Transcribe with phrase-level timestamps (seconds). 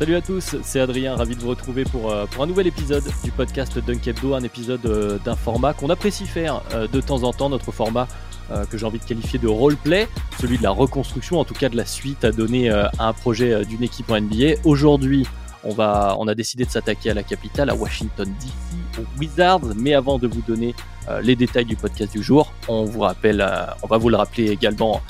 [0.00, 3.30] Salut à tous, c'est Adrien, ravi de vous retrouver pour, euh, un nouvel épisode du
[3.30, 7.34] podcast Dunk Hebdo, un épisode euh, d'un format qu'on apprécie faire euh, de temps en
[7.34, 8.08] temps, notre format
[8.70, 10.08] que j'ai envie de qualifier de roleplay,
[10.40, 13.64] celui de la reconstruction, en tout cas de la suite à donner à un projet
[13.64, 14.54] d'une équipe en NBA.
[14.64, 15.24] Aujourd'hui,
[15.62, 19.76] on, va, on a décidé de s'attaquer à la capitale, à Washington DC, aux Wizards,
[19.76, 20.74] mais avant de vous donner
[21.22, 23.46] les détails du podcast du jour, on vous rappelle,
[23.82, 25.00] on va vous le rappeler également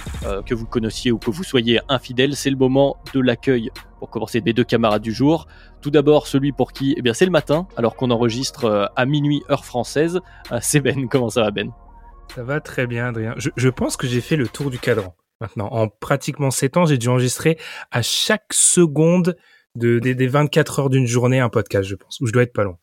[0.47, 3.71] que vous connaissiez ou que vous soyez infidèle, c'est le moment de l'accueil
[4.01, 5.47] pour commencer mes deux camarades du jour.
[5.81, 9.07] Tout d'abord, celui pour qui, eh bien, c'est le matin, alors qu'on enregistre euh, à
[9.07, 10.21] minuit heure française.
[10.51, 11.09] Euh, c'est Ben.
[11.11, 11.71] Comment ça va, Ben?
[12.35, 13.35] Ça va très bien, Adrien.
[13.37, 15.15] Je, pense que j'ai fait le tour du cadran.
[15.41, 17.59] Maintenant, en pratiquement 7 ans, j'ai dû enregistrer
[17.91, 19.37] à chaque seconde
[19.75, 22.65] de, des, 24 heures d'une journée un podcast, je pense, où je dois être pas
[22.65, 22.77] long.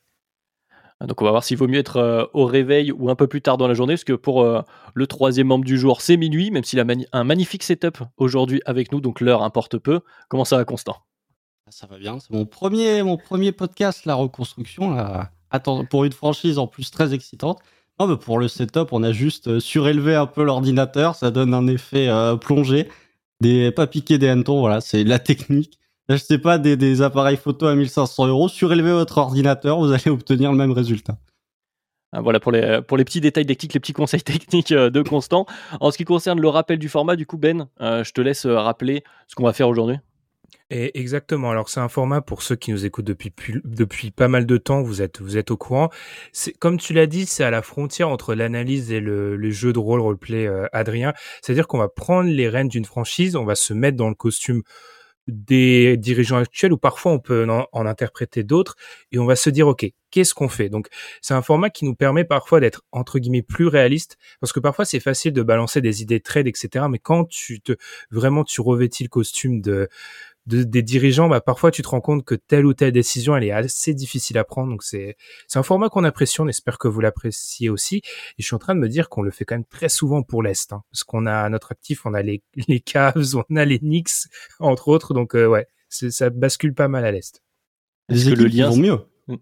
[1.05, 3.41] Donc on va voir s'il vaut mieux être euh, au réveil ou un peu plus
[3.41, 4.45] tard dans la journée, parce que pour
[4.93, 8.91] le troisième membre du jour, c'est minuit, même s'il a un magnifique setup aujourd'hui avec
[8.91, 10.01] nous, donc l'heure importe peu.
[10.29, 10.97] Comment ça va, Constant?
[11.67, 12.17] Ah, ça va bien.
[12.19, 14.93] C'est mon premier, mon premier podcast, la reconstruction.
[14.93, 15.31] Là.
[15.89, 17.59] Pour une franchise en plus très excitante.
[17.99, 21.15] Mais pour le setup, on a juste euh, surélevé un peu l'ordinateur.
[21.15, 22.87] Ça donne un effet euh, plongé.
[23.41, 25.77] Des, pas piquer des hannetons, voilà, c'est la technique.
[26.09, 28.47] N'achetez pas des, des, appareils photo à 1500 euros.
[28.47, 31.17] Surélevez votre ordinateur, vous allez obtenir le même résultat.
[32.13, 35.01] Ah, voilà pour les, pour les petits détails techniques, les petits conseils techniques euh, de
[35.01, 35.45] Constant.
[35.81, 39.03] En ce qui concerne le rappel du format, du coup, Ben, je te laisse rappeler
[39.27, 39.97] ce qu'on va faire aujourd'hui.
[40.69, 41.49] Et exactement.
[41.49, 43.33] Alors c'est un format pour ceux qui nous écoutent depuis
[43.63, 44.81] depuis pas mal de temps.
[44.81, 45.89] Vous êtes vous êtes au courant.
[46.33, 49.71] C'est comme tu l'as dit, c'est à la frontière entre l'analyse et le, le, jeu
[49.71, 51.13] de rôle roleplay euh, Adrien.
[51.41, 54.61] C'est-à-dire qu'on va prendre les rênes d'une franchise, on va se mettre dans le costume
[55.27, 58.75] des dirigeants actuels ou parfois on peut en, interpréter d'autres
[59.11, 60.69] et on va se dire ok qu'est-ce qu'on fait?
[60.69, 60.87] Donc
[61.21, 64.85] c'est un format qui nous permet parfois d'être entre guillemets plus réaliste parce que parfois
[64.85, 67.73] c'est facile de balancer des idées de trade etc mais quand tu te
[68.09, 69.89] vraiment tu revêtis le costume de
[70.47, 73.51] des dirigeants, bah, parfois tu te rends compte que telle ou telle décision, elle est
[73.51, 74.69] assez difficile à prendre.
[74.69, 77.97] Donc c'est c'est un format qu'on apprécie, on espère que vous l'appréciez aussi.
[77.97, 80.23] Et je suis en train de me dire qu'on le fait quand même très souvent
[80.23, 83.55] pour l'Est, hein, parce qu'on a à notre actif, on a les, les Cavs, on
[83.55, 84.27] a les Knicks,
[84.59, 85.13] entre autres.
[85.13, 87.43] Donc euh, ouais, ça bascule pas mal à l'Est.
[88.09, 88.99] Des équipes le lien, qui vont mieux.
[89.27, 89.35] Mm.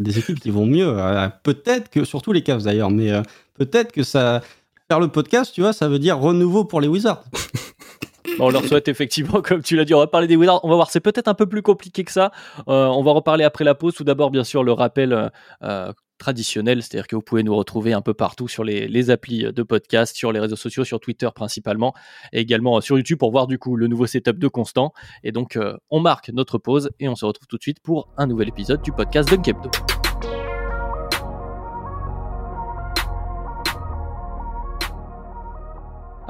[0.00, 0.88] Des équipes qui vont mieux.
[0.88, 3.22] Euh, peut-être que, surtout les Cavs d'ailleurs, mais euh,
[3.54, 4.42] peut-être que ça...
[4.90, 7.22] Faire le podcast, tu vois, ça veut dire renouveau pour les Wizards.
[8.38, 10.60] on leur souhaite effectivement, comme tu l'as dit, on va parler des Wizards.
[10.64, 12.32] On va voir, c'est peut-être un peu plus compliqué que ça.
[12.68, 13.94] Euh, on va reparler après la pause.
[13.94, 15.28] Tout d'abord, bien sûr, le rappel euh,
[15.62, 19.62] euh, traditionnel, c'est-à-dire que vous pouvez nous retrouver un peu partout sur les, applis de
[19.62, 21.94] podcast, sur les réseaux sociaux, sur Twitter principalement,
[22.32, 24.92] et également sur YouTube pour voir du coup le nouveau setup de Constant.
[25.22, 25.56] Et donc,
[25.90, 28.82] on marque notre pause et on se retrouve tout de suite pour un nouvel épisode
[28.82, 30.07] du podcast de.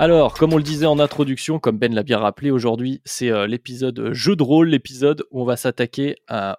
[0.01, 3.49] Alors, comme on le disait en introduction, comme Ben l'a bien rappelé, aujourd'hui c'est euh,
[3.49, 6.15] l'épisode jeu de rôle, l'épisode où on va s'attaquer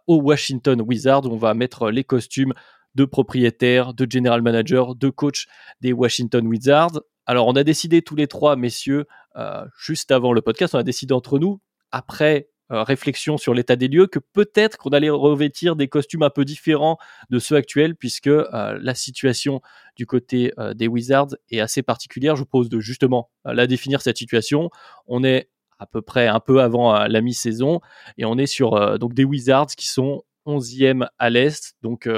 [0.07, 2.53] au Washington Wizards, où on va mettre les costumes
[2.95, 5.47] de propriétaires, de general manager, de coach
[5.79, 6.99] des Washington Wizards.
[7.25, 9.05] Alors, on a décidé tous les trois, messieurs,
[9.37, 11.61] euh, juste avant le podcast, on a décidé entre nous,
[11.93, 16.29] après euh, réflexion sur l'état des lieux que peut-être qu'on allait revêtir des costumes un
[16.29, 16.97] peu différents
[17.29, 19.61] de ceux actuels puisque euh, la situation
[19.95, 22.35] du côté euh, des Wizards est assez particulière.
[22.35, 24.69] Je pose de justement la définir cette situation.
[25.07, 27.79] On est à peu près un peu avant la mi-saison
[28.17, 32.09] et on est sur donc des Wizards qui sont 11e à l'est donc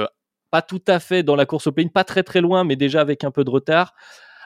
[0.50, 3.00] pas tout à fait dans la course au play pas très très loin mais déjà
[3.00, 3.94] avec un peu de retard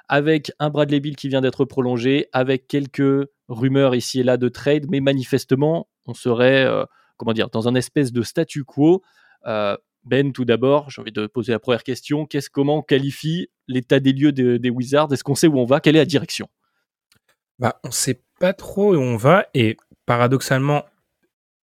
[0.09, 4.49] avec un Bradley Bill qui vient d'être prolongé, avec quelques rumeurs ici et là de
[4.49, 6.85] trade, mais manifestement, on serait, euh,
[7.17, 9.03] comment dire, dans un espèce de statu quo.
[9.47, 12.27] Euh, ben, tout d'abord, j'ai envie de poser la première question.
[12.27, 15.13] Qu'est-ce, comment on qualifie l'état des lieux des Wizards?
[15.13, 15.81] Est-ce qu'on sait où on va?
[15.81, 16.49] Quelle est la direction?
[17.59, 20.85] Bah, On ne sait pas trop où on va et paradoxalement,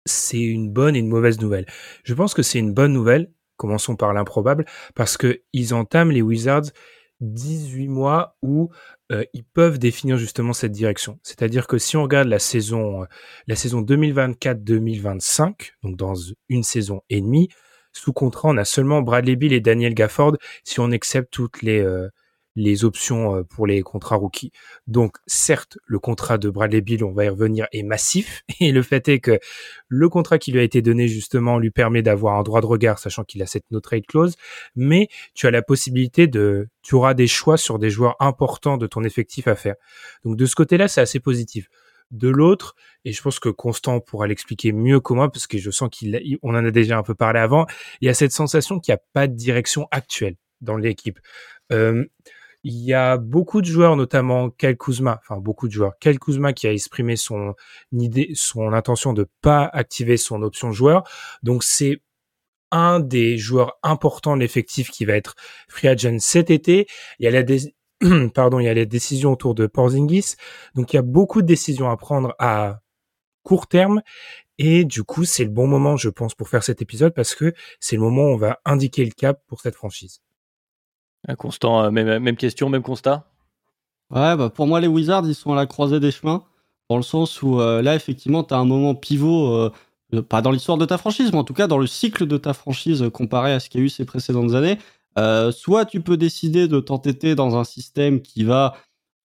[0.06, 1.66] c'est une bonne et une mauvaise nouvelle.
[2.04, 6.72] Je pense que c'est une bonne nouvelle, commençons par l'improbable, parce qu'ils entament les Wizards
[7.22, 8.70] 18 mois où
[9.14, 11.20] euh, ils peuvent définir justement cette direction.
[11.24, 16.16] C'est-à-dire que si on regarde la saison, euh, saison 2024-2025, donc dans
[16.50, 17.50] une saison et demie,
[17.92, 21.80] sous contrat, on a seulement Bradley Bill et Daniel Gafford si on accepte toutes les,
[21.80, 22.10] euh,
[22.56, 24.52] les options euh, pour les contrats rookies.
[24.88, 28.44] Donc, certes, le contrat de Bradley Bill, on va y revenir, est massif.
[28.60, 29.40] Et le fait est que
[29.88, 33.00] le contrat qui lui a été donné, justement, lui permet d'avoir un droit de regard,
[33.00, 34.36] sachant qu'il a cette no trade clause.
[34.76, 38.88] Mais tu as la possibilité de, tu auras des choix sur des joueurs importants de
[38.88, 39.76] ton effectif à faire.
[40.24, 41.70] Donc, de ce côté-là, c'est assez positif
[42.12, 42.76] de l'autre,
[43.06, 46.38] et je pense que Constant pourra l'expliquer mieux que moi, parce que je sens qu'il,
[46.44, 47.66] on en a déjà un peu parlé avant,
[48.02, 51.20] il y a cette sensation qu'il n'y a pas de direction actuelle dans l'équipe.
[51.72, 52.06] Euh,
[52.64, 55.94] il y a beaucoup de joueurs, notamment Kyle Kuzma, enfin beaucoup de joueurs.
[56.00, 57.56] Kyle Kuzma qui a exprimé son
[57.92, 61.04] idée, son intention de pas activer son option joueur.
[61.44, 62.02] Donc c'est
[62.72, 65.36] un des joueurs importants de l'effectif qui va être
[65.68, 66.88] free agent cet été.
[67.20, 67.44] Il y a la
[68.34, 70.36] pardon, il y a les décisions autour de Porzingis.
[70.76, 72.82] Donc il y a beaucoup de décisions à prendre à
[73.44, 74.02] court terme.
[74.58, 77.54] Et du coup, c'est le bon moment, je pense, pour faire cet épisode parce que
[77.80, 80.22] c'est le moment où on va indiquer le cap pour cette franchise.
[81.38, 83.26] Constant, euh, même, même question, même constat
[84.12, 86.44] Ouais, bah pour moi, les Wizards, ils sont à la croisée des chemins,
[86.90, 90.52] dans le sens où euh, là, effectivement, tu as un moment pivot, euh, pas dans
[90.52, 93.54] l'histoire de ta franchise, mais en tout cas dans le cycle de ta franchise comparé
[93.54, 94.78] à ce qu'il y a eu ces précédentes années.
[95.52, 98.76] soit tu peux décider de t'entêter dans un système qui va,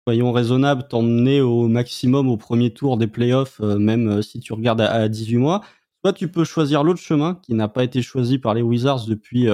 [0.05, 5.07] soyons raisonnables, t'emmener au maximum au premier tour des playoffs, même si tu regardes à,
[5.07, 5.61] 18 mois.
[6.03, 9.47] Soit tu peux choisir l'autre chemin qui n'a pas été choisi par les Wizards depuis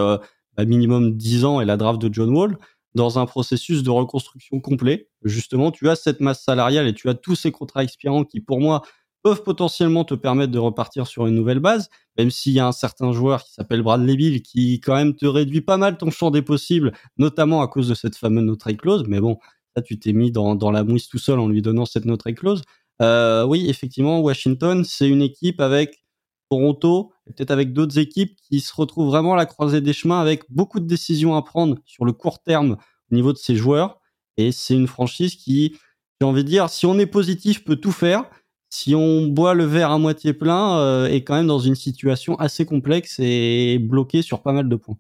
[0.65, 2.57] minimum 10 ans et la draft de John Wall
[2.95, 5.09] dans un processus de reconstruction complet.
[5.23, 8.59] Justement, tu as cette masse salariale et tu as tous ces contrats expirants qui, pour
[8.59, 8.81] moi,
[9.23, 12.71] peuvent potentiellement te permettre de repartir sur une nouvelle base, même s'il y a un
[12.71, 16.31] certain joueur qui s'appelle Bradley Bill qui, quand même, te réduit pas mal ton champ
[16.31, 19.03] des possibles, notamment à cause de cette fameuse no trade clause.
[19.07, 19.37] Mais bon,
[19.75, 22.35] ça, tu t'es mis dans, la mouisse tout seul en lui donnant cette no trade
[22.35, 22.61] clause.
[23.01, 26.03] Euh, oui, effectivement, Washington, c'est une équipe avec
[26.49, 30.43] Toronto, peut-être avec d'autres équipes qui se retrouvent vraiment à la croisée des chemins avec
[30.49, 32.77] beaucoup de décisions à prendre sur le court terme
[33.11, 33.99] au niveau de ses joueurs.
[34.37, 35.75] Et c'est une franchise qui,
[36.19, 38.25] j'ai envie de dire, si on est positif, peut tout faire.
[38.69, 42.35] Si on boit le verre à moitié plein, euh, est quand même dans une situation
[42.39, 44.97] assez complexe et bloqué sur pas mal de points.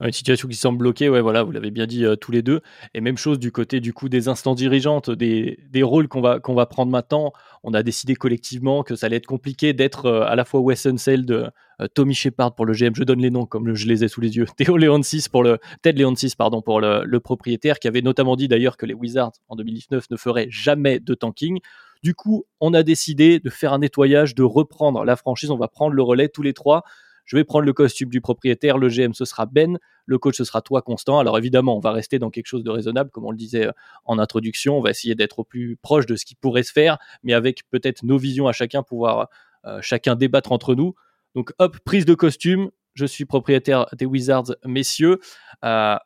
[0.00, 2.60] Une situation qui semble bloquée, ouais, voilà, vous l'avez bien dit euh, tous les deux.
[2.94, 6.38] Et même chose du côté du coup des instances dirigeantes, des, des rôles qu'on va,
[6.38, 7.32] qu'on va prendre maintenant.
[7.64, 10.86] On a décidé collectivement que ça allait être compliqué d'être euh, à la fois Wes
[10.86, 11.50] Unseld, euh,
[11.94, 14.36] Tommy Shepard pour le GM, je donne les noms comme je les ai sous les
[14.36, 18.36] yeux, Théo Leonsis pour le Ted Leonsis pardon pour le, le propriétaire, qui avait notamment
[18.36, 21.58] dit d'ailleurs que les Wizards en 2019 ne feraient jamais de tanking.
[22.04, 25.50] Du coup, on a décidé de faire un nettoyage, de reprendre la franchise.
[25.50, 26.84] On va prendre le relais tous les trois
[27.28, 30.44] je vais prendre le costume du propriétaire, le GM ce sera Ben, le coach ce
[30.44, 31.18] sera toi Constant.
[31.18, 33.72] Alors évidemment, on va rester dans quelque chose de raisonnable, comme on le disait euh,
[34.06, 36.96] en introduction, on va essayer d'être au plus proche de ce qui pourrait se faire,
[37.22, 39.28] mais avec peut-être nos visions à chacun, pouvoir
[39.66, 40.94] euh, chacun débattre entre nous.
[41.34, 45.20] Donc hop, prise de costume, je suis propriétaire des Wizards, messieurs.
[45.64, 45.96] Euh,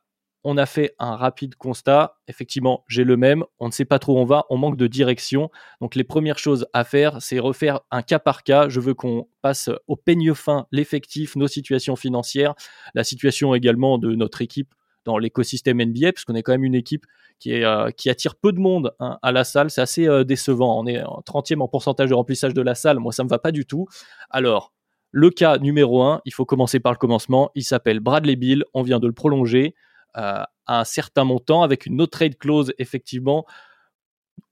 [0.44, 2.16] on a fait un rapide constat.
[2.28, 3.44] Effectivement, j'ai le même.
[3.60, 4.44] On ne sait pas trop où on va.
[4.50, 5.50] On manque de direction.
[5.80, 8.68] Donc, les premières choses à faire, c'est refaire un cas par cas.
[8.68, 12.54] Je veux qu'on passe au peigne fin l'effectif, nos situations financières,
[12.94, 14.74] la situation également de notre équipe
[15.04, 17.06] dans l'écosystème NBA, parce qu'on est quand même une équipe
[17.40, 19.70] qui, euh, attire peu de monde hein, à la salle.
[19.70, 20.78] C'est assez euh, décevant.
[20.80, 22.98] On est en 30e en pourcentage de remplissage de la salle.
[22.98, 23.86] Moi, ça ne me va pas du tout.
[24.30, 24.72] Alors,
[25.10, 27.50] le cas numéro un, il faut commencer par le commencement.
[27.54, 28.64] Il s'appelle Bradley Bill.
[28.74, 29.74] On vient de le prolonger.
[30.16, 33.46] Euh, à un certain montant avec une no trade clause, effectivement.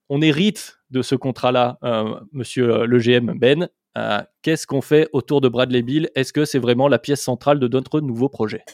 [0.08, 3.68] On hérite de ce contrat-là, euh, monsieur euh, le GM Ben.
[4.42, 6.10] Qu'est-ce qu'on fait autour de Bradley Bill?
[6.14, 8.64] Est-ce que c'est vraiment la pièce centrale de notre nouveau projet?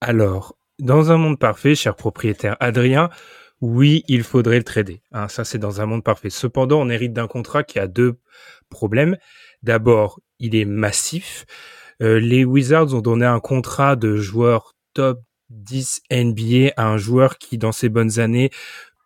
[0.00, 3.10] Alors, dans un monde parfait, cher propriétaire Adrien,
[3.60, 5.02] oui, il faudrait le trader.
[5.10, 6.30] Hein, ça, c'est dans un monde parfait.
[6.30, 8.18] Cependant, on hérite d'un contrat qui a deux
[8.70, 9.16] problèmes.
[9.62, 11.44] D'abord, il est massif.
[12.00, 15.22] les Wizards ont donné un contrat de joueur top
[15.52, 18.50] 10 NBA à un joueur qui, dans ses bonnes années,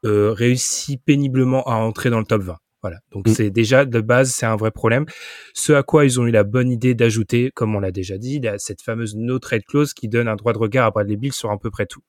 [0.05, 2.57] euh, réussit péniblement à entrer dans le top 20.
[2.83, 2.99] Voilà.
[3.11, 3.33] Donc mm.
[3.33, 5.07] c'est déjà de base, c'est un vrai problème.
[5.55, 8.41] Ce à quoi ils ont eu la bonne idée d'ajouter, comme on l'a déjà dit,
[8.59, 11.51] cette fameuse no trade clause qui donne un droit de regard à Bradley Bill sur
[11.51, 12.03] à peu près tout.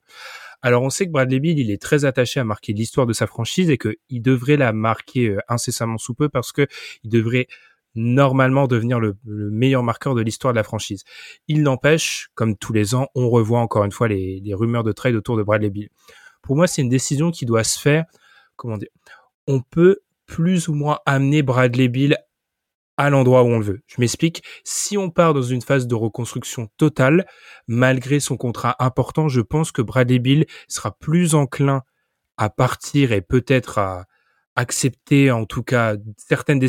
[0.61, 3.27] Alors on sait que Bradley Bill, il est très attaché à marquer l'histoire de sa
[3.27, 6.67] franchise et qu'il devrait la marquer euh, incessamment sous peu parce que
[7.03, 7.47] il devrait
[7.97, 11.03] normalement devenir le, meilleur marqueur de l'histoire de la franchise.
[11.47, 15.15] Il n'empêche, comme tous les ans, on revoit encore une fois les, rumeurs de trade
[15.15, 15.89] autour de Bradley Bill.
[16.41, 18.05] Pour moi, c'est une décision qui doit se faire.
[18.55, 18.89] Comment dire
[19.47, 22.17] On peut plus ou moins amener Bradley Bill
[22.97, 23.81] à l'endroit où on le veut.
[23.87, 24.43] Je m'explique.
[24.63, 27.25] Si on part dans une phase de reconstruction totale,
[27.67, 31.81] malgré son contrat important, je pense que Bradley Bill sera plus enclin
[32.37, 34.05] à partir et peut-être à
[34.57, 36.59] accepter en tout cas certaines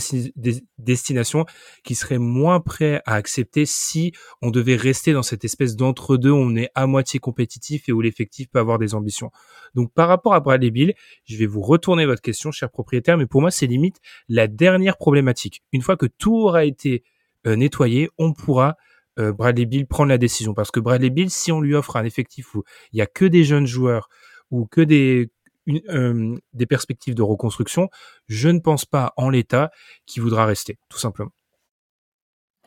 [0.76, 1.46] destinations
[1.82, 6.36] qui seraient moins prêts à accepter si on devait rester dans cette espèce d'entre-deux où
[6.36, 9.30] on est à moitié compétitif et où l'effectif peut avoir des ambitions.
[9.74, 13.26] Donc par rapport à Bradley Bill, je vais vous retourner votre question, cher propriétaire, mais
[13.26, 13.96] pour moi c'est limite
[14.28, 15.62] la dernière problématique.
[15.72, 17.04] Une fois que tout aura été
[17.46, 18.76] euh, nettoyé, on pourra
[19.18, 22.04] euh, Bradley Bill prendre la décision parce que Bradley Bill, si on lui offre un
[22.04, 24.10] effectif où il y a que des jeunes joueurs
[24.50, 25.30] ou que des
[25.68, 27.88] euh, des perspectives de reconstruction,
[28.26, 29.70] je ne pense pas en l'état
[30.06, 31.30] qu'il voudra rester, tout simplement.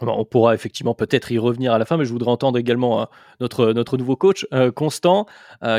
[0.04, 3.06] On pourra effectivement peut-être y revenir à la fin, mais je voudrais entendre également euh,
[3.40, 5.28] notre, nouveau coach, euh, Constant.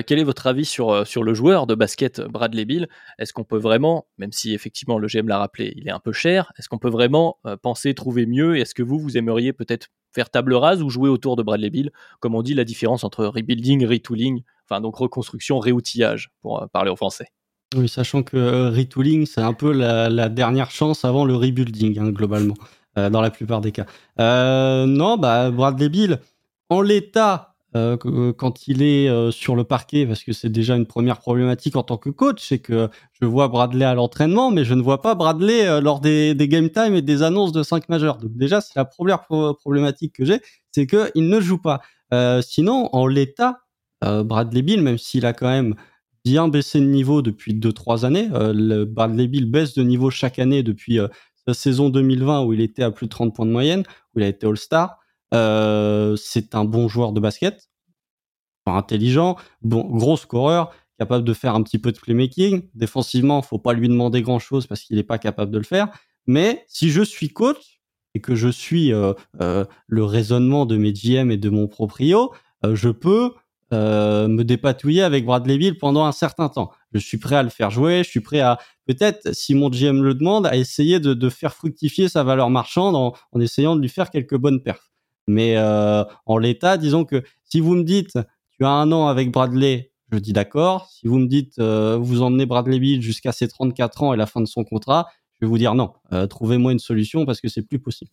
[0.07, 2.89] quel est votre avis sur, sur le joueur de basket Bradley Bill?
[3.19, 6.13] Est-ce qu'on peut vraiment, même si effectivement le GM l'a rappelé, il est un peu
[6.13, 8.57] cher, est-ce qu'on peut vraiment penser trouver mieux?
[8.59, 11.91] Est-ce que vous, vous aimeriez peut-être faire table rase ou jouer autour de Bradley Bill?
[12.21, 16.91] Comme on dit, la différence entre rebuilding, retooling, enfin donc reconstruction, réoutillage, pour euh, parler
[16.91, 17.29] en français.
[17.75, 22.11] Oui, sachant que euh, retooling, c'est un peu la, dernière chance avant le rebuilding, hein,
[22.11, 22.55] globalement,
[22.99, 23.87] euh, dans la plupart des cas.
[24.19, 26.19] non, bah, Bradley Bill,
[26.69, 31.75] en l'état, quand il est sur le parquet, parce que c'est déjà une première problématique
[31.75, 35.01] en tant que coach, c'est que je vois Bradley à l'entraînement, mais je ne vois
[35.01, 38.19] pas Bradley lors des, des game time et des annonces de 5 majeurs.
[38.19, 40.41] Donc déjà, c'est la première problématique que j'ai,
[40.71, 41.81] c'est qu'il ne joue pas.
[42.43, 43.63] sinon, en l'état,
[44.03, 45.77] Bradley Bill, même s'il a quand même
[46.25, 50.39] bien baissé de niveau depuis 2-3 années, euh, le Bradley Bill baisse de niveau chaque
[50.39, 51.09] année depuis euh,
[51.47, 53.83] sa saison 2020 où il était à plus de 30 points de moyenne,
[54.15, 54.99] où il a été All-Star.
[55.33, 57.69] c'est un bon joueur de basket,
[58.67, 62.69] intelligent, bon, gros scoreur, capable de faire un petit peu de playmaking.
[62.75, 65.89] Défensivement, faut pas lui demander grand chose parce qu'il n'est pas capable de le faire.
[66.27, 67.81] Mais si je suis coach
[68.15, 72.33] et que je suis le raisonnement de mes GM et de mon proprio,
[72.63, 73.33] je peux
[73.73, 76.71] euh, me dépatouiller avec Bradley Bill pendant un certain temps.
[76.93, 80.03] Je suis prêt à le faire jouer, je suis prêt à peut-être, si mon GM
[80.03, 84.11] le demande, à essayer de, faire fructifier sa valeur marchande en, essayant de lui faire
[84.11, 84.91] quelques bonnes perfs.
[85.27, 88.19] Mais euh, en l'état, disons que si vous me dites
[88.59, 90.91] tu as un an avec Bradley, je dis d'accord.
[90.91, 94.27] Si vous me dites euh, vous emmenez Bradley Bill jusqu'à ses 34 ans et la
[94.27, 95.93] fin de son contrat, je vais vous dire non.
[96.29, 98.11] Trouvez-moi une solution parce que c'est plus possible.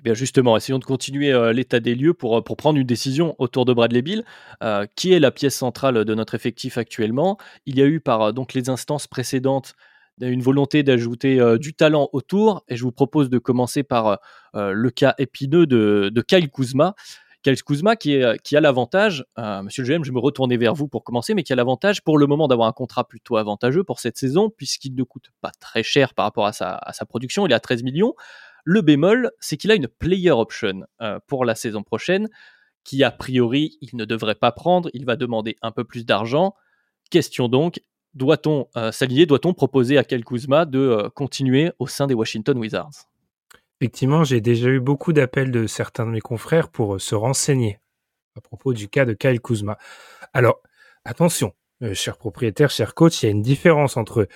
[0.00, 2.86] Eh bien justement, essayons de continuer euh, l'état des lieux pour, euh, pour prendre une
[2.86, 4.24] décision autour de Bradley Bill,
[4.62, 7.36] euh, qui est la pièce centrale de notre effectif actuellement?
[7.66, 9.74] Il y a eu par donc les instances précédentes
[10.22, 14.18] une volonté d'ajouter du talent autour, et je vous propose de commencer par
[14.52, 16.94] le cas épineux de, de Kyle Kuzma.
[17.42, 19.24] Kyle Kuzma qui, est, qui a l'avantage,
[19.62, 22.02] monsieur le GM, je vais me retourner vers vous pour commencer, mais qui a l'avantage
[22.02, 25.52] pour le moment d'avoir un contrat plutôt avantageux pour cette saison, puisqu'il ne coûte pas
[25.58, 28.12] très cher par rapport à sa, à sa production, il est à 13 millions.
[28.64, 32.28] Le bémol, c'est qu'il a une player option euh, pour la saison prochaine,
[32.84, 36.54] qui a priori, il ne devrait pas prendre, il va demander un peu plus d'argent.
[37.10, 37.80] Question donc,
[38.14, 42.58] doit-on euh, s'allier, doit-on proposer à Kyle Kuzma de euh, continuer au sein des Washington
[42.58, 43.06] Wizards?
[43.80, 47.80] Effectivement, j'ai déjà eu beaucoup d'appels de certains de mes confrères pour se renseigner
[48.36, 49.78] à propos du cas de Kyle Kuzma.
[50.32, 50.60] Alors,
[51.04, 51.54] attention,
[51.94, 54.28] cher propriétaire, cher coach, il y a une différence entre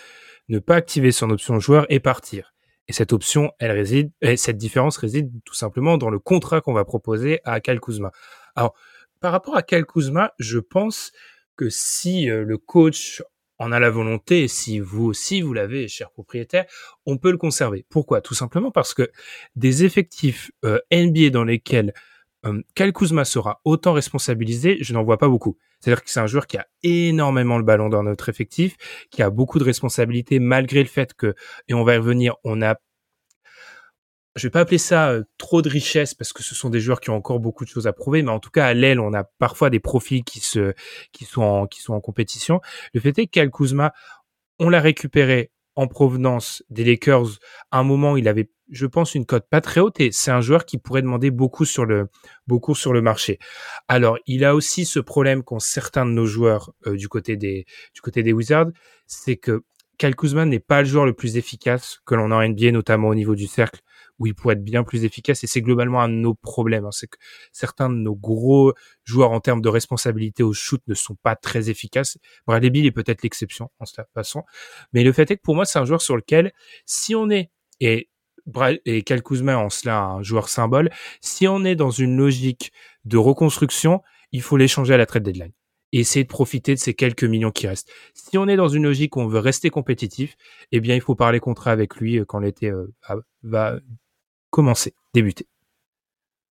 [0.49, 2.54] ne pas activer son option joueur et partir.
[2.89, 6.75] Et cette option, elle réside, et cette différence réside tout simplement dans le contrat qu'on
[6.75, 8.13] va proposer à Kyle Kuzma.
[8.57, 8.75] Alors,
[9.21, 11.13] par rapport à Kyle Kuzma, je pense
[11.57, 13.23] que si euh, le coach
[13.59, 16.67] en a la volonté, si vous aussi vous l'avez, cher propriétaire,
[17.07, 17.87] on peut le conserver.
[17.89, 18.21] Pourquoi?
[18.21, 19.11] Tout simplement parce que
[19.57, 21.95] des effectifs euh, NBA dans lesquels
[22.47, 25.57] euh, Kuzma sera autant responsabilisé, je n'en vois pas beaucoup.
[25.81, 28.77] C'est-à-dire que c'est un joueur qui a énormément le ballon dans notre effectif,
[29.11, 31.35] qui a beaucoup de responsabilités malgré le fait que,
[31.69, 32.77] et on va y revenir, on a
[34.37, 37.01] je vais pas appeler ça euh, trop de richesse parce que ce sont des joueurs
[37.01, 39.15] qui ont encore beaucoup de choses à prouver, mais en tout cas à l'aile, on
[39.15, 40.75] a parfois des profils qui se
[41.13, 42.61] qui sont en, qui sont en compétition.
[42.95, 43.93] Le fait est que Kuzma,
[44.59, 47.39] on l'a récupéré en provenance des Lakers.
[47.71, 50.41] À un moment, il avait, je pense, une cote pas très haute et c'est un
[50.41, 52.09] joueur qui pourrait demander beaucoup sur le,
[52.47, 53.39] beaucoup sur le marché.
[53.89, 57.67] Alors, il a aussi ce problème qu'ont certains de nos joueurs euh, du côté des,
[57.95, 58.71] du côté des Wizards,
[59.07, 59.65] c'est que
[59.99, 63.09] Kyle Kuzma n'est pas le joueur le plus efficace que l'on a en NBA, notamment
[63.09, 63.81] au niveau du cercle
[64.19, 65.45] où il pourrait être bien plus efficace.
[65.45, 66.85] Et c'est globalement un de nos problèmes.
[66.85, 66.93] Hein.
[66.93, 67.17] C'est que
[67.53, 68.73] certains de nos gros
[69.05, 72.19] joueurs en termes de responsabilité au shoot ne sont pas très efficaces.
[72.47, 74.45] Bradley Bill est peut-être l'exception en cette façon.
[74.93, 76.53] Mais le fait est que pour moi, c'est un joueur sur lequel,
[76.87, 78.09] si on est, et
[78.85, 80.91] et Cal Kuzma en cela un joueur symbole,
[81.23, 82.73] si on est dans une logique
[83.07, 84.03] de reconstruction,
[84.33, 85.53] il faut l'échanger à la trade deadline
[85.93, 87.89] et essayer de profiter de ces quelques millions qui restent.
[88.15, 90.37] Si on est dans une logique où on veut rester compétitif,
[90.73, 92.93] eh bien, il faut parler contrat avec lui euh, quand l'été euh,
[93.45, 93.79] va
[94.55, 95.47] commencer, débuter.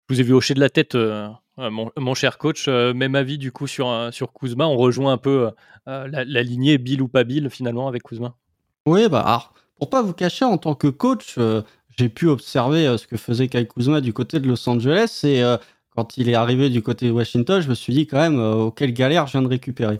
[0.08, 3.52] Je vous ai vu hocher de la tête, euh, mon, cher coach, même avis du
[3.52, 4.66] coup sur, sur Kuzma.
[4.66, 5.50] On rejoint un peu
[5.86, 8.34] la, lignée Bill ou pas Bill finalement avec Kuzma.
[8.86, 11.38] Oui, bah alors, pour pas vous cacher, en tant que coach,
[11.96, 15.42] j'ai pu observer ce que faisait Kai Kuzma du côté de Los Angeles et
[15.94, 18.70] quand il est arrivé du côté de Washington, je me suis dit quand même, euh,
[18.70, 19.98] quelle galère je viens de récupérer.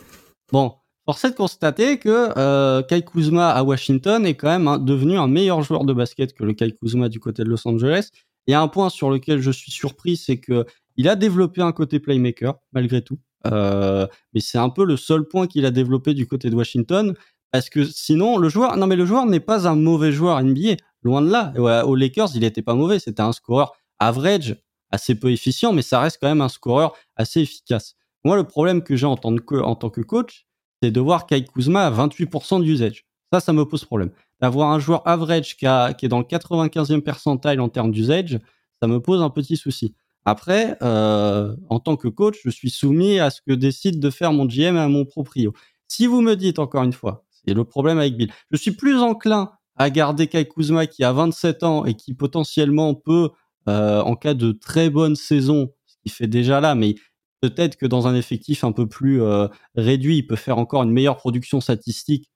[0.50, 5.18] Bon, force est de constater que euh, Kai Kuzma à Washington est quand même devenu
[5.18, 8.11] un meilleur joueur de basket que le Kai Kuzma du côté de Los Angeles.
[8.47, 10.64] Il y a un point sur lequel je suis surpris, c'est que
[10.97, 13.18] il a développé un côté playmaker malgré tout.
[13.47, 17.14] Euh, mais c'est un peu le seul point qu'il a développé du côté de Washington,
[17.50, 20.76] parce que sinon le joueur, non mais le joueur n'est pas un mauvais joueur NBA,
[21.02, 21.52] loin de là.
[21.85, 24.56] Aux Lakers, il n'était pas mauvais, c'était un scoreur average,
[24.90, 27.94] assez peu efficient, mais ça reste quand même un scoreur assez efficace.
[28.25, 30.47] Moi, le problème que j'ai en, en tant que coach,
[30.83, 33.05] c'est de voir Kai Kuzma à 28% d'usage.
[33.33, 34.11] Ça, ça me pose problème.
[34.41, 35.67] D'avoir un joueur average qui,
[35.99, 38.41] qui, est dans le 95e percentile en termes d'usage,
[38.81, 39.95] ça me pose un petit souci.
[40.25, 44.33] Après, euh, en tant que coach, je suis soumis à ce que décide de faire
[44.33, 45.53] mon GM à mon proprio.
[45.89, 48.99] Si vous me dites encore une fois, c'est le problème avec Bill, je suis plus
[48.99, 53.31] enclin à garder Kai Kuzma qui a 27 ans et qui potentiellement peut
[53.69, 56.95] euh, en cas de très bonne saison, ce qu'il fait déjà là, mais
[57.42, 60.92] peut-être que dans un effectif un peu plus euh, réduit, il peut faire encore une
[60.92, 62.30] meilleure production statistique,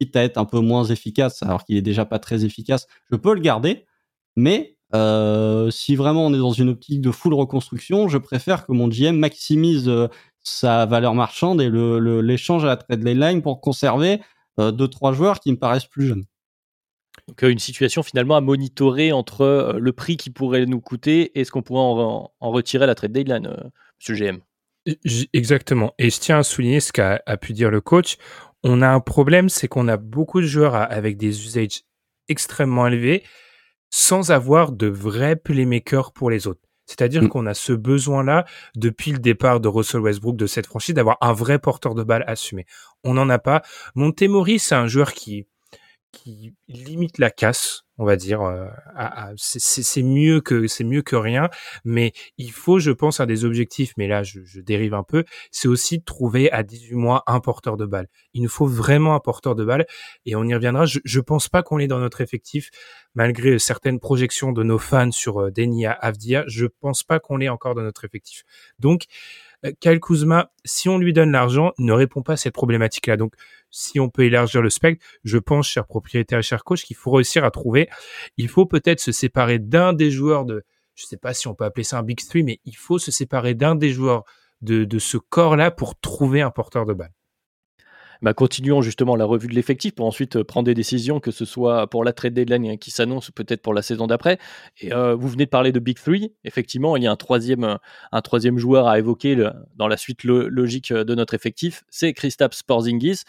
[0.00, 2.86] quitte à être un peu moins efficace, alors qu'il est déjà pas très efficace.
[3.10, 3.86] Je peux le garder,
[4.36, 8.72] mais euh, si vraiment on est dans une optique de full reconstruction, je préfère que
[8.72, 9.90] mon GM maximise
[10.40, 14.20] sa valeur marchande et l'échange à la trade deadline pour conserver
[14.58, 16.26] deux trois joueurs qui me paraissent plus jeunes.
[17.28, 21.44] Donc une situation finalement à monitorer entre euh, le prix qui pourrait nous coûter et
[21.44, 23.70] ce qu'on pourrait en, retirer à la trade deadline, euh,
[24.00, 24.40] monsieur GM.
[25.32, 25.94] Exactement.
[25.98, 28.16] Et je tiens à souligner ce qu'a pu dire le coach.
[28.62, 31.82] On a un problème, c'est qu'on a beaucoup de joueurs avec des usages
[32.28, 33.22] extrêmement élevés
[33.90, 36.60] sans avoir de vrais playmakers pour les autres.
[36.86, 37.28] C'est-à-dire mm.
[37.28, 41.32] qu'on a ce besoin-là depuis le départ de Russell Westbrook de cette franchise d'avoir un
[41.32, 42.66] vrai porteur de balle assumé.
[43.04, 43.62] On n'en a pas.
[43.94, 45.46] Montemori, c'est un joueur qui
[46.14, 48.42] qui limite la casse, on va dire.
[48.42, 48.66] Euh,
[49.36, 51.50] c'est mieux que c'est mieux que rien,
[51.84, 53.92] mais il faut, je pense, à des objectifs.
[53.96, 55.24] Mais là, je, je dérive un peu.
[55.50, 58.08] C'est aussi de trouver à 18 mois un porteur de balle.
[58.32, 59.86] Il nous faut vraiment un porteur de balle,
[60.24, 60.86] et on y reviendra.
[60.86, 62.70] Je, je pense pas qu'on est dans notre effectif,
[63.14, 66.44] malgré certaines projections de nos fans sur euh, Denia Avdia.
[66.46, 68.44] Je pense pas qu'on est encore dans notre effectif.
[68.78, 69.04] Donc
[69.80, 73.16] Kyle Kuzma, si on lui donne l'argent, ne répond pas à cette problématique-là.
[73.16, 73.34] Donc,
[73.70, 77.44] si on peut élargir le spectre, je pense, cher propriétaire cher coach, qu'il faut réussir
[77.44, 77.88] à trouver.
[78.36, 81.64] Il faut peut-être se séparer d'un des joueurs de, je sais pas si on peut
[81.64, 84.24] appeler ça un big three, mais il faut se séparer d'un des joueurs
[84.60, 87.12] de, de ce corps-là pour trouver un porteur de balle.
[88.22, 91.44] Bah, continuons justement la revue de l'effectif pour ensuite euh, prendre des décisions, que ce
[91.44, 94.38] soit pour la trade deadline qui s'annonce ou peut-être pour la saison d'après.
[94.80, 96.32] Et euh, vous venez de parler de Big Three.
[96.44, 97.78] Effectivement, il y a un troisième,
[98.12, 99.36] un troisième joueur à évoquer
[99.76, 103.22] dans la suite logique de notre effectif, c'est Kristaps Porzingis,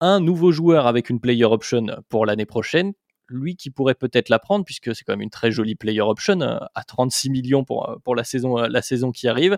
[0.00, 2.92] un nouveau joueur avec une player option pour l'année prochaine.
[3.28, 6.40] Lui qui pourrait peut-être la prendre, puisque c'est quand même une très jolie player option
[6.42, 9.56] euh, à 36 millions pour, pour la, saison, la saison qui arrive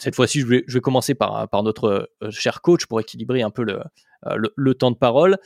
[0.00, 3.82] cette fois-ci, je vais, commencer par, notre euh, cher coach pour équilibrer un peu le,
[4.26, 5.38] euh, temps de parole.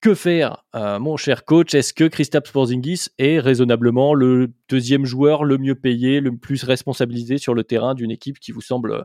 [0.00, 1.74] Que faire, euh, mon cher coach?
[1.74, 7.36] Est-ce que Kristaps Porzingis est raisonnablement le deuxième joueur le mieux payé, le plus responsabilisé
[7.36, 9.04] sur le terrain d'une équipe qui vous semble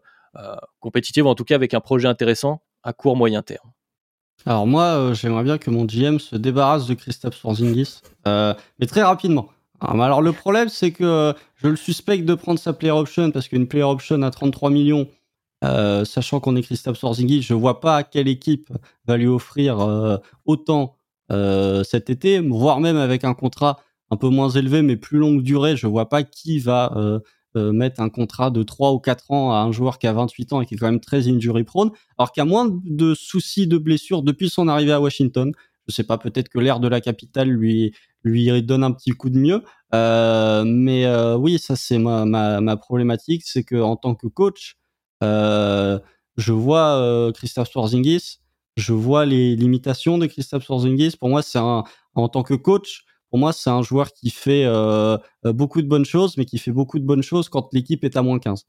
[0.81, 3.71] compétitive, ou en tout cas avec un projet intéressant à court moyen terme?
[4.45, 9.49] Alors moi, j'aimerais bien que mon GM se débarrasse de Kristaps Porzingis, mais très rapidement.
[9.81, 13.31] Ah, alors le problème, c'est que euh, je le suspecte de prendre sa player option
[13.31, 15.07] parce qu'une player option à 33 millions,
[15.63, 18.71] euh, sachant qu'on est Christophe Sorzingis, je vois pas quelle équipe
[19.05, 20.97] va lui offrir euh, autant
[21.83, 23.79] cet été, voire même avec un contrat
[24.11, 26.93] un peu moins élevé mais plus longue durée, je vois pas qui va
[27.55, 30.61] mettre un contrat de 3 ou 4 ans à un joueur qui a 28 ans
[30.61, 33.79] et qui est quand même très injury prone, alors qu'il a moins de soucis de
[33.79, 35.51] blessures depuis son arrivée à Washington.
[35.87, 39.29] Je sais pas, peut-être que l'air de la capitale lui lui donne un petit coup
[39.29, 39.63] de mieux.
[39.93, 44.27] Euh, mais euh, oui, ça c'est ma, ma, ma, problématique, c'est que en tant que
[44.27, 44.75] coach,
[45.23, 45.99] euh,
[46.37, 48.39] je vois Christophe Swarzingis,
[48.75, 51.15] je vois les limitations de Christophe Swarzingis.
[51.17, 51.83] Pour moi, c'est un
[52.15, 54.65] en tant que coach, pour moi, c'est un joueur qui fait
[55.43, 58.21] beaucoup de bonnes choses, mais qui fait beaucoup de bonnes choses quand l'équipe est à
[58.21, 58.65] moins 15.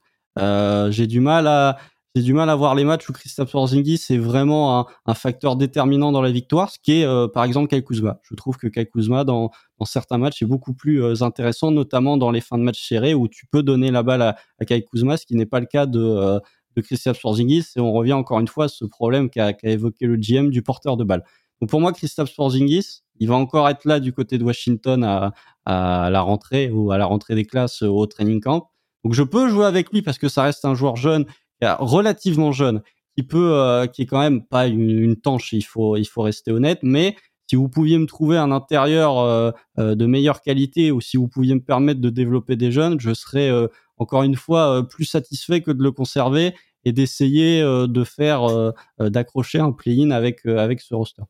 [0.91, 1.77] J'ai du mal à
[2.17, 6.11] j'ai du mal à voir les matchs où Christophe Porzingis est vraiment un, facteur déterminant
[6.11, 8.19] dans la victoire, ce qui est euh, par exemple Kai Kuzma.
[8.23, 9.51] Je trouve que Kai Kuzma dans,
[9.85, 13.27] certains matchs est beaucoup plus euh, intéressant, notamment dans les fins de match serrés où
[13.27, 15.85] tu peux donner la balle à, à Kai Kuzma, ce qui n'est pas le cas
[15.85, 16.39] de, euh,
[16.75, 17.65] de Christophe Porzingis.
[17.75, 20.97] Et on revient encore une fois à ce problème qu'a évoqué le GM du porteur
[20.97, 21.23] de balle.
[21.61, 25.33] Donc pour moi, Christophe Porzingis, il va encore être là du côté de Washington à,
[25.65, 28.71] à la rentrée ou à la rentrée des classes au training camp.
[29.03, 31.25] Donc je peux jouer avec lui parce que ça reste un joueur jeune,
[31.61, 32.81] relativement jeune,
[33.17, 35.53] qui peut, euh, qui est quand même pas une, tanche.
[35.53, 36.79] Il faut, il faut rester honnête.
[36.83, 37.15] Mais
[37.47, 41.27] si vous pouviez me trouver un intérieur euh, euh, de meilleure qualité ou si vous
[41.27, 43.51] pouviez me permettre de développer des jeunes, je serais
[43.97, 46.53] encore une fois plus satisfait que de le conserver
[46.85, 51.23] et d'essayer de faire, d'accrocher un play-in avec avec ce roster.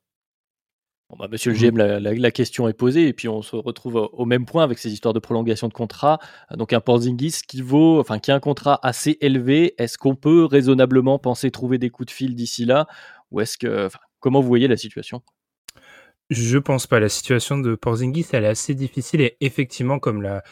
[1.10, 4.26] Bon bah, monsieur le GM, la, question est posée et puis on se retrouve au,
[4.26, 6.20] même point avec ces histoires de prolongation de contrat.
[6.52, 9.74] Donc un Porzingis qui vaut, enfin qui a un contrat assez élevé.
[9.78, 12.88] Est-ce qu'on peut raisonnablement penser trouver des coups de fil d'ici là?
[13.32, 13.88] Ou est-ce que,
[14.20, 15.22] comment vous voyez la situation?
[16.30, 17.00] Je pense pas.
[17.00, 20.44] La situation de Porzingis, elle est assez difficile et effectivement, comme l'a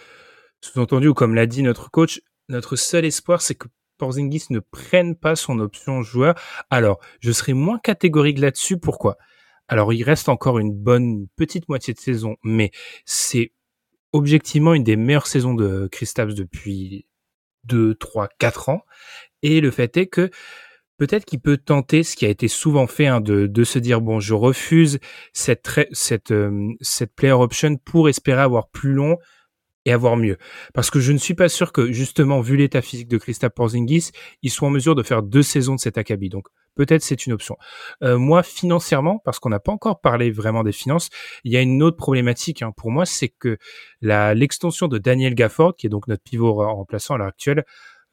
[0.62, 5.18] sous-entendu ou comme l'a dit notre coach, notre seul espoir, c'est que Porzingis ne prenne
[5.18, 6.36] pas son option joueur.
[6.70, 8.78] Alors, je serais moins catégorique là-dessus.
[8.78, 9.18] Pourquoi?
[9.68, 12.72] Alors il reste encore une bonne petite moitié de saison, mais
[13.06, 13.52] c'est
[14.14, 17.06] objectivement une des meilleures saisons de Kristaps depuis
[17.66, 18.82] 2, 3, 4 ans.
[19.42, 20.30] Et le fait est que
[20.98, 24.02] peut-être qu'il peut tenter ce qui a été souvent fait hein, de, de, se dire
[24.02, 25.00] bon je refuse
[25.34, 29.18] cette cette euh, cette player option pour espérer avoir plus long
[29.86, 30.38] et avoir mieux
[30.74, 34.12] parce que je ne suis pas sûr que justement vu l'état physique de Kristaps Porzingis
[34.42, 37.34] il soit en mesure de faire deux saisons de cet acabit donc peut-être c'est une
[37.34, 37.58] option.
[38.04, 41.10] Euh, moi, financièrement, parce qu'on n'a pas encore parlé vraiment des finances,
[41.44, 43.58] il y a une autre problématique hein, pour moi, c'est que
[44.02, 47.66] l'extension de Daniel Gafford, qui est donc notre pivot remplaçant à l'heure actuelle,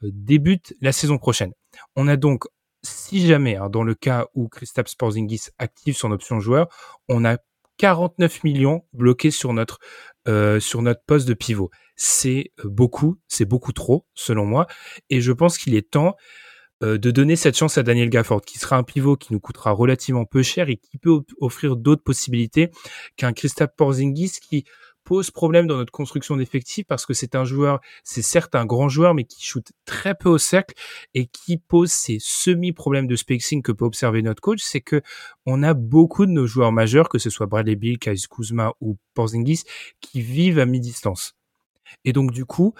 [0.02, 1.52] euh, débute la saison prochaine.
[1.96, 2.44] On a donc,
[2.82, 6.68] si jamais, hein, dans le cas où Kristaps Porzingis active son option joueur,
[7.08, 7.37] on a
[7.78, 9.78] 49 millions bloqués sur notre
[10.28, 11.70] euh, sur notre poste de pivot.
[11.96, 14.66] C'est beaucoup, c'est beaucoup trop selon moi,
[15.11, 16.14] et je pense qu'il est temps
[16.82, 19.70] euh, de donner cette chance à Daniel Gafford, qui sera un pivot qui nous coûtera
[19.70, 22.70] relativement peu cher et qui peut offrir d'autres possibilités
[23.16, 24.64] qu'un Christophe Porzingis qui
[25.04, 28.88] pose problème dans notre construction d'effectifs parce que c'est un joueur, c'est certes un grand
[28.88, 30.74] joueur, mais qui shoot très peu au cercle
[31.14, 35.02] et qui pose ces semi-problèmes de spacing que peut observer notre coach, c'est que
[35.46, 38.96] on a beaucoup de nos joueurs majeurs, que ce soit Bradley Bill, Kais Kuzma ou
[39.14, 39.64] Porzingis,
[40.00, 41.36] qui vivent à mi-distance.
[42.04, 42.74] Et donc, du coup,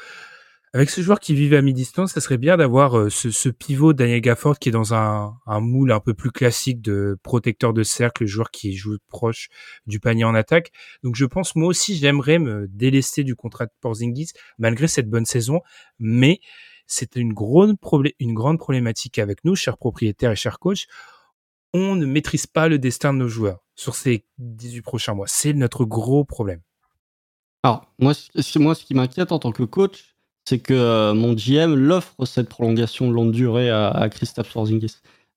[0.74, 4.22] avec ce joueur qui vivait à mi-distance, ça serait bien d'avoir euh, ce, pivot Daniel
[4.22, 8.50] Gafford qui est dans un, moule un peu plus classique de protecteur de cercle, joueur
[8.50, 9.48] qui joue proche
[9.87, 10.72] du panier en attaque.
[11.02, 15.26] Donc je pense moi aussi j'aimerais me délester du contrat de Porzingis malgré cette bonne
[15.26, 15.61] saison,
[15.98, 16.40] mais
[16.87, 17.76] c'est une grande,
[18.18, 20.87] une grande problématique avec nous, chers propriétaires et chers coachs.
[21.74, 25.26] On ne maîtrise pas le destin de nos joueurs sur ces 18 prochains mois.
[25.26, 26.61] C'est notre gros problème.
[27.62, 28.12] Alors, moi,
[28.56, 30.12] moi ce qui m'inquiète en tant que coach,
[30.44, 34.96] c'est que euh, mon GM l'offre cette prolongation de longue durée à, à Christophe Porzingis.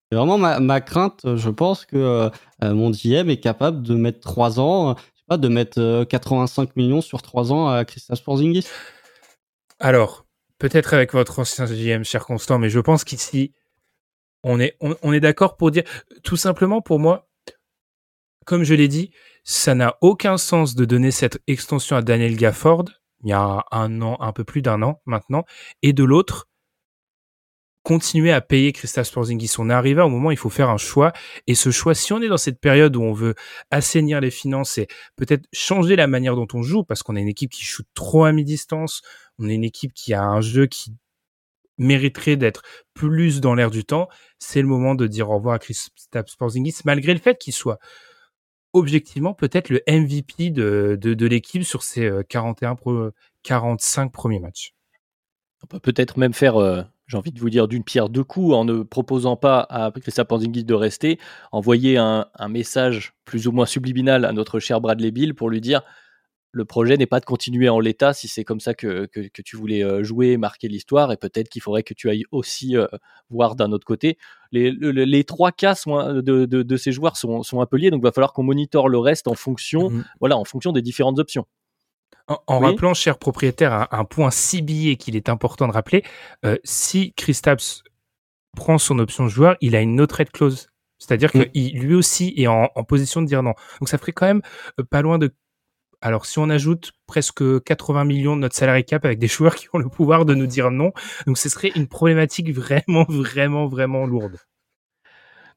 [0.10, 1.22] C'est vraiment ma, crainte.
[1.36, 2.30] Je pense que euh,
[2.62, 6.72] mon GM est capable de mettre 3 ans, je sais pas, de mettre 85 euh,
[6.76, 8.68] millions sur 3 ans à Christophe Porzingis.
[9.80, 10.26] Alors,
[10.60, 13.54] peut-être avec votre ancien GM, cher Constant, mais je pense qu'ici,
[14.44, 15.84] on est, on est d'accord pour dire,
[16.24, 17.28] tout simplement pour moi,
[18.46, 19.10] comme je l'ai dit,
[19.44, 22.86] ça n'a aucun sens de donner cette extension à Daniel Gafford
[23.26, 25.44] il y a un an, un peu plus d'un an maintenant,
[25.82, 26.48] et de l'autre,
[27.82, 29.54] continuer à payer Christophe Porzingis.
[29.58, 31.12] On est arrivé à un moment où il faut faire un choix,
[31.48, 33.36] et ce choix, si on est dans cette période où on veut
[33.72, 37.28] assainir les finances et peut-être changer la manière dont on joue, parce qu'on a une
[37.28, 39.02] équipe qui shoot trop à mi-distance,
[39.40, 40.94] on est une équipe qui a un jeu qui
[41.78, 42.62] mériterait d'être
[42.94, 44.08] plus dans l'air du temps,
[44.38, 47.80] c'est le moment de dire au revoir à Christophe Porzingis, malgré le fait qu'il soit
[48.76, 53.12] objectivement peut-être le MVP de, de, l'équipe sur ces 41 euh,
[53.44, 54.74] 45 premiers matchs.
[55.64, 58.54] On peut peut-être même faire, euh, j'ai envie de vous dire, d'une pierre deux coups
[58.54, 61.20] en ne proposant pas à Christophe Porzingis de rester,
[61.54, 65.62] envoyer un, un, message plus ou moins subliminal à notre cher Bradley Bill pour lui
[65.62, 65.82] dire
[66.56, 69.58] le projet n'est pas de continuer en l'état si c'est comme ça que, que, tu
[69.58, 72.88] voulais euh, jouer, marquer l'histoire, et peut-être qu'il faudrait que tu ailles aussi euh,
[73.30, 74.18] voir d'un autre côté.
[74.54, 78.00] Les, les, trois cas de, de, de, ces joueurs sont, sont un peu liés, donc
[78.00, 81.20] il va falloir qu'on monitore le reste en fonction, mmh voilà, en fonction des différentes
[81.20, 81.46] options.
[82.28, 86.04] En, rappelant, cher propriétaire, un, point si billet qu'il est important de rappeler,
[86.46, 87.84] euh, si Christaps
[88.56, 90.70] prend son option joueur, il a une autre aide clause.
[91.00, 91.44] C'est-à-dire mmh.
[91.44, 93.54] que lui aussi est en, en, position de dire non.
[93.82, 94.42] Donc ça ferait quand même
[94.90, 95.34] pas loin de
[96.06, 99.66] alors, si on ajoute presque 80 millions de notre salarié cap avec des joueurs qui
[99.74, 100.92] ont le pouvoir de nous dire non,
[101.26, 104.38] donc ce serait une problématique vraiment, vraiment, vraiment lourde.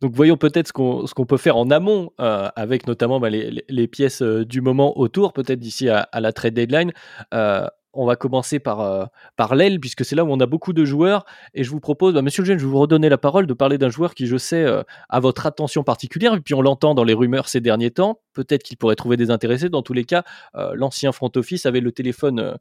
[0.01, 0.73] Donc voyons peut-être ce
[1.13, 5.35] qu'on peut faire en amont euh, avec notamment bah, les, pièces euh, du moment autour,
[5.35, 6.93] peut-être d'ici à, la trade deadline.
[7.35, 9.05] Euh, on va commencer par, euh,
[9.37, 11.25] par l'aile, puisque c'est là où on a beaucoup de joueurs.
[11.55, 13.55] Et je vous propose, bah, monsieur le jeune, je vais vous redonner la parole de
[13.55, 16.35] parler d'un joueur qui, je sais, euh, a votre attention particulière.
[16.35, 18.21] Et puis on l'entend dans les rumeurs ces derniers temps.
[18.35, 19.69] Peut-être qu'il pourrait trouver des intéressés.
[19.69, 20.25] Dans tous les cas,
[20.55, 22.57] euh, l'ancien front office avait le téléphone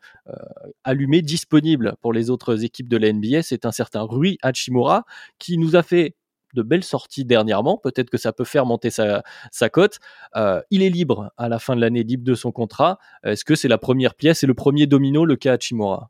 [0.83, 3.43] allumé, disponible pour les autres équipes de la NBA.
[3.43, 5.05] C'est un certain Rui Hachimura
[5.39, 6.15] qui nous a fait
[6.57, 7.77] de belles sorties dernièrement.
[7.77, 9.23] Peut-être que ça peut faire monter sa,
[9.71, 9.99] cote.
[10.35, 12.99] Euh, il est libre à la fin de l'année, libre de son contrat.
[13.23, 16.09] Est-ce que c'est la première pièce et le premier domino, le cas Chimora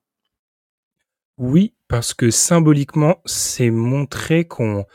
[1.37, 4.85] Oui, parce que symboliquement, c'est montrer qu'on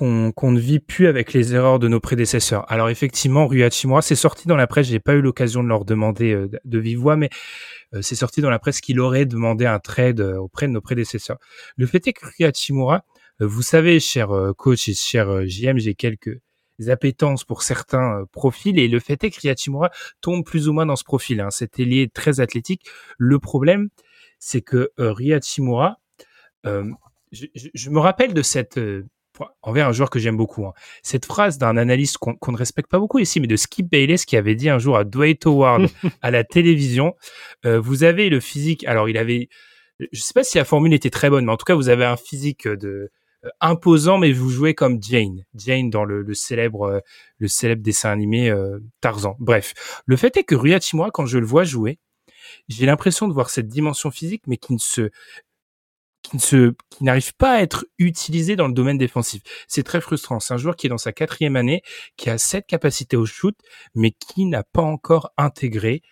[0.00, 2.70] ne vit plus avec les erreurs de nos prédécesseurs.
[2.70, 5.84] Alors effectivement, Rui Hachimura, c'est sorti dans la presse, j'ai pas eu l'occasion de leur
[5.84, 7.30] demander euh, de vive voix, mais
[7.94, 11.38] euh, c'est sorti dans la presse qu'il aurait demandé un trade auprès de nos prédécesseurs.
[11.76, 13.04] Le fait est que Rui Hachimura,
[13.40, 16.40] vous savez, cher euh, coach et cher euh, JM, j'ai quelques
[16.88, 20.96] appétences pour certains profils et le fait est que Riyachimura tombe plus ou moins dans
[20.96, 21.40] ce profil.
[21.40, 21.50] Hein.
[21.50, 22.86] Cet ailier très athlétique.
[23.18, 23.88] Le problème,
[24.38, 25.98] c'est que euh, Riyachimura,
[26.64, 28.80] je, me rappelle de cette
[29.62, 30.66] envers un joueur que j'aime beaucoup.
[30.66, 30.72] Hein.
[31.02, 34.36] Cette phrase d'un analyste qu'on ne respecte pas beaucoup ici, mais de Skip Bayless qui
[34.36, 35.88] avait dit un jour à Dwight Howard
[36.22, 37.14] à la télévision,
[37.64, 38.84] vous avez le physique.
[38.86, 39.48] Alors il avait,
[40.12, 42.04] je sais pas si la formule était très bonne, mais en tout cas vous avez
[42.04, 43.10] un physique de euh,
[43.60, 45.44] imposant, mais vous jouez comme Jane.
[45.54, 47.00] Jane dans le, célèbre, euh,
[47.38, 49.36] le célèbre dessin animé euh, Tarzan.
[49.38, 49.74] Bref,
[50.06, 51.98] le fait est que Rui Hachimura, quand je le vois jouer,
[52.68, 55.10] j'ai l'impression de voir cette dimension physique, mais qui ne se
[56.22, 59.42] qui ne se, qui n'arrive pas à être utilisé dans le domaine défensif.
[59.68, 60.40] C'est très frustrant.
[60.40, 61.82] C'est un joueur qui est dans sa quatrième année,
[62.16, 63.56] qui a cette capacité au shoot,
[63.94, 66.02] mais qui n'a pas encore intégré,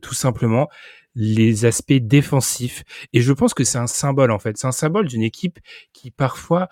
[0.00, 0.68] tout simplement,
[1.14, 2.84] les aspects défensifs.
[3.12, 4.56] Et je pense que c'est un symbole, en fait.
[4.56, 5.58] C'est un symbole d'une équipe
[5.92, 6.68] qui parfois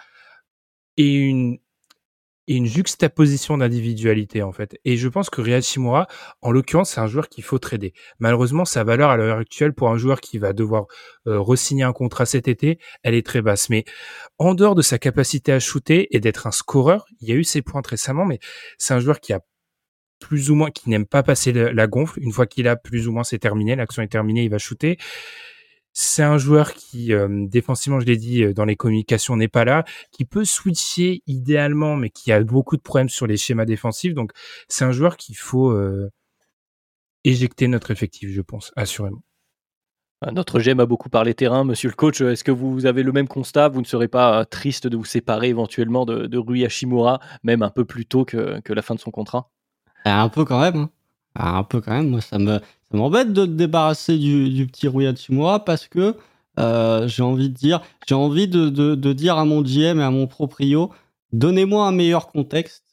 [0.97, 1.59] est une,
[2.47, 4.77] une juxtaposition d'individualité, en fait.
[4.85, 5.63] Et je pense que Riyad
[6.43, 7.93] en l'occurrence, c'est un joueur qu'il faut trader.
[8.19, 10.87] Malheureusement, sa valeur à l'heure actuelle pour un joueur qui va devoir
[11.27, 13.69] euh, re-signer un contrat cet été, elle est très basse.
[13.69, 13.85] Mais
[14.39, 17.45] en dehors de sa capacité à shooter et d'être un scoreur, il y a eu
[17.45, 18.41] ses points récemment, mais
[18.79, 19.41] c'est un joueur qui a
[20.21, 22.23] plus ou moins, qui n'aime pas passer la gonfle.
[22.23, 24.99] Une fois qu'il a plus ou moins, c'est terminé, l'action est terminée, il va shooter.
[25.93, 29.65] C'est un joueur qui, euh, défensivement, je l'ai dit, euh, dans les communications, n'est pas
[29.65, 34.15] là, qui peut switcher idéalement, mais qui a beaucoup de problèmes sur les schémas défensifs.
[34.15, 34.31] Donc,
[34.69, 36.11] c'est un joueur qu'il faut euh,
[37.25, 39.23] éjecter notre effectif, je pense, assurément.
[40.33, 42.21] Notre GM a beaucoup parlé terrain, monsieur le coach.
[42.21, 43.69] Est-ce que vous avez le même constat?
[43.69, 47.87] Vous ne serez pas triste de vous séparer éventuellement de, Rui Hashimura, même un peu
[47.87, 49.51] plus tôt que la fin de son contrat?
[50.05, 50.77] Un peu quand même.
[50.77, 50.91] Hein.
[51.35, 52.11] Ah, un peu quand même.
[52.11, 56.17] Moi, ça me, ça m'embête de te débarrasser du, du petit Rui Hachimura parce que
[56.59, 60.11] euh, j'ai envie de dire, j'ai envie de, de, dire à mon GM et à
[60.11, 60.91] mon proprio,
[61.33, 62.85] donnez-moi un meilleur contexte.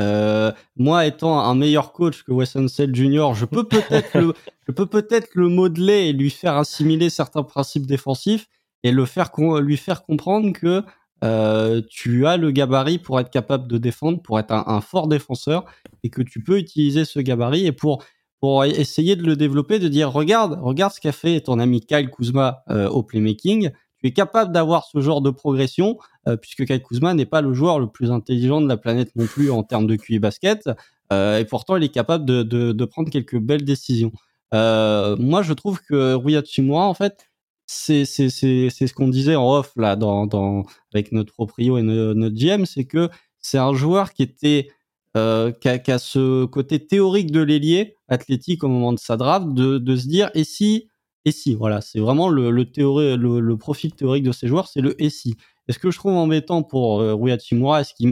[0.00, 4.32] Euh, moi, étant un meilleur coach que Wesson Sell Jr., je peux peut-être le,
[4.66, 8.48] je peux peut-être le modeler et lui faire assimiler certains principes défensifs
[8.82, 10.82] et le faire lui faire comprendre que
[11.22, 15.64] euh, tu as le gabarit pour être capable de défendre, pour être un, fort défenseur,
[16.02, 18.04] et que tu peux utiliser ce gabarit et pour
[18.40, 22.10] pour essayer de le développer, de dire regarde, regarde ce qu'a fait ton ami Kyle
[22.10, 23.70] Kuzma euh, au playmaking.
[24.00, 27.54] Tu es capable d'avoir ce genre de progression, euh, puisque Kyle Kuzma n'est pas le
[27.54, 30.68] joueur le plus intelligent de la planète non plus en termes de QI basket,
[31.12, 34.12] et pourtant il est capable de, de, de prendre quelques belles décisions.
[34.52, 37.31] moi, je trouve que Rui Hachimura, en fait,
[37.72, 42.84] c'est ce qu'on disait en off là dans avec notre proprio et notre GM, c'est
[42.84, 43.08] que
[43.38, 44.68] c'est un joueur qui était
[45.16, 50.06] euh, a, ce côté théorique de l'ailier athlétique au moment de sa draft, de, se
[50.06, 50.88] dire et si
[51.24, 55.00] et si voilà, c'est vraiment le le, le, profil théorique de ces joueurs, c'est le
[55.02, 55.36] et si.
[55.68, 58.06] Et ce que je trouve embêtant pour euh, Rui Hachimura, ce qui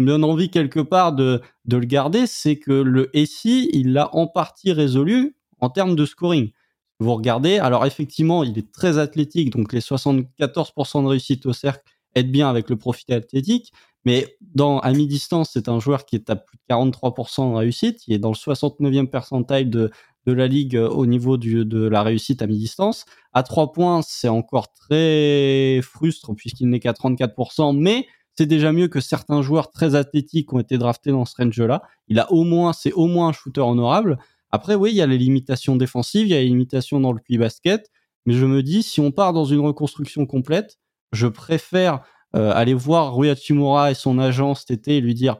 [0.00, 4.14] me donne envie quelque part de de le garder, c'est que le si, il l'a
[4.14, 6.50] en partie résolu en termes de scoring
[7.02, 7.58] vous regardez.
[7.58, 11.82] Alors effectivement, il est très athlétique, donc les 74% de réussite au cercle
[12.14, 13.72] aident bien avec le profil athlétique.
[14.04, 18.06] Mais dans à mi-distance, c'est un joueur qui est à plus de 43% de réussite.
[18.08, 19.90] Il est dans le 69e percentile de,
[20.26, 23.04] de la ligue euh, au niveau du, de la réussite à mi-distance.
[23.32, 28.88] À 3 points, c'est encore très frustre puisqu'il n'est qu'à 34%, mais c'est déjà mieux
[28.88, 31.82] que certains joueurs très athlétiques qui ont été draftés dans ce range-là.
[32.08, 34.18] Il a au moins, c'est au moins un shooter honorable.
[34.52, 37.20] Après, oui, il y a les limitations défensives, il y a les limitations dans le
[37.20, 37.90] QI basket,
[38.26, 40.78] mais je me dis, si on part dans une reconstruction complète,
[41.12, 42.02] je préfère
[42.36, 45.38] euh, aller voir Rui Hachimura et son agent cet été et lui dire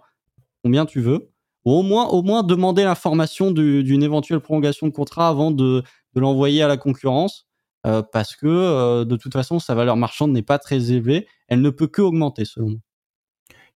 [0.63, 1.31] combien tu veux,
[1.65, 5.83] ou au moins, au moins demander l'information d'une éventuelle prolongation de contrat avant de,
[6.15, 7.47] de l'envoyer à la concurrence,
[7.87, 11.61] euh, parce que euh, de toute façon, sa valeur marchande n'est pas très élevée, elle
[11.61, 12.79] ne peut que augmenter selon moi.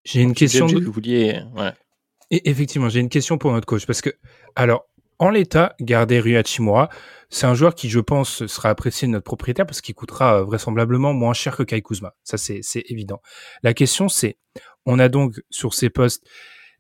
[0.04, 0.68] J'ai une question.
[0.68, 1.42] Que vous vouliez...
[1.56, 1.74] ouais.
[2.32, 4.12] Et effectivement, j'ai une question pour notre coach, parce que,
[4.56, 4.86] alors,
[5.20, 6.90] en l'état, garder Rui Hachimura.
[7.30, 11.14] C'est un joueur qui, je pense, sera apprécié de notre propriétaire parce qu'il coûtera vraisemblablement
[11.14, 12.16] moins cher que Kai Kuzma.
[12.24, 13.22] Ça, c'est évident.
[13.64, 14.38] La question, c'est,
[14.86, 16.26] on a donc sur ces postes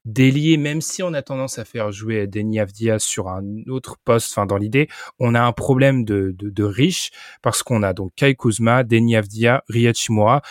[0.06, 4.32] déliés, même si on a tendance à faire jouer Denis Avdia sur un autre poste,
[4.32, 4.88] enfin dans l'idée,
[5.19, 7.10] on a un problème de, de, riche
[7.41, 10.41] parce qu'on a donc Kai Kuzma, Denis Avdia, Riachimura.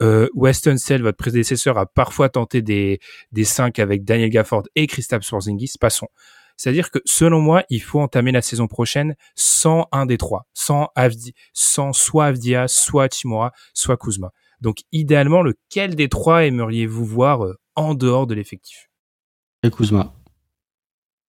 [0.00, 3.00] Euh, Weston Sell, votre prédécesseur, a parfois tenté des,
[3.32, 5.74] des 5 avec Daniel Gafford et Christophe Swarzingis.
[5.78, 6.08] Passons.
[6.60, 10.90] C'est-à-dire que selon moi, il faut entamer la saison prochaine sans un des trois, sans
[10.94, 14.30] Avdi, sans soit Avdia, soit Chimura, soit Kuzma.
[14.60, 18.90] Donc idéalement, lequel des trois aimeriez-vous voir euh, en dehors de l'effectif?
[19.62, 20.12] Et Kuzma.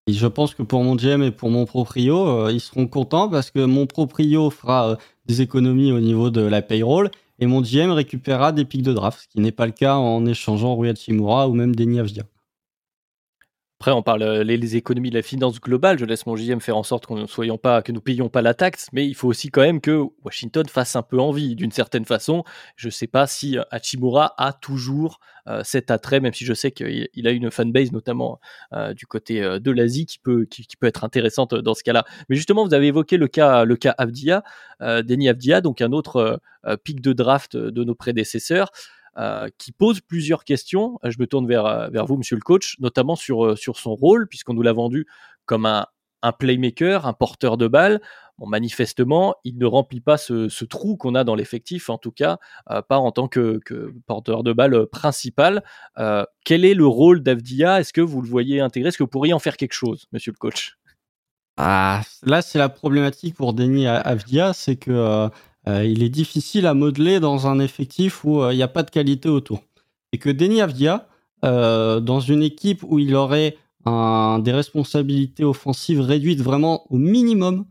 [0.08, 3.52] Je pense que pour mon GM et pour mon proprio, euh, ils seront contents parce
[3.52, 4.96] que mon proprio fera euh,
[5.28, 9.22] des économies au niveau de la payroll et mon GM récupérera des pics de draft,
[9.22, 12.24] ce qui n'est pas le cas en échangeant Rui Hachimura ou même Denis Avdia.
[13.82, 15.98] Après, on parle euh, les, économies de la finance globale.
[15.98, 18.42] Je laisse mon JM faire en sorte qu'on ne soyons pas, que nous payions pas
[18.42, 21.72] la taxe, mais il faut aussi quand même que Washington fasse un peu envie d'une
[21.72, 22.44] certaine façon.
[22.76, 26.54] Je ne sais pas si euh, Hachimura a toujours euh, cet attrait, même si je
[26.54, 28.42] sais qu'il a une fanbase notamment
[28.96, 32.04] du côté de l'Asie qui peut, qui, peut être intéressante dans ce cas-là.
[32.28, 34.44] Mais justement, vous avez évoqué le cas, le cas Avdia,
[34.82, 36.42] Denis Avdia, donc un autre
[36.84, 38.72] pic de draft de nos prédécesseurs.
[39.20, 40.98] Euh, qui pose plusieurs questions.
[41.04, 43.94] Euh, je me tourne vers, euh, vers vous, monsieur le coach, notamment sur, sur son
[43.94, 45.08] rôle, puisqu'on nous l'a vendu
[45.46, 45.88] comme un,
[46.22, 48.00] un playmaker, un porteur de balle.
[48.38, 52.14] Bon, manifestement, il ne remplit pas ce, ce trou qu'on a dans l'effectif, en tout
[52.14, 55.66] cas, pas en tant que, que, porteur de balle principal.
[56.46, 57.82] quel est le rôle d'Avdia?
[57.82, 60.32] Est-ce que vous le voyez intégré Est-ce que vous pourriez en faire quelque chose, monsieur
[60.32, 60.78] le coach?
[61.58, 65.30] Ah, Là, c'est la problématique pour Denis Avdia, c'est que
[65.86, 68.90] il est difficile à modeler dans un effectif où euh, il n'y a pas de
[68.90, 69.62] qualité autour.
[70.14, 71.08] Et que Denis Avdia,
[71.46, 77.66] euh, dans une équipe où il aurait des responsabilités offensives réduites vraiment au minimum,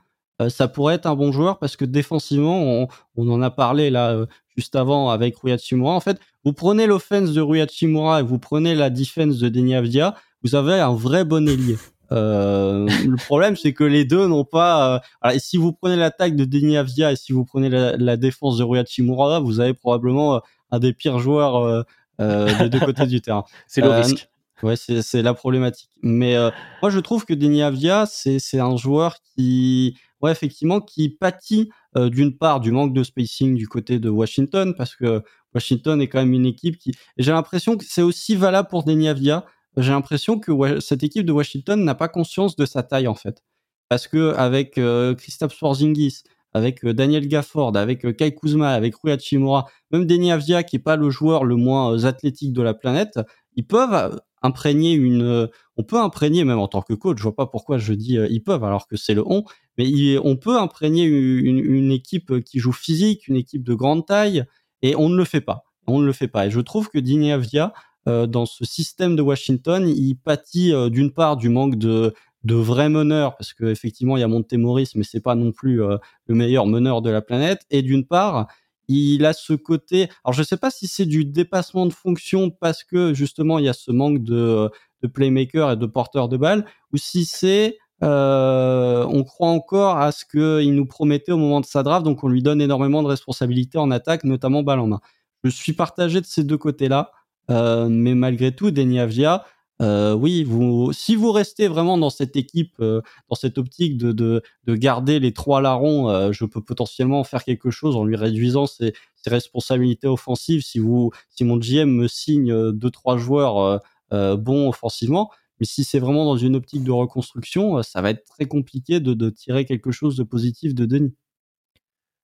[0.49, 4.75] ça pourrait être un bon joueur parce que défensivement, on, en a parlé là juste
[4.75, 5.93] avant avec Rui Hachimura.
[5.93, 9.77] En fait, vous prenez l'offense de Rui Hachimura et vous prenez la défense de Denis
[9.77, 11.77] Avdia, vous avez un vrai bon ailier.
[12.13, 15.01] Euh, le problème, c'est que les deux n'ont pas.
[15.25, 15.31] Euh...
[15.31, 18.65] et si vous prenez l'attaque de Denis Avdia et si vous prenez la, défense de
[18.65, 20.41] Rui Hachimura, vous avez probablement euh,
[20.71, 21.83] un des pires joueurs euh,
[22.21, 23.45] euh, des deux côtés du terrain.
[23.67, 24.29] C'est le risque.
[24.65, 25.89] Ouais, c'est la problématique.
[26.03, 26.35] Mais
[26.83, 32.37] moi, je trouve que Denis Avdia, c'est un joueur qui, ouais, effectivement, qui pâtit d'une
[32.37, 35.23] part du manque de spacing du côté de Washington, parce que
[35.55, 36.91] Washington est quand même une équipe qui.
[37.19, 39.45] J'ai l'impression que c'est aussi valable pour Denis Avdia
[39.79, 43.43] j'ai l'impression que cette équipe de Washington n'a pas conscience de sa taille en fait.
[43.89, 48.95] Parce que avec euh, Christophe Swarzingis, avec euh, Daniel Gafford, avec euh, Kai Kuzma, avec
[48.97, 52.75] Rui Hachimura, même Denis Avdia qui est pas le joueur le moins athlétique de la
[52.75, 53.19] planète,
[53.57, 57.47] ils peuvent imprégner une on peut imprégner même en tant que coach, je vois pas
[57.47, 59.45] pourquoi je dis ils peuvent alors que c'est le on,
[59.79, 64.45] mais on peut imprégner une, équipe qui joue physique, une équipe de grande taille
[64.83, 65.65] et on ne le fait pas.
[65.89, 67.79] On ne le fait pas et je trouve que Denis Avdia euh,
[68.27, 72.89] dans ce système de Washington, il pâtit euh, d'une part du manque de, de vrais
[72.89, 76.67] meneurs, parce qu'effectivement, il y a Montemoris, mais c'est pas non plus euh, le meilleur
[76.67, 77.63] meneur de la planète.
[77.71, 78.47] Et d'une part,
[78.89, 80.09] il a ce côté.
[80.25, 83.69] Alors, je sais pas si c'est du dépassement de fonction parce que justement, il y
[83.69, 84.71] a ce manque de,
[85.03, 90.25] de playmaker et de porteur de balle, ou si c'est on croit encore à ce
[90.25, 93.77] qu'il nous promettait au moment de sa draft, donc on lui donne énormément de responsabilités
[93.77, 95.01] en attaque, notamment balle en main.
[95.45, 97.11] Je suis partagé de ces deux côtés-là.
[97.51, 99.45] Euh, mais malgré tout, Denis Avdia,
[99.81, 104.11] euh, oui, vous, si vous restez vraiment dans cette équipe, euh, dans cette optique de,
[104.11, 108.17] de, de, garder les trois larrons, euh, je peux potentiellement faire quelque chose en lui
[108.17, 110.63] réduisant ses, ses, responsabilités offensives.
[110.63, 113.81] Si vous, si mon GM me signe deux trois joueurs
[114.11, 115.31] bons offensivement,
[115.61, 119.15] mais si c'est vraiment dans une optique de reconstruction, ça va être très compliqué de,
[119.15, 121.15] de tirer quelque chose de positif de Denis.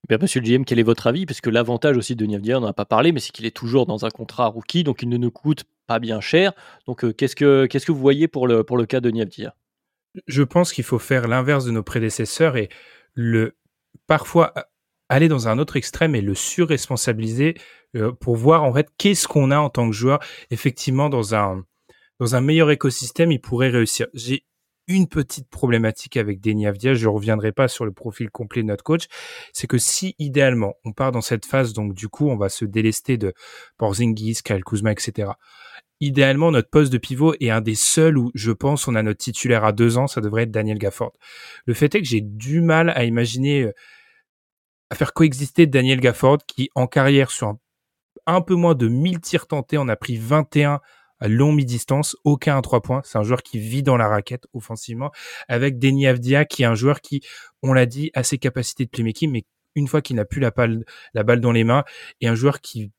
[0.09, 1.25] Bien, monsieur le GM, quel est votre avis?
[1.25, 3.57] Parce que l'avantage aussi de Niavdia, on n'en a pas parlé, mais c'est qu'il est
[3.57, 6.53] toujours dans un contrat rookie, donc il ne nous coûte pas bien cher.
[6.87, 9.55] Donc, euh, qu'est-ce, que, qu'est-ce que vous voyez pour le, pour le cas de Niavdia
[10.27, 12.69] Je pense qu'il faut faire l'inverse de nos prédécesseurs et
[13.14, 13.57] le
[14.07, 14.53] parfois
[15.09, 17.55] aller dans un autre extrême et le surresponsabiliser
[17.97, 20.19] euh, pour voir en fait qu'est-ce qu'on a en tant que joueur.
[20.51, 21.64] Effectivement, dans un,
[22.21, 24.09] dans un meilleur écosystème, il pourrait réussir.
[24.12, 24.45] J'ai
[24.87, 28.85] une petite problématique avec Denis Avdia, je reviendrai pas sur le profil complet de notre
[28.85, 29.07] coach,
[29.53, 32.64] c'est que si idéalement on part dans cette phase, donc du coup on va se
[32.64, 33.33] délester de
[33.78, 35.32] Porzingis, Kyle Kuzma, etc.
[36.01, 39.20] Idéalement, notre poste de pivot est un des seuls où je pense on a notre
[39.20, 41.12] titulaire à deux ans, ça devrait être Daniel Gafford.
[41.66, 43.72] Le fait est que j'ai du mal à imaginer euh,
[44.91, 47.59] à faire coexister Daniel Gafford qui en carrière sur un,
[48.26, 50.80] un peu moins de 1000 tirs tentés en a pris 21
[51.29, 53.03] long mi-distance, aucun à trois points.
[53.05, 55.11] C'est un joueur qui vit dans la raquette offensivement,
[55.49, 57.22] avec Denis Avdia qui est un joueur qui,
[57.62, 59.45] on l'a dit, a ses capacités de playmaking, mais
[59.75, 61.85] une fois qu'il n'a plus la, balle, la dans les mains,
[62.20, 62.93] et un joueur qui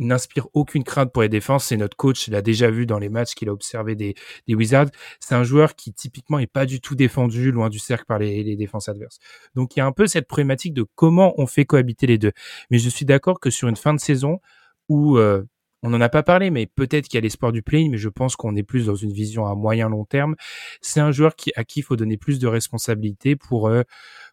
[0.00, 1.66] n'inspire aucune crainte pour les défenses.
[1.66, 4.14] C'est notre coach, il a déjà vu dans les matchs qu'il a observé des,
[4.48, 4.88] des Wizards.
[5.20, 8.42] C'est un joueur qui typiquement est pas du tout défendu loin du cercle par les,
[8.42, 9.18] les défenses adverses.
[9.54, 12.32] Donc il y a un peu cette problématique de comment on fait cohabiter les deux.
[12.70, 14.40] Mais je suis d'accord que sur une fin de saison
[14.88, 15.44] où euh,
[15.82, 18.08] on n'en a pas parlé, mais peut-être qu'il y a l'espoir du play, mais je
[18.08, 20.36] pense qu'on est plus dans une vision à moyen long terme.
[20.82, 23.82] C'est un joueur à qui il faut donner plus de responsabilités pour euh,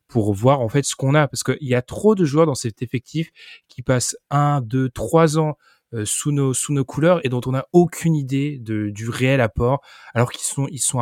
[0.08, 2.56] pour voir en fait ce qu'on a, parce qu'il y a trop de joueurs dans
[2.56, 3.30] cet effectif
[3.68, 5.58] qui passent un, deux, trois ans
[5.94, 9.42] euh, sous nos sous nos couleurs et dont on n'a aucune idée de, du réel
[9.42, 9.82] apport,
[10.14, 11.00] alors qu'ils sont ils sont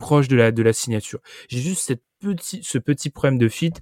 [0.00, 1.20] de la de la signature.
[1.48, 3.72] J'ai juste cette petit, ce petit problème de fit,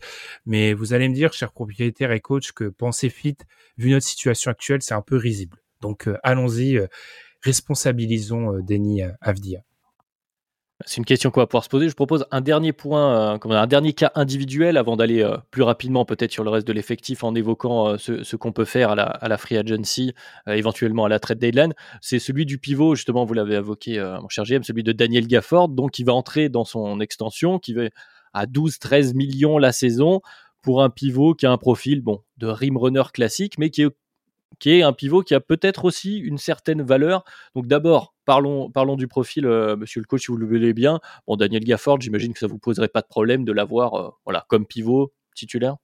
[0.47, 3.37] mais vous allez me dire, chers propriétaires et coach, que penser fit,
[3.79, 5.59] vu notre situation actuelle, c'est un peu risible.
[5.81, 6.87] Donc euh, allons-y, euh,
[7.43, 9.61] responsabilisons euh, Denis Avdia.
[10.85, 11.89] C'est une question qu'on va pouvoir se poser.
[11.89, 16.45] Je propose un dernier point, un dernier cas individuel avant d'aller plus rapidement peut-être sur
[16.45, 20.13] le reste de l'effectif en évoquant ce, qu'on peut faire à la, free agency,
[20.47, 21.73] éventuellement à la trade deadline.
[22.03, 25.71] C'est celui du pivot, justement, vous l'avez évoqué, mon cher GM, celui de Daniel Gafford,
[25.71, 27.85] donc qui va entrer dans son extension, qui va
[28.35, 30.21] à 12-13 millions la saison
[30.61, 33.97] pour un pivot qui a un profil bon de rim runner classique, mais qui est
[34.59, 37.25] qui est un pivot qui a peut-être aussi une certaine valeur.
[37.55, 41.01] Donc d'abord, parlons, parlons du profil, euh, monsieur le coach, si vous le voulez bien.
[41.27, 44.45] Bon, Daniel Gafford, j'imagine que ça vous poserait pas de problème de l'avoir euh, voilà,
[44.49, 45.77] comme pivot titulaire?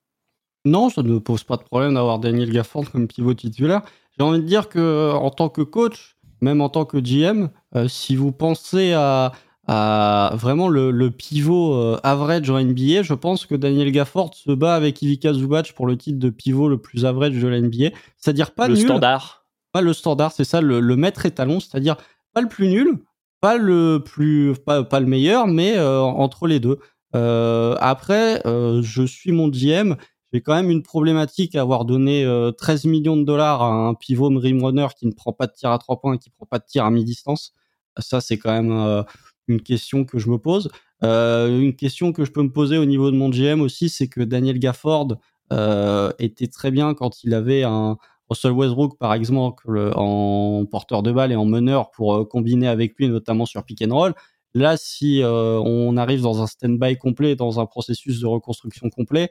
[0.64, 3.82] Non, ça ne me pose pas de problème d'avoir Daniel Gafford comme pivot titulaire.
[4.16, 7.88] J'ai envie de dire que en tant que coach, même en tant que GM, euh,
[7.88, 9.32] si vous pensez à,
[9.68, 13.02] vraiment le, pivot euh, average en NBA.
[13.02, 16.68] Je pense que Daniel Gafford se bat avec Ivica Zubac pour le titre de pivot
[16.68, 17.90] le plus average de la NBA.
[18.16, 19.44] C'est-à-dire pas le nul, standard.
[19.72, 21.96] Pas le standard, c'est ça, le, maître étalon, c'est-à-dire
[22.34, 22.98] pas le plus nul,
[23.40, 26.78] pas le plus, pas, pas le meilleur, mais euh, entre les deux.
[27.14, 29.96] Euh, après, je suis mon GM.
[30.34, 34.28] J'ai quand même une problématique à avoir donné 13 millions de dollars à un pivot
[34.28, 36.58] rim runner qui ne prend pas de tir à trois points et qui prend pas
[36.58, 37.52] de tir à mi-distance.
[37.98, 39.04] Ça, c'est quand même
[39.49, 40.70] une question que je me pose.
[41.03, 44.09] Euh, une question que je peux me poser au niveau de mon GM aussi, c'est
[44.09, 45.16] que Daniel Gafford
[45.53, 47.97] euh, était très bien quand il avait un
[48.28, 52.95] Russell Westbrook, par exemple, en porteur de balle et en meneur pour euh, combiner avec
[52.97, 54.14] lui, notamment sur pick and roll.
[54.55, 59.30] Là, si on arrive dans un stand-by complet, dans un processus de reconstruction complet,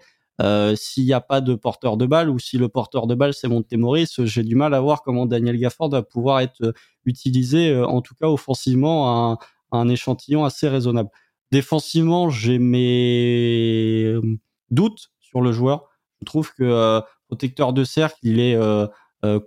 [0.76, 3.48] s'il n'y a pas de porteur de balle ou si le porteur de balle c'est
[3.48, 6.74] Montemoris, j'ai du mal à voir comment Daniel Gafford va pouvoir être
[7.06, 9.38] utilisé, en tout cas offensivement, un
[9.90, 11.10] échantillon assez raisonnable.
[11.52, 14.22] Défensivement, j'ai mes euh,
[14.70, 15.90] doutes sur le joueur.
[16.22, 18.88] Je trouve que euh, protecteur de cercle, il est euh,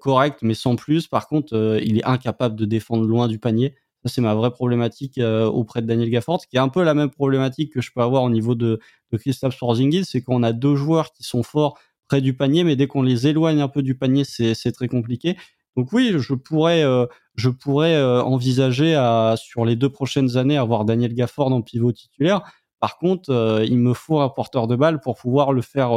[0.00, 1.06] correct, mais sans plus.
[1.06, 3.74] Par contre, il est incapable de défendre loin du panier.
[4.04, 7.10] Ça, c'est ma vraie problématique auprès de Daniel Gafford, qui est un peu la même
[7.10, 8.78] problématique que je peux avoir au niveau de,
[9.12, 12.76] de Christophe Porzingis, c'est qu'on a deux joueurs qui sont forts près du panier, mais
[12.76, 15.36] dès qu'on les éloigne un peu du panier, c'est très compliqué.
[15.76, 17.06] Donc oui, je pourrais, euh,
[17.36, 21.92] je pourrais euh, envisager à, sur les deux prochaines années avoir Daniel Gafford en pivot
[21.92, 22.42] titulaire.
[22.80, 25.90] Par contre, euh, il me faut un porteur de balle pour pouvoir le faire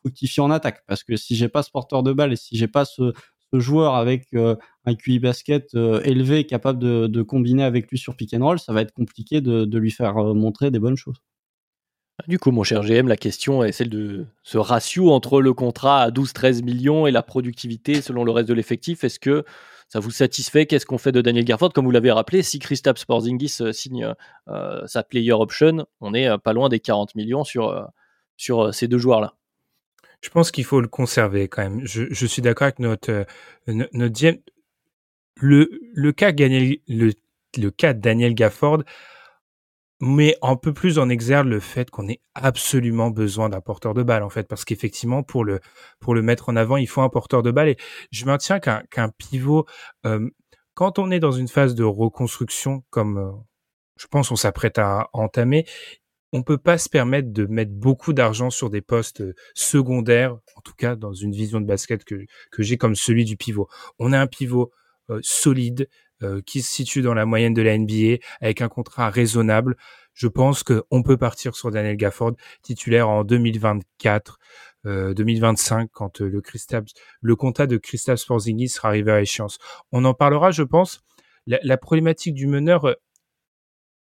[0.00, 0.82] fructifier en attaque.
[0.86, 3.12] Parce que si j'ai pas ce porteur de balle et si j'ai pas ce,
[3.52, 5.74] joueur avec un QI basket
[6.04, 9.78] élevé capable de, combiner avec lui sur pick and roll, ça va être compliqué de
[9.78, 11.22] lui faire montrer des bonnes choses.
[12.28, 16.02] Du coup, mon cher GM, la question est celle de ce ratio entre le contrat
[16.02, 19.04] à 12-13 millions et la productivité selon le reste de l'effectif.
[19.04, 19.44] Est-ce que
[19.88, 20.66] ça vous satisfait?
[20.66, 21.72] Qu'est-ce qu'on fait de Daniel Garford?
[21.74, 24.14] Comme vous l'avez rappelé, si Kristaps Porzingis euh, signe
[24.48, 27.86] euh, sa player option, on est euh, pas loin des 40 millions sur,
[28.36, 29.34] sur ces deux joueurs-là.
[30.22, 31.82] Je pense qu'il faut le conserver quand même.
[31.84, 33.26] Je, suis d'accord avec notre,
[33.66, 34.40] notre.
[35.38, 37.12] Le, le, cas Daniel, le,
[37.58, 38.82] le cas Daniel Gafford,
[40.00, 44.02] mais un peu plus en exergue le fait qu'on ait absolument besoin d'un porteur de
[44.02, 45.60] balle en fait parce qu'effectivement pour le
[46.00, 47.68] pour le mettre en avant il faut un porteur de balle.
[47.68, 47.76] Et
[48.10, 49.66] je maintiens qu'un qu'un pivot
[50.04, 50.28] euh,
[50.74, 53.30] quand on est dans une phase de reconstruction comme euh,
[53.98, 55.66] je pense on s'apprête à entamer
[56.32, 60.60] on peut pas se permettre de mettre beaucoup d'argent sur des postes euh, secondaires en
[60.60, 63.68] tout cas dans une vision de basket que que j'ai comme celui du pivot.
[63.98, 64.72] On a un pivot
[65.22, 65.88] solide
[66.46, 69.76] qui se situe dans la moyenne de la NBA avec un contrat raisonnable.
[70.14, 74.38] Je pense qu'on peut partir sur Daniel Gafford titulaire en 2024.
[74.86, 79.58] 2025 euh, quand euh, le Christaps, le contrat de Christophe Porzingis sera arrivé à échéance.
[79.92, 81.00] On en parlera, je pense.
[81.46, 82.96] La, problématique du meneur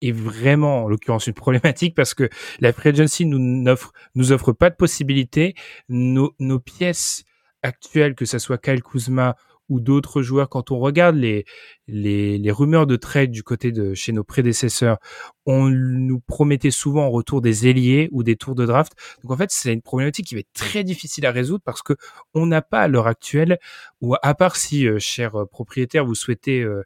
[0.01, 4.53] est vraiment, en l'occurrence, une problématique parce que la free agency nous n'offre, nous offre
[4.53, 5.53] pas de possibilités.
[5.89, 7.25] Nos, nos pièces
[7.61, 9.35] actuelles, que ce soit Kyle Kuzma
[9.69, 11.45] ou d'autres joueurs, quand on regarde les,
[11.87, 14.97] les, les, rumeurs de trade du côté de chez nos prédécesseurs,
[15.45, 18.93] on nous promettait souvent en retour des ailiers ou des tours de draft.
[19.23, 21.93] Donc en fait, c'est une problématique qui va être très difficile à résoudre parce que
[22.33, 23.57] on n'a pas à l'heure actuelle,
[24.01, 26.83] ou à part si, euh, cher euh, propriétaire, vous souhaitez euh,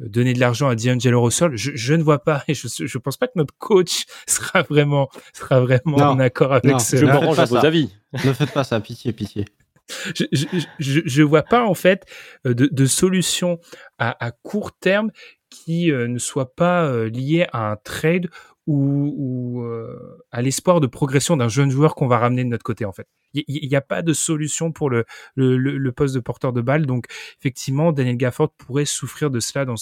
[0.00, 3.16] donner de l'argent à D'Angelo Russell, je, je, ne vois pas et je je pense
[3.16, 6.96] pas que notre coach sera vraiment sera vraiment en accord avec ce.
[6.96, 7.90] Je me range à vos avis.
[8.24, 9.46] Ne faites pas ça, pitié, pitié
[10.14, 10.24] je,
[10.78, 12.06] je, je, vois pas en fait
[12.46, 13.58] euh, de, solution
[13.98, 15.10] à, court terme
[15.50, 18.28] qui euh, ne soit pas euh, liée à un trade
[18.66, 19.62] ou,
[20.30, 23.06] à l'espoir de progression d'un jeune joueur qu'on va ramener de notre côté en fait.
[23.34, 25.04] Il n'y a pas de solution pour le,
[25.90, 27.04] poste de porteur de balle, donc
[27.38, 29.76] effectivement Daniel Gafford pourrait souffrir de cela dans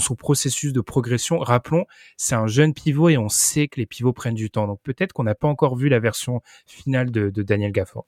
[0.00, 1.40] son processus de progression.
[1.40, 1.84] Rappelons,
[2.16, 4.68] c'est un jeune pivot et on sait que les pivots prennent du temps.
[4.68, 8.06] Donc peut-être qu'on n'a pas encore vu la version finale de Daniel Gafford.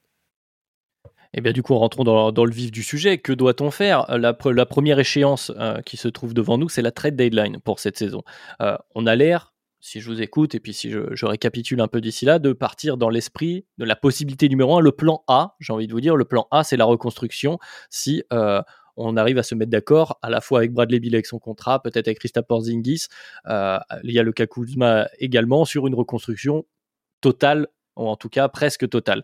[1.35, 3.19] Eh bien du coup, rentrons dans, dans, le vif du sujet.
[3.19, 4.07] Que doit-on faire?
[4.19, 7.97] La, première échéance euh, qui se trouve devant nous, c'est la trade deadline pour cette
[7.97, 8.23] saison.
[8.61, 12.01] Euh, on a l'air, si je vous écoute et puis si je, récapitule un peu
[12.01, 15.57] d'ici là, de partir dans l'esprit de la possibilité numéro un, le plan A.
[15.59, 17.59] J'ai envie de vous dire, le plan A, c'est la reconstruction.
[17.89, 18.61] Si euh,
[18.97, 21.83] on arrive à se mettre d'accord à la fois avec Bradley Bill avec son contrat,
[21.83, 23.07] peut-être avec Christophe Porzingis,
[23.47, 26.67] il y a le Kakuzma également sur une reconstruction
[27.23, 29.23] totale, ou en tout cas presque totale.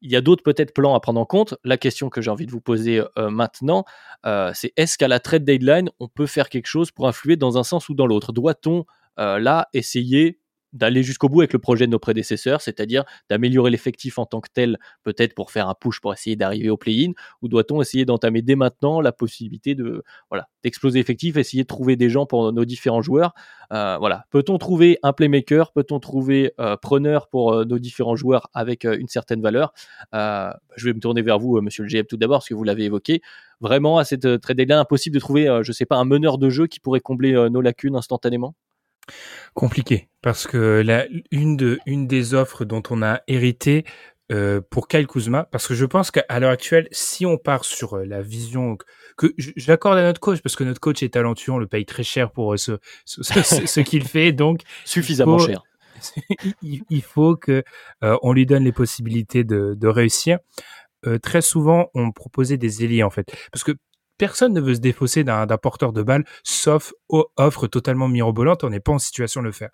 [0.00, 1.54] Il y a d'autres peut-être plans à prendre en compte.
[1.64, 3.84] La question que j'ai envie de vous poser euh, maintenant,
[4.26, 7.58] euh, c'est est-ce qu'à la trade deadline, on peut faire quelque chose pour influer dans
[7.58, 8.32] un sens ou dans l'autre?
[8.32, 8.84] Doit-on
[9.18, 10.40] euh, là essayer
[10.74, 14.50] d'aller jusqu'au bout avec le projet de nos prédécesseurs, c'est-à-dire d'améliorer l'effectif en tant que
[14.52, 18.42] tel, peut-être pour faire un push pour essayer d'arriver au play-in, ou doit-on essayer d'entamer
[18.42, 22.64] dès maintenant la possibilité de voilà d'exploser l'effectif, essayer de trouver des gens pour nos
[22.64, 23.32] différents joueurs,
[23.72, 23.98] euh,
[24.30, 29.08] peut-on trouver un playmaker, peut-on trouver euh, preneur pour euh, nos différents joueurs avec une
[29.08, 29.72] certaine valeur?
[30.12, 32.84] Je vais me tourner vers vous, Monsieur le GM, tout d'abord, parce que vous l'avez
[32.84, 33.20] évoqué.
[33.60, 36.66] Vraiment, à cette trade là impossible de trouver, je sais pas, un meneur de jeu
[36.66, 38.54] qui pourrait combler nos lacunes instantanément?
[39.54, 43.84] Compliqué, parce que la, une, de, une des offres dont on a hérité
[44.32, 47.96] euh, pour Kyle Kuzma, parce que je pense qu'à l'heure actuelle, si on part sur
[47.96, 48.78] euh, la vision
[49.16, 52.02] que j'accorde à notre coach, parce que notre coach est talentueux, on le paye très
[52.02, 52.72] cher pour euh, ce,
[53.04, 55.62] ce, ce, qu'il fait, donc suffisamment cher.
[56.62, 57.62] il, faut que
[58.02, 60.38] euh, on lui donne les possibilités de, de réussir.
[61.06, 63.72] Euh, très souvent, on proposait des ailiers en fait, parce que
[64.18, 68.64] personne ne veut se défausser d'un porteur de balle, sauf aux offres totalement mirobolantes.
[68.64, 69.70] On n'est pas en situation de le faire.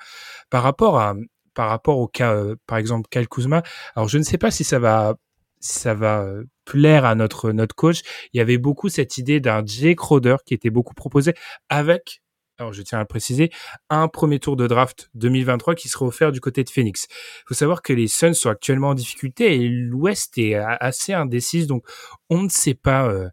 [0.50, 1.14] Par rapport à,
[1.54, 3.62] par rapport au cas, euh, par exemple, Kyle Kuzma,
[3.96, 5.14] alors je ne sais pas si ça va,
[5.60, 8.00] ça va euh, plaire à notre notre coach.
[8.32, 11.34] Il y avait beaucoup cette idée d'un Jay Crowder qui était beaucoup proposé
[11.68, 12.22] avec
[12.60, 13.50] alors je tiens à le préciser,
[13.88, 17.06] un premier tour de draft 2023 qui sera offert du côté de Phoenix.
[17.10, 21.66] Il faut savoir que les Suns sont actuellement en difficulté et l'Ouest est assez indécise,
[21.66, 21.84] donc
[22.28, 23.30] on ne sait pas euh,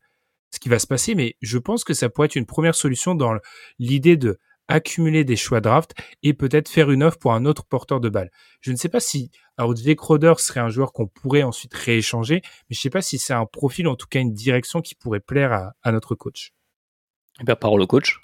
[0.51, 3.15] ce qui va se passer, mais je pense que ça pourrait être une première solution
[3.15, 3.35] dans
[3.79, 5.93] l'idée de accumuler des choix draft
[6.23, 8.31] et peut-être faire une offre pour un autre porteur de balle.
[8.61, 12.41] Je ne sais pas si alors Jay Crowder serait un joueur qu'on pourrait ensuite rééchanger,
[12.43, 14.93] mais je ne sais pas si c'est un profil, en tout cas une direction qui
[14.93, 16.53] pourrait plaire à, notre coach.
[17.39, 18.19] Eh bien, parole au coach.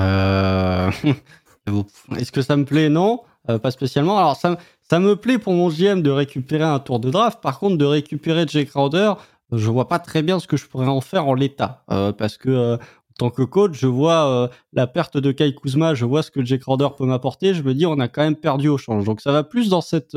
[0.00, 0.90] Euh...
[2.16, 2.88] Est-ce que ça me plaît?
[2.88, 4.18] Non, euh, pas spécialement.
[4.18, 7.40] Alors ça, ça me plaît pour mon GM de récupérer un tour de draft.
[7.40, 9.14] Par contre, de récupérer Jay Crowder,
[9.52, 11.84] je vois pas très bien ce que je pourrais en faire en l'état.
[11.90, 15.54] Euh, parce que euh, en tant que coach, je vois euh, la perte de Kai
[15.54, 17.54] Kuzma, je vois ce que Jake Crowder peut m'apporter.
[17.54, 19.04] Je me dis, on a quand même perdu au change.
[19.04, 20.16] Donc ça va plus dans cette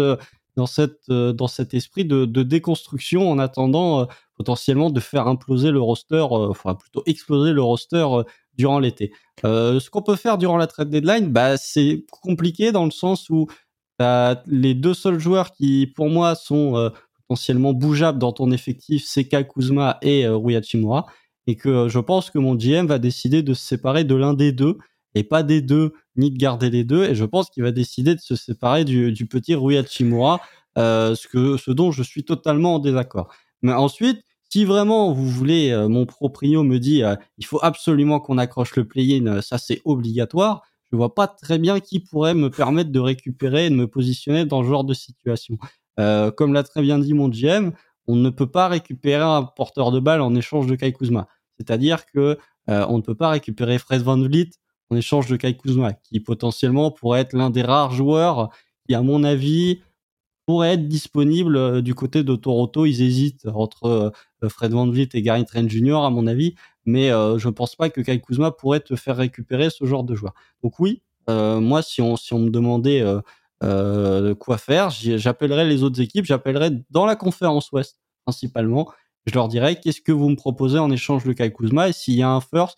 [0.55, 4.07] dans cette dans cet esprit de, de déconstruction en attendant
[4.37, 8.07] potentiellement de faire imploser le roster, enfin plutôt exploser le roster
[8.57, 9.11] durant l'été.
[9.43, 13.47] ce qu'on peut faire durant la trade deadline, bah c'est compliqué dans le sens où
[14.47, 16.91] les deux seuls joueurs qui pour moi sont
[17.27, 20.55] potentiellement bougeable dans ton effectif, c'est Kuzma et euh, Rui
[21.47, 24.33] et que euh, je pense que mon GM va décider de se séparer de l'un
[24.33, 24.77] des deux,
[25.13, 28.15] et pas des deux, ni de garder les deux, et je pense qu'il va décider
[28.15, 30.41] de se séparer du, petit Rui Hachimura,
[30.77, 33.33] euh, ce, que, ce dont je suis totalement en désaccord.
[33.61, 37.01] Mais ensuite, si vraiment vous voulez, euh, mon proprio me dit,
[37.37, 41.79] il faut absolument qu'on accroche le play-in, ça c'est obligatoire, je vois pas très bien
[41.79, 45.57] qui pourrait me permettre de récupérer et de me positionner dans ce genre de situation.
[45.99, 47.71] Euh, comme l'a très bien dit mon GM,
[48.07, 51.27] on ne peut pas récupérer un porteur de balle en échange de Kai Kuzma.
[51.57, 52.37] C'est-à-dire que
[52.69, 54.49] euh, on ne peut pas récupérer Fred Van Vliet
[54.89, 58.49] en échange de Kai Kuzma, qui potentiellement pourrait être l'un des rares joueurs
[58.87, 59.81] qui, à mon avis,
[60.45, 62.85] pourrait être disponible euh, du côté de Toronto.
[62.85, 64.11] Ils hésitent entre
[64.47, 66.03] Fred Van Vliet et Gary Trent Jr.
[66.03, 69.71] à mon avis, mais je ne pense pas que Kai Kuzma pourrait te faire récupérer
[69.71, 70.33] ce genre de joueur.
[70.61, 73.03] Donc oui, moi, si on, si on me demandait
[73.63, 74.89] euh, quoi faire.
[74.89, 78.91] J'appellerai les autres équipes, j'appellerai dans la conférence Ouest principalement,
[79.25, 82.15] je leur dirais qu'est-ce que vous me proposez en échange de Kai Kuzma et s'il
[82.15, 82.77] y a un first,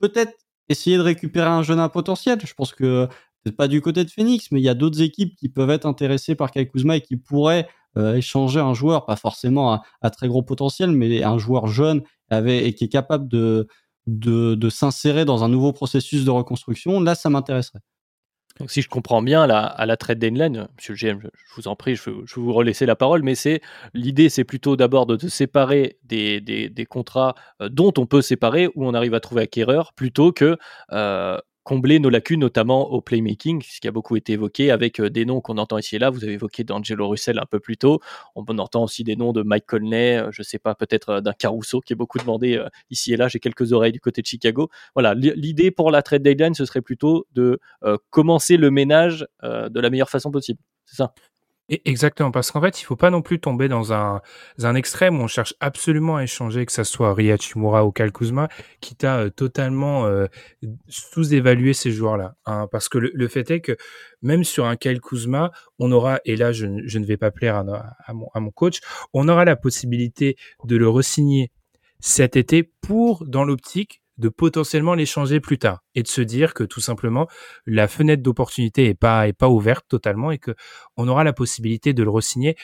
[0.00, 0.32] peut-être
[0.68, 2.38] essayer de récupérer un jeune à potentiel.
[2.44, 3.06] Je pense que
[3.42, 5.86] peut-être pas du côté de Phoenix, mais il y a d'autres équipes qui peuvent être
[5.86, 10.28] intéressées par Kai Kuzma et qui pourraient euh, échanger un joueur, pas forcément à, très
[10.28, 13.68] gros potentiel, mais un joueur jeune et qui est capable de,
[14.06, 17.80] de, s'insérer dans un nouveau processus de reconstruction, là, ça m'intéresserait.
[18.58, 21.76] Donc, si je comprends bien, à la trade deadline, Monsieur le GM, je, vous en
[21.76, 23.60] prie, je, vais vous relaisser la parole, mais c'est
[23.92, 28.86] l'idée, c'est plutôt d'abord de séparer des, des, contrats euh, dont on peut séparer, où
[28.86, 30.56] on arrive à trouver acquéreur, plutôt que
[30.92, 35.10] euh, combler nos lacunes, notamment au playmaking, ce qui a beaucoup été évoqué avec euh,
[35.10, 36.10] des noms qu'on entend ici et là.
[36.10, 37.98] Vous avez évoqué d'Angelo Russell un peu plus tôt.
[38.36, 41.20] On entend aussi des noms de Mike Conley, euh, je ne sais pas, peut-être euh,
[41.20, 43.26] d'un Caruso qui est beaucoup demandé ici et là.
[43.26, 44.70] J'ai quelques oreilles du côté de Chicago.
[44.94, 47.58] Voilà, l'idée pour la trade deadline, ce serait plutôt de
[48.10, 50.60] commencer le ménage de la meilleure façon possible.
[50.84, 51.12] C'est ça?
[51.68, 54.20] Exactement, parce qu'en fait, il faut pas non plus tomber dans un,
[54.76, 58.48] extrême où on cherche absolument à échanger, que ça soit Ria Chimura ou Kalkuzma,
[58.80, 60.26] qui t'a euh, totalement euh,
[60.86, 62.36] sous-évalué ces joueurs-là.
[62.46, 63.76] Hein, parce que le, fait est que
[64.22, 65.50] même sur un Kalkuzma,
[65.80, 68.78] on aura, et là je, je, ne vais pas plaire à, mon, à mon coach,
[69.12, 71.50] on aura la possibilité de le resigner
[71.98, 76.64] cet été pour, dans l'optique de potentiellement l'échanger plus tard et de se dire que
[76.64, 77.26] tout simplement
[77.66, 80.54] la fenêtre d'opportunité est pas est pas ouverte totalement et que
[80.96, 82.56] on aura la possibilité de le resigner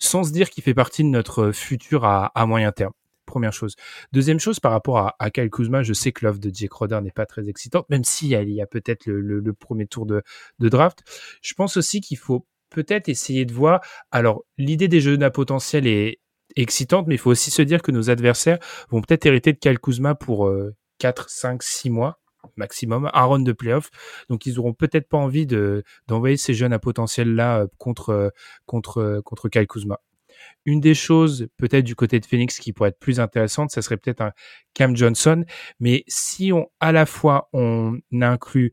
[0.00, 2.92] sans se dire qu'il fait partie de notre futur à, à, moyen terme.
[3.26, 3.76] Première chose.
[4.12, 7.00] Deuxième chose, par rapport à, à Kyle Kuzma, je sais que l'offre de Jake Roder
[7.02, 10.22] n'est pas très excitante, même a, il y a peut-être le, le, premier tour de,
[10.58, 11.00] de draft.
[11.42, 13.80] Je pense aussi qu'il faut peut-être essayer de voir.
[14.10, 16.18] Alors, l'idée des jeunes à potentiel est
[16.56, 18.58] excitante, mais il faut aussi se dire que nos adversaires
[18.88, 22.20] vont peut-être hériter de Kyle Kuzma pour euh, 4, 5, 6 mois
[22.56, 23.90] maximum, un round de playoff.
[24.28, 28.10] Donc ils auront peut-être pas envie de d'envoyer ces jeunes à potentiel là euh, contre
[28.10, 28.28] euh,
[28.66, 30.00] contre euh, contre Kyle Kuzma.
[30.64, 33.96] Une des choses peut-être du côté de Phoenix qui pourrait être plus intéressante, ça serait
[33.96, 34.32] peut-être un
[34.74, 35.44] Cam Johnson.
[35.80, 38.72] Mais si on à la fois on inclut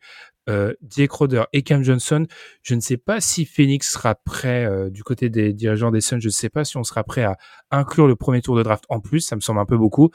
[0.50, 2.26] euh, Jake Roder et Cam Johnson,
[2.62, 6.20] je ne sais pas si Phoenix sera prêt du côté des dirigeants des Suns.
[6.22, 7.38] Je ne sais pas si on sera prêt à
[7.70, 9.20] inclure le premier tour de draft en plus.
[9.20, 10.12] Ça me semble un peu beaucoup.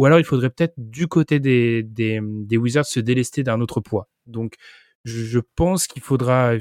[0.00, 2.20] Ou alors il faudrait peut-être du côté des,
[2.50, 4.08] Wizards se délester d'un autre poids.
[4.24, 4.54] Donc
[5.04, 6.54] je, pense qu'il faudra,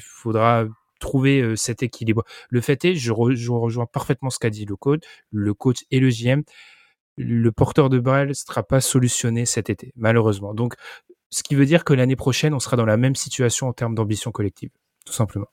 [0.99, 2.25] trouver euh, cet équilibre.
[2.49, 6.09] Le fait est, je, rejoins parfaitement ce qu'a dit le coach, le coach et le
[6.09, 6.41] GM.
[7.15, 10.53] Le porteur de balle ne sera pas solutionné cet été, malheureusement.
[10.53, 10.73] Donc,
[11.29, 13.95] ce qui veut dire que l'année prochaine, on sera dans la même situation en termes
[13.95, 14.71] d'ambition collective,
[15.05, 15.47] tout simplement.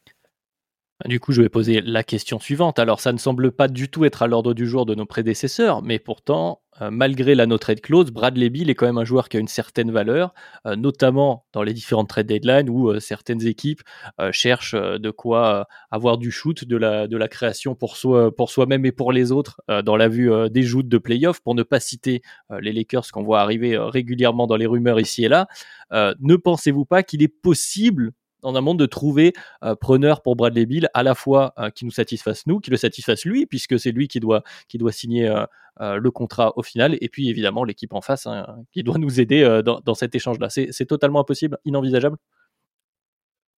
[1.05, 2.79] Du coup, je vais poser la question suivante.
[2.79, 5.83] Alors, ça ne semble pas du tout être à l'ordre du jour de nos prédécesseurs,
[5.83, 9.29] mais pourtant, euh, malgré la no trade clause, Bradley Bill est quand même un joueur
[9.29, 10.33] qui a une certaine valeur,
[10.67, 13.83] euh, notamment dans les différentes trade deadlines où euh, certaines équipes
[14.31, 19.61] cherchent de quoi avoir du shoot, de la, création pour soi-même et pour les autres
[19.85, 22.23] dans la vue des joutes de playoffs, pour ne pas citer
[22.61, 25.47] les Lakers qu'on voit arriver régulièrement dans les rumeurs ici et là.
[25.93, 28.13] ne pensez-vous pas qu'il est possible
[28.55, 29.33] un monde de trouver
[29.65, 32.77] euh, preneur pour Bradley Bill, à la fois euh, qui nous satisfasse nous, qui le
[32.77, 34.43] satisfasse lui, puisque c'est lui qui doit,
[34.91, 38.99] signer euh, le contrat au final, et puis évidemment l'équipe en face hein, qui doit
[38.99, 40.49] nous aider dans, cet échange-là.
[40.51, 42.17] C'est totalement impossible, inenvisageable?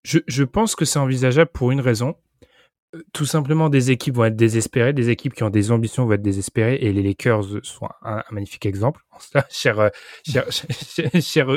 [0.03, 2.15] Je pense que c'est envisageable pour une raison,
[3.13, 6.21] tout simplement, des équipes vont être désespérées, des équipes qui ont des ambitions vont être
[6.21, 9.01] désespérées, et les Lakers sont un, magnifique exemple,
[9.35, 9.41] euh,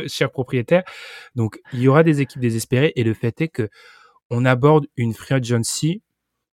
[0.08, 0.82] cher, propriétaire.
[1.36, 3.68] Donc, il y aura des équipes désespérées, et le fait est que
[4.30, 6.02] on aborde une free agency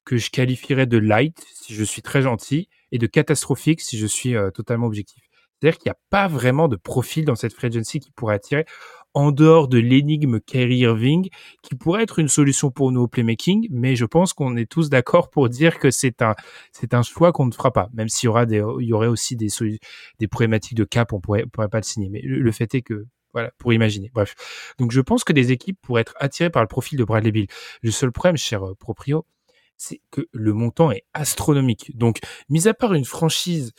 [0.05, 4.05] que je qualifierais de light, si je suis très gentil, et de catastrophique, si je
[4.05, 5.23] suis euh, totalement objectif.
[5.59, 8.65] C'est-à-dire qu'il n'y a pas vraiment de profil dans cette free agency qui pourrait attirer
[9.16, 11.30] en dehors de l'énigme Kyrie Irving,
[11.63, 14.89] qui pourrait être une solution pour nous au playmaking, mais je pense qu'on est tous
[14.89, 16.36] d'accord pour dire que c'est un,
[17.01, 19.47] choix qu'on ne fera pas, même s'il y aura des, il y aurait aussi des,
[20.28, 22.09] problématiques de cap, on pourrait, pourrait pas le signer.
[22.09, 24.11] Mais le, fait est que, voilà, pour imaginer.
[24.13, 24.36] Bref.
[24.80, 27.47] Donc, je pense que des équipes pourraient être attirées par le profil de Bradley Bill.
[27.82, 29.26] Le seul problème, cher euh, proprio,
[29.78, 31.97] c'est que le montant est astronomique.
[31.97, 33.72] Donc, mis à part une franchise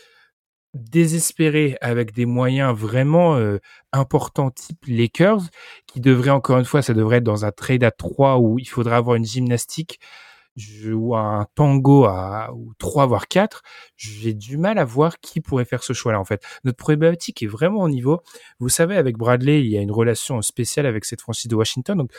[0.77, 3.59] désespéré avec des moyens vraiment euh,
[3.93, 5.43] importants type Lakers
[5.87, 8.69] qui devrait encore une fois ça devrait être dans un trade à 3 où il
[8.69, 10.01] faudrait avoir une gymnastique.
[10.91, 13.61] Ou un tango à ou 3 voire 4
[13.97, 16.43] j'ai du mal à voir qui pourrait faire ce choix là en fait.
[16.65, 18.23] Notre problématique est vraiment au niveau.
[18.59, 21.99] Vous savez avec Bradley il y a une relation spéciale avec cette franchise de Washington.
[21.99, 22.11] Donc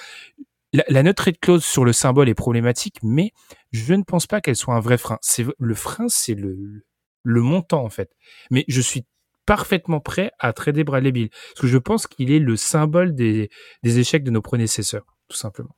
[0.74, 3.32] la, la trade clause sur le symbole est problématique, mais
[3.72, 5.18] je ne pense pas qu'elle soit un vrai frein.
[5.58, 6.86] Le frein, c'est le,
[7.24, 8.12] le montant en fait.
[8.52, 9.06] Mais je suis
[9.46, 13.50] parfaitement prêt à trader Bradley Bill parce que je pense qu'il est le symbole des,
[13.84, 15.76] échecs de nos prédécesseurs, tout simplement.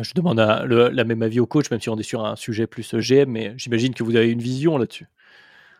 [0.00, 2.94] Je demande la même avis au coach, même si on est sur un sujet plus
[2.94, 5.08] GM, mais j'imagine que vous avez une vision là-dessus.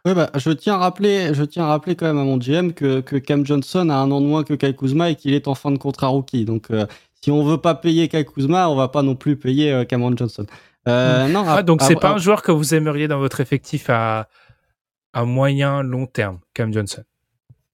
[0.07, 2.71] Ouais, bah, je tiens à rappeler, je tiens à rappeler quand même à mon GM
[2.71, 5.49] que, que Cam Johnson a un an de moins que Kai Kuzma et qu'il est
[5.49, 6.45] en fin de contrat rookie.
[6.45, 6.87] Donc, euh,
[7.21, 10.17] si on veut pas payer Kai Kuzma, on va pas non plus payer euh, Cameron
[10.17, 10.47] Johnson.
[10.89, 14.29] Euh, non, ah, donc c'est pas un joueur que vous aimeriez dans votre effectif à,
[15.13, 17.03] à moyen long terme, Cam Johnson?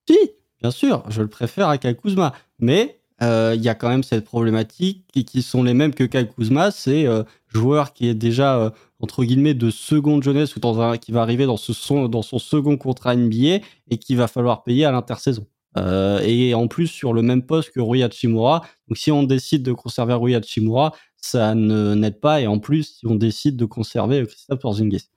[0.09, 0.19] Si,
[0.61, 4.25] bien sûr, je le préfère à Kai Kuzma, mais il y a quand même cette
[4.25, 7.07] problématique qui, qui sont les mêmes que Kai Kuzma, c'est
[7.49, 11.45] joueur qui est déjà entre guillemets de seconde jeunesse ou dans un, qui va arriver
[11.45, 13.59] dans, ce son, dans son second contrat NBA
[13.91, 15.47] et qui va falloir payer à l'intersaison.
[15.77, 18.63] Euh, et en plus sur le même poste que Rui Hachimura.
[18.89, 20.93] Donc si on décide de conserver Rui Hachimura,
[21.23, 22.41] ça ne n'aide pas.
[22.41, 25.09] Et en plus, si on décide de conserver Christophe Porzingis.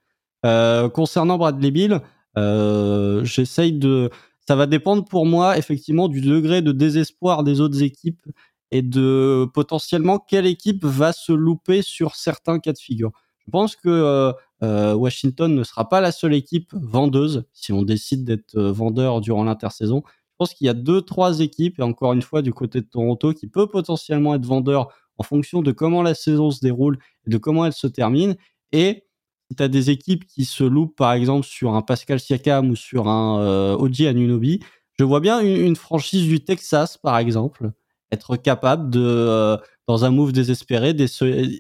[0.45, 2.01] Euh, concernant Bradley Bill,
[2.37, 4.09] euh, j'essaye de.
[4.47, 8.27] Ça va dépendre pour moi effectivement du degré de désespoir des autres équipes
[8.69, 13.11] et de potentiellement quelle équipe va se louper sur certains cas de figure.
[13.39, 18.23] Je pense que euh, Washington ne sera pas la seule équipe vendeuse si on décide
[18.23, 20.03] d'être vendeur durant l'intersaison.
[20.05, 22.85] Je pense qu'il y a deux, trois équipes, et encore une fois du côté de
[22.85, 26.97] Toronto, qui peut potentiellement être vendeur en fonction de comment la saison se déroule
[27.27, 28.35] de comment elle se termine.
[28.71, 29.05] Et
[29.49, 32.75] si tu as des équipes qui se loupent, par exemple, sur un Pascal Siakam ou
[32.75, 34.59] sur un euh, Oji Anunobi,
[34.97, 37.71] je vois bien une, franchise du Texas, par exemple,
[38.11, 39.57] être capable de,
[39.87, 40.95] dans un move désespéré,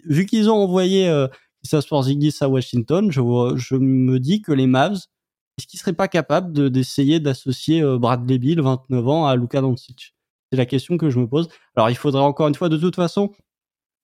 [0.05, 1.09] vu qu'ils ont envoyé
[1.65, 3.21] ça Porzingis à Washington, je,
[3.57, 4.99] je me dis que les Mavs,
[5.57, 10.13] est-ce qu'ils seraient pas capables d'essayer d'associer euh, Bradley Bill, 29 ans, à Luka Doncic?
[10.51, 11.47] C'est la question que je me pose.
[11.75, 13.31] Alors, il faudrait encore une fois, de toute façon,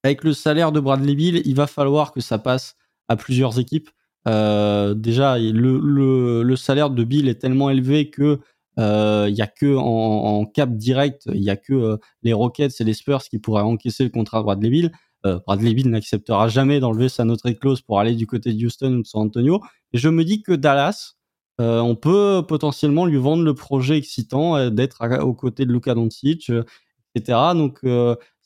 [0.02, 2.76] avec le salaire de Bradley Bill, il va falloir que ça passe
[3.08, 3.90] à plusieurs équipes.
[4.28, 8.40] Euh, déjà, le, salaire de Bill est tellement élevé que
[8.78, 12.94] euh, il a que en, cap direct, il y a que les Rockets et les
[12.94, 14.92] Spurs qui pourraient encaisser le contrat de Bradley Bill.
[15.24, 18.92] Euh, Bradley Bill n'acceptera jamais d'enlever sa note clause pour aller du côté de Houston
[18.92, 19.60] ou de San Antonio.
[19.92, 21.14] Et je me dis que Dallas,
[21.60, 25.94] euh, on peut potentiellement lui vendre le projet excitant euh, d'être aux côtés de Luka
[25.94, 26.50] Doncic,
[27.14, 27.38] etc.
[27.54, 27.80] Donc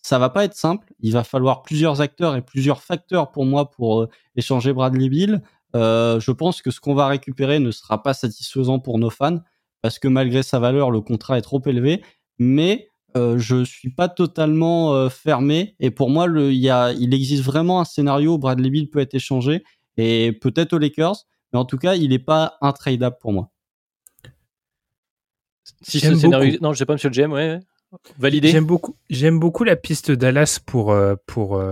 [0.06, 0.92] ça va pas être simple.
[1.00, 5.42] Il va falloir plusieurs acteurs et plusieurs facteurs pour moi pour échanger Bradley Bill.
[5.74, 9.40] je pense que ce qu'on va récupérer ne sera pas satisfaisant pour nos fans
[9.82, 12.02] parce que malgré sa valeur, le contrat est trop élevé.
[12.38, 15.74] Mais euh, je suis pas totalement euh, fermé.
[15.80, 19.00] Et pour moi, le, y a, il existe vraiment un scénario où Bradley Bill peut
[19.00, 19.64] être échangé
[19.96, 23.50] et peut-être aux Lakers, mais en tout cas, il n'est pas intradable pour moi.
[25.82, 27.60] Si ce scénario, non, je sais pas, Monsieur le GM, ouais,
[28.50, 31.62] J'aime beaucoup, j'aime beaucoup la piste Dallas pour euh, pour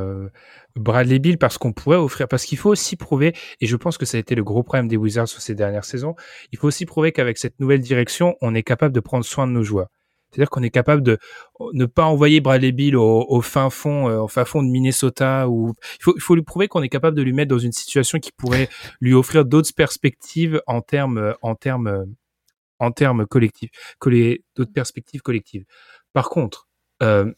[0.77, 4.07] Bradley Bill parce qu'on pourrait offrir, parce qu'il faut aussi prouver, et je pense que
[4.07, 6.15] ça a été le gros problème des Wizards sur ces dernières saisons,
[6.53, 9.53] il faut aussi prouver qu'avec cette nouvelle direction, on est capable de prendre soin de
[9.53, 9.89] nos joueurs.
[10.35, 11.19] C'est-à-dire qu'on est capable de
[11.75, 15.49] ne pas envoyer Bradley Bill au, fin fond, euh, au fin fond de Minnesota.
[15.49, 17.71] Ou il faut, il faut lui prouver qu'on est capable de lui mettre dans une
[17.71, 18.69] situation qui pourrait
[19.01, 22.07] lui offrir d'autres perspectives en termes, en termes,
[22.81, 23.71] en termes collectifs,
[24.57, 25.65] d'autres perspectives collectives.
[26.15, 26.69] Par contre,
[27.03, 27.31] euh,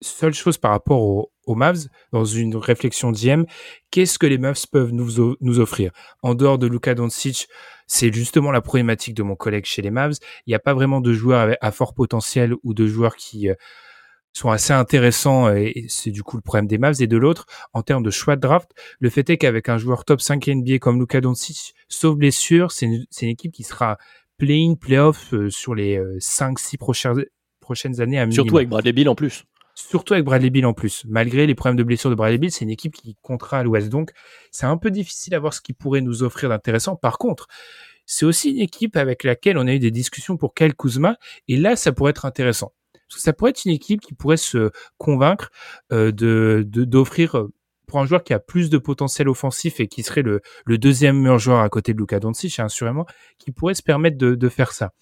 [0.00, 3.46] seule chose par rapport aux, aux Mavs, dans une réflexion d'IM,
[3.90, 5.92] qu'est-ce que les Mavs peuvent nous, offrir?
[6.22, 7.48] En dehors de Luka Doncic,
[7.86, 10.16] c'est justement la problématique de mon collègue chez les Mavs.
[10.46, 13.54] Il n'y a pas vraiment de joueurs à fort potentiel ou de joueurs qui euh,
[14.32, 17.00] sont assez intéressants et c'est du coup le problème des Mavs.
[17.00, 20.04] Et de l'autre, en termes de choix de draft, le fait est qu'avec un joueur
[20.04, 23.96] top 5 NBA comme Luka Doncic, sauf blessure, c'est une, équipe qui sera
[24.36, 27.24] play-in, play-off euh, sur les 5-6 euh, prochaines,
[27.68, 29.44] prochaines années à Surtout avec Bradley Bill en plus
[29.78, 31.04] surtout avec Bradley Bill en plus.
[31.06, 33.88] Malgré les problèmes de blessure de Bradley Bill, c'est une équipe qui comptera à l'Ouest.
[33.88, 34.10] Donc,
[34.50, 36.96] c'est un peu difficile à voir ce qu'il pourrait nous offrir d'intéressant.
[36.96, 37.46] Par contre,
[38.04, 41.16] c'est aussi une équipe avec laquelle on a eu des discussions pour Kyle Kuzma.
[41.46, 42.72] Et là, ça pourrait être intéressant.
[42.92, 45.50] Parce que ça pourrait être une équipe qui pourrait se convaincre
[45.92, 47.52] euh, de d'offrir euh,
[47.86, 51.18] pour un joueur qui a plus de potentiel offensif et qui serait le, le deuxième
[51.18, 53.06] meilleur joueur à côté de Luka Doncic, assurément,
[53.38, 54.92] qui pourrait se permettre de, de faire ça.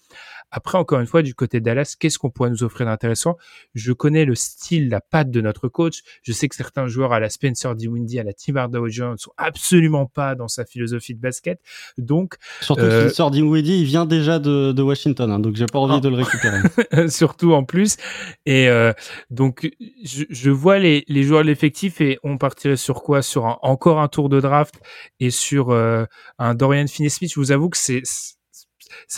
[0.51, 3.37] Après, encore une fois, du côté de Dallas, qu'est-ce qu'on pourrait nous offrir d'intéressant?
[3.73, 6.01] Je connais le style, la patte de notre coach.
[6.23, 9.31] Je sais que certains joueurs à la Spencer Dinwiddie, à la Tim Hardaway ne sont
[9.37, 11.59] absolument pas dans sa philosophie de basket.
[11.97, 15.65] Donc, surtout que euh, Spencer Dinwiddie, il vient déjà de, de Washington, hein, donc j'ai
[15.65, 15.99] pas envie ah.
[15.99, 17.09] de le récupérer.
[17.09, 17.97] surtout en plus.
[18.45, 18.93] Et euh,
[19.29, 19.69] donc,
[20.03, 23.21] je, je, vois les, les joueurs de l'effectif et on partirait sur quoi?
[23.21, 24.75] Sur encore un tour de draft
[25.19, 26.05] et sur euh,
[26.39, 27.31] un Dorian Finney-Smith.
[27.33, 28.03] Je vous avoue que c'est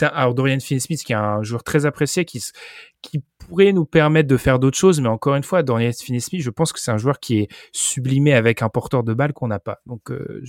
[0.02, 2.40] alors Dorian Finney-Smith qui est un joueur très apprécié qui
[3.38, 6.72] pourrait nous permettre de faire d'autres choses, mais encore une fois, Dorian Finney-Smith, je pense
[6.72, 9.80] que c'est un joueur qui est sublimé avec un porteur de balle qu'on n'a pas.
[9.86, 10.40] Donc euh,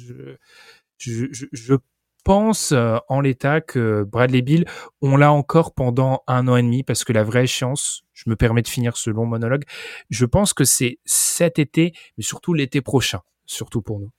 [0.97, 1.75] je,
[2.23, 4.65] pense euh, en l'état que Bradley Bill,
[5.01, 8.35] on l'a encore pendant un an et demi parce que la vraie chance, je me
[8.35, 9.63] permets de finir ce long monologue,
[10.11, 14.11] je pense que c'est cet été, mais surtout l'été prochain, surtout pour nous.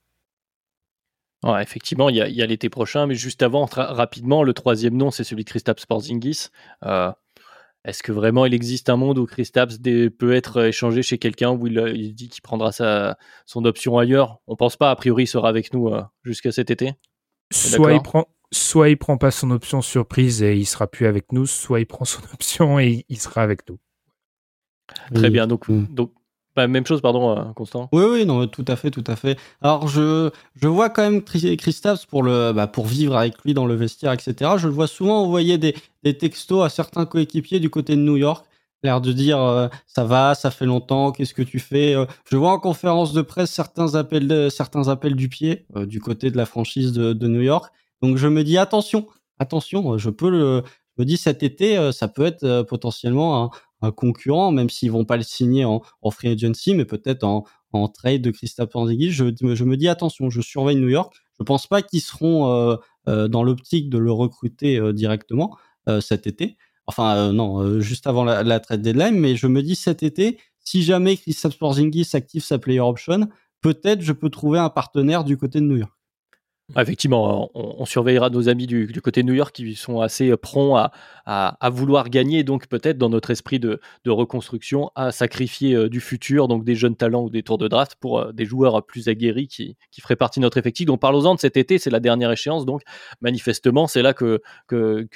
[1.43, 5.25] Ouais, effectivement, il y a, l'été prochain, mais juste avant, rapidement, le troisième nom, c'est
[5.25, 6.47] celui de Kristaps Porzingis.
[6.85, 7.11] Euh,
[7.83, 9.77] est-ce que vraiment il existe un monde où Kristaps
[10.17, 14.39] peut être échangé chez quelqu'un où il, dit qu'il prendra sa, son option ailleurs?
[14.47, 16.93] On pense pas, a priori, il sera avec nous euh, jusqu'à cet été
[17.51, 21.31] Soit il prend, soit il prend pas son option surprise et il sera plus avec
[21.33, 23.79] nous, soit il prend son option et il sera avec nous.
[25.13, 25.87] Très bien, donc, mm.
[25.93, 26.13] donc
[26.55, 27.89] bah, même chose, pardon, euh, Constant.
[27.91, 29.39] Oui, oui, non, tout à fait, tout à fait.
[29.61, 33.65] Alors, je, je vois quand même Christophe pour, le, bah, pour vivre avec lui dans
[33.65, 34.51] le vestiaire, etc.
[34.57, 38.17] Je le vois souvent envoyer des, des textos à certains coéquipiers du côté de New
[38.17, 38.45] York,
[38.83, 42.05] l'air de dire euh, ça va, ça fait longtemps, qu'est-ce que tu fais euh.
[42.29, 46.37] Je vois en conférence de presse certains appels, certains appels du pied du côté de
[46.37, 47.73] la franchise de, New York.
[48.03, 49.07] Donc, je me dis attention,
[49.39, 50.63] attention, je peux le.
[50.95, 53.49] Je me dis cet été, ça peut être potentiellement
[53.91, 55.81] concurrent, même s'ils vont pas le signer en,
[56.11, 57.45] free agency, mais peut-être en,
[57.87, 59.11] trade de Christophe Porzingis.
[59.11, 61.13] Je, me dis attention, je surveille New York.
[61.39, 62.75] Je pense pas qu'ils seront euh,
[63.07, 65.57] euh, dans l'optique de le recruter euh, directement
[65.99, 66.55] cet été.
[66.87, 71.17] Enfin non, juste avant la, trade deadline, mais je me dis cet été, si jamais
[71.17, 73.27] Christophe Porzingis active sa player option,
[73.59, 75.91] peut-être je peux trouver un partenaire du côté de New York.
[76.77, 80.89] Effectivement, on, surveillera nos amis du, côté New York qui sont assez prompts
[81.25, 86.47] à, vouloir gagner, donc peut-être dans notre esprit de, reconstruction, à sacrifier euh, du futur,
[86.47, 89.47] donc des jeunes talents ou des tours de draft pour euh, des joueurs plus aguerris
[89.47, 90.85] qui, feraient partie de notre effectif.
[90.85, 92.81] Donc parlons-en de cet été, c'est la dernière échéance, donc
[93.21, 94.41] manifestement c'est là que,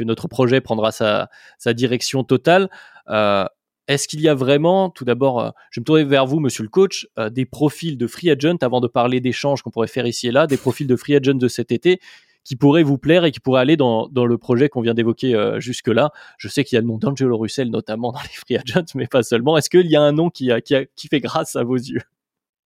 [0.02, 1.30] notre projet prendra sa,
[1.74, 2.70] direction totale.
[3.10, 3.45] Euh,
[3.88, 6.70] est-ce qu'il y a vraiment, tout d'abord, euh, je me tourner vers vous, monsieur le
[6.70, 10.28] coach, euh, des profils de free agent, avant de parler d'échanges qu'on pourrait faire ici
[10.28, 12.00] et là, des profils de free agent de cet été
[12.44, 15.60] qui pourraient vous plaire et qui pourraient aller dans, le projet qu'on vient d'évoquer euh,
[15.60, 16.12] jusque-là?
[16.38, 19.08] Je sais qu'il y a le nom d'Angelo Russell notamment dans les free agents, mais
[19.08, 19.58] pas seulement.
[19.58, 22.02] Est-ce qu'il y a un nom qui, qui, fait grâce à vos yeux?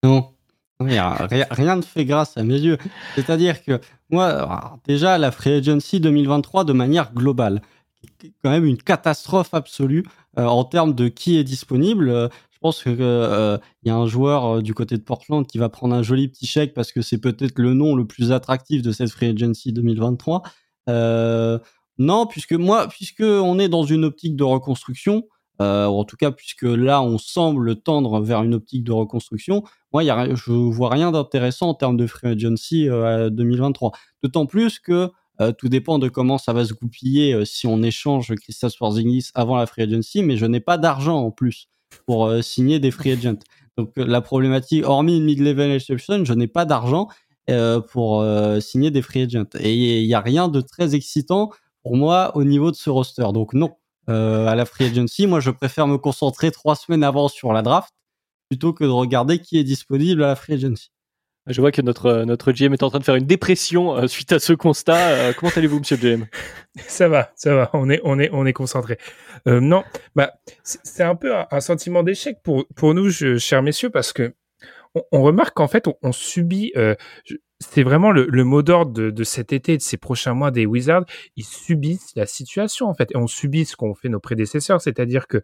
[0.04, 0.34] Non.
[0.80, 2.78] Rien, ne fait grâce à mes yeux.
[3.14, 7.62] C'est-à-dire que moi, déjà, la free agency 2023 de manière globale,
[8.44, 10.04] quand même une catastrophe absolue.
[10.40, 12.10] Euh, en termes de qui est disponible.
[12.10, 15.68] Euh, je pense qu'il euh, y a un joueur du côté de Portland qui va
[15.68, 18.92] prendre un joli petit chèque parce que c'est peut-être le nom le plus attractif de
[18.92, 20.44] cette free agency 2023.
[21.98, 25.24] non, puisque moi, puisque on est dans une optique de reconstruction,
[25.62, 29.64] euh, en tout cas puisque là on semble tendre vers une optique de reconstruction,
[29.94, 33.92] moi y a, je vois rien d'intéressant en termes de free agency euh, 2023.
[34.24, 35.12] D'autant plus que
[35.42, 39.30] euh, tout dépend de comment ça va se goupiller euh, si on échange Christophe Porzingis
[39.34, 41.68] avant la free agency, mais je n'ai pas d'argent en plus
[42.06, 43.40] pour euh, signer des free agents.
[43.78, 47.08] Donc la problématique, hormis une mid-level exception, je n'ai pas d'argent
[47.92, 48.24] pour
[48.62, 49.50] signer des free agents.
[49.60, 51.52] Et il n'y a rien de très excitant
[51.84, 53.26] pour moi au niveau de ce roster.
[53.34, 53.72] Donc non,
[54.08, 57.94] à la free agency, moi je préfère me concentrer trois semaines avant sur la draft
[58.50, 60.92] plutôt que de regarder qui est disponible à la free agency.
[61.48, 64.08] Je vois que notre, euh, notre GM est en train de faire une dépression euh,
[64.08, 65.10] suite à ce constat.
[65.10, 66.26] Euh, comment allez-vous, monsieur GM
[66.88, 67.70] Ça va, ça va.
[67.74, 68.98] On est, on est, on est concentré.
[69.46, 69.84] non,
[70.16, 70.34] bah,
[70.64, 74.34] c'est un peu un, sentiment d'échec pour, pour nous, chers messieurs, parce que
[75.12, 76.74] on, remarque qu'en fait, on, subit.
[77.60, 80.66] c'est vraiment le, le mot d'ordre de, de, cet été, de ces prochains mois des
[80.66, 81.06] Wizards.
[81.36, 83.12] Ils subissent la situation, en fait.
[83.12, 85.42] Et on subit ce qu'ont fait nos prédécesseurs, c'est-à-dire que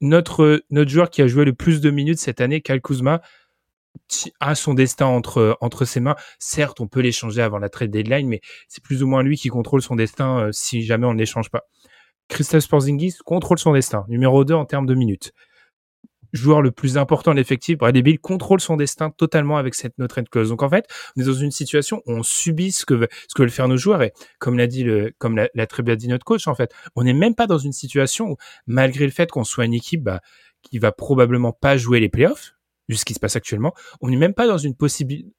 [0.00, 3.20] notre, notre joueur qui a joué le plus de minutes cette année, Kyle Kuzma,
[4.40, 6.16] a son destin entre entre ses mains.
[6.38, 9.48] Certes, on peut l'échanger avant la trade deadline, mais c'est plus ou moins lui qui
[9.48, 11.62] contrôle son destin euh, si jamais on ne l'échange pas.
[12.28, 15.32] Christophe Porzingis contrôle son destin, numéro 2 en termes de minutes.
[16.32, 20.06] Joueur le plus important de l'effectif, Bradley Bill contrôle son destin totalement avec cette no
[20.06, 20.48] trade clause.
[20.50, 20.84] Donc en fait,
[21.16, 23.76] on est dans une situation où on subit ce que ce que veulent faire nos
[23.76, 24.84] joueurs et comme l'a dit
[25.18, 27.72] comme l'a très bien dit notre coach en fait, on n'est même pas dans une
[27.72, 28.36] situation où
[28.66, 30.20] malgré le fait qu'on soit une équipe bah,
[30.62, 32.55] qui va probablement pas jouer les playoffs,
[32.88, 34.74] vu ce qui se passe actuellement, on n'est même pas dans une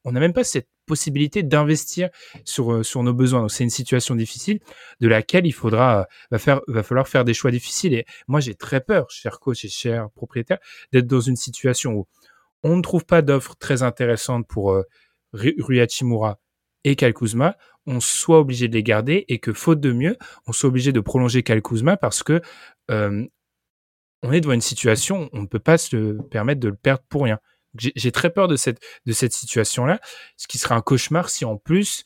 [0.03, 2.09] on n'a même pas cette possibilité d'investir
[2.45, 3.41] sur euh, sur nos besoins.
[3.41, 4.59] Donc c'est une situation difficile
[4.99, 7.93] de laquelle il faudra euh, va faire va falloir faire des choix difficiles.
[7.93, 10.59] Et moi j'ai très peur, cher coach et cher propriétaire,
[10.91, 12.07] d'être dans une situation où
[12.63, 14.83] on ne trouve pas d'offres très intéressantes pour euh,
[15.33, 15.79] Rui
[16.83, 20.69] et Kalkuzma, on soit obligé de les garder et que faute de mieux, on soit
[20.69, 22.41] obligé de prolonger Kalkuzma parce que
[22.91, 23.25] euh,
[24.23, 27.23] on est devant une situation, on ne peut pas se permettre de le perdre pour
[27.23, 27.39] rien.
[27.75, 29.99] J'ai très peur de cette, de cette situation-là,
[30.35, 32.05] ce qui serait un cauchemar si en plus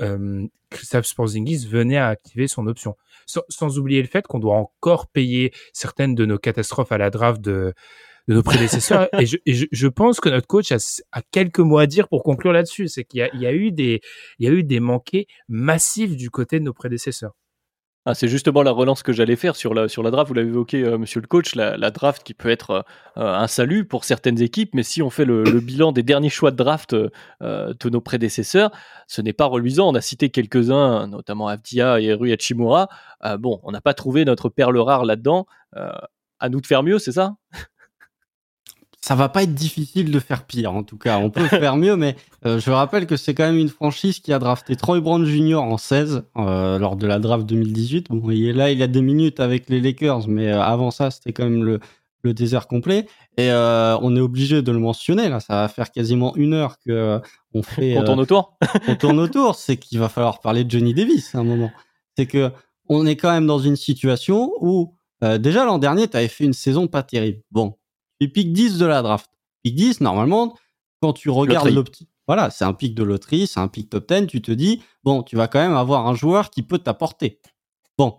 [0.00, 2.96] euh, Christophe Sporzingis venait à activer son option.
[3.26, 7.40] Sans, oublier le fait qu'on doit encore payer certaines de nos catastrophes à la draft
[7.40, 7.74] de,
[8.28, 9.08] de nos prédécesseurs.
[9.20, 10.78] et, je, je, pense que notre coach a,
[11.12, 12.88] a, quelques mots à dire pour conclure là-dessus.
[12.88, 14.00] C'est qu'il y, y, a eu des,
[14.38, 17.34] il y a eu des manqués massifs du côté de nos prédécesseurs.
[18.06, 20.28] Ah, c'est justement la relance que j'allais faire sur la, sur draft.
[20.28, 22.82] Vous l'avez évoqué, euh, monsieur le coach, la, draft qui peut être euh,
[23.16, 26.56] un salut pour certaines équipes, mais si on fait le, bilan des derniers choix de
[26.56, 28.70] draft euh, de nos prédécesseurs,
[29.06, 29.90] ce n'est pas reluisant.
[29.90, 32.88] On a cité quelques-uns, notamment Avdia et Rui Hachimura.
[33.38, 35.46] bon, on n'a pas trouvé notre perle rare là-dedans.
[35.74, 37.34] à nous de faire mieux, c'est ça?
[39.00, 41.18] Ça va pas être difficile de faire pire, en tout cas.
[41.18, 44.32] On peut faire mieux, mais euh, je rappelle que c'est quand même une franchise qui
[44.32, 45.56] a drafté Troy Brown Jr.
[45.56, 48.08] en 16 euh, lors de la draft 2018.
[48.10, 51.32] Bon, et là, il a des minutes avec les Lakers, mais euh, avant ça, c'était
[51.32, 51.80] quand même le,
[52.22, 53.06] le désert complet.
[53.38, 55.30] Et on est obligé de le mentionner.
[55.30, 57.20] Là, ça va faire quasiment une heure que
[57.54, 57.96] on fait.
[57.96, 58.58] on tourne autour.
[58.86, 59.54] on tourne autour.
[59.54, 61.70] C'est qu'il va falloir parler de Johnny Davis à un moment.
[62.18, 62.50] C'est que
[62.90, 64.94] on est quand même dans une situation où
[65.38, 67.40] déjà l'an dernier, tu avais fait une saison pas terrible.
[67.50, 67.76] Bon,
[68.20, 69.30] et pick 10 de la draft.
[69.62, 70.56] Pick 10, normalement,
[71.00, 74.26] quand tu regardes l'opti, voilà, c'est un pic de loterie, c'est un pic top 10,
[74.26, 77.40] tu te dis, bon, tu vas quand même avoir un joueur qui peut t'apporter.
[77.98, 78.18] Bon,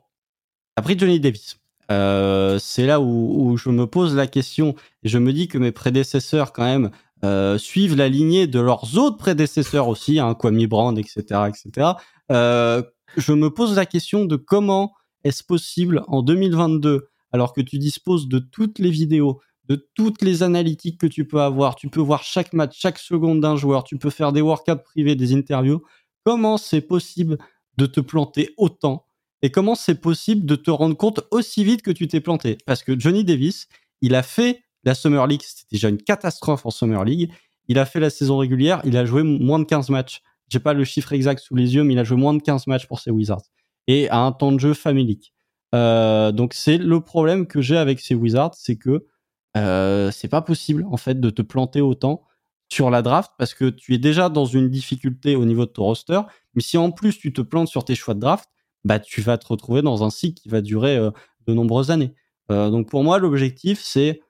[0.76, 1.58] t'as pris Johnny Davis.
[1.92, 5.72] Euh, c'est là où, je me pose la question et je me dis que mes
[5.72, 6.92] prédécesseurs quand même
[7.24, 11.92] euh, suivent la lignée de leurs autres prédécesseurs aussi, hein, Kwame Brand, etc., etc.
[12.32, 12.82] Euh,
[13.18, 14.94] je me pose la question de comment
[15.24, 19.40] est-ce possible en 2022, alors que tu disposes de toutes les vidéos,
[19.72, 21.78] de toutes les analytiques que tu peux avoir.
[21.78, 23.86] Tu peux voir chaque match, chaque seconde d'un joueur.
[23.86, 25.82] Tu peux faire des workouts privés, des interviews.
[26.26, 27.38] Comment c'est possible
[27.78, 29.06] de te planter autant
[29.42, 32.58] et comment c'est possible de te rendre compte aussi vite que tu t'es planté?
[32.66, 33.70] Parce que Johnny Davis,
[34.02, 37.32] il a fait la Summer League, c'était déjà une catastrophe en Summer League.
[37.70, 40.22] Il a fait la saison régulière, il a joué moins de 15 matchs.
[40.50, 42.68] J'ai pas le chiffre exact sous les yeux, mais il a joué moins de 15
[42.68, 43.46] matchs pour ses Wizards.
[43.88, 45.34] Et à un temps de jeu familique.
[45.74, 49.06] Euh, donc c'est le problème que j'ai avec ces Wizards, c'est que
[49.58, 52.24] euh, c'est pas possible en fait de te planter autant
[52.70, 55.84] sur la draft parce que tu es déjà dans une difficulté au niveau de ton
[55.84, 56.22] roster.
[56.56, 58.50] Mais si en plus tu te plantes sur tes choix de draft,
[58.86, 61.12] bah tu vas te retrouver dans un cycle qui va durer euh,
[61.48, 62.14] de nombreuses années.
[62.50, 64.22] Euh, donc pour moi, l'objectif c'est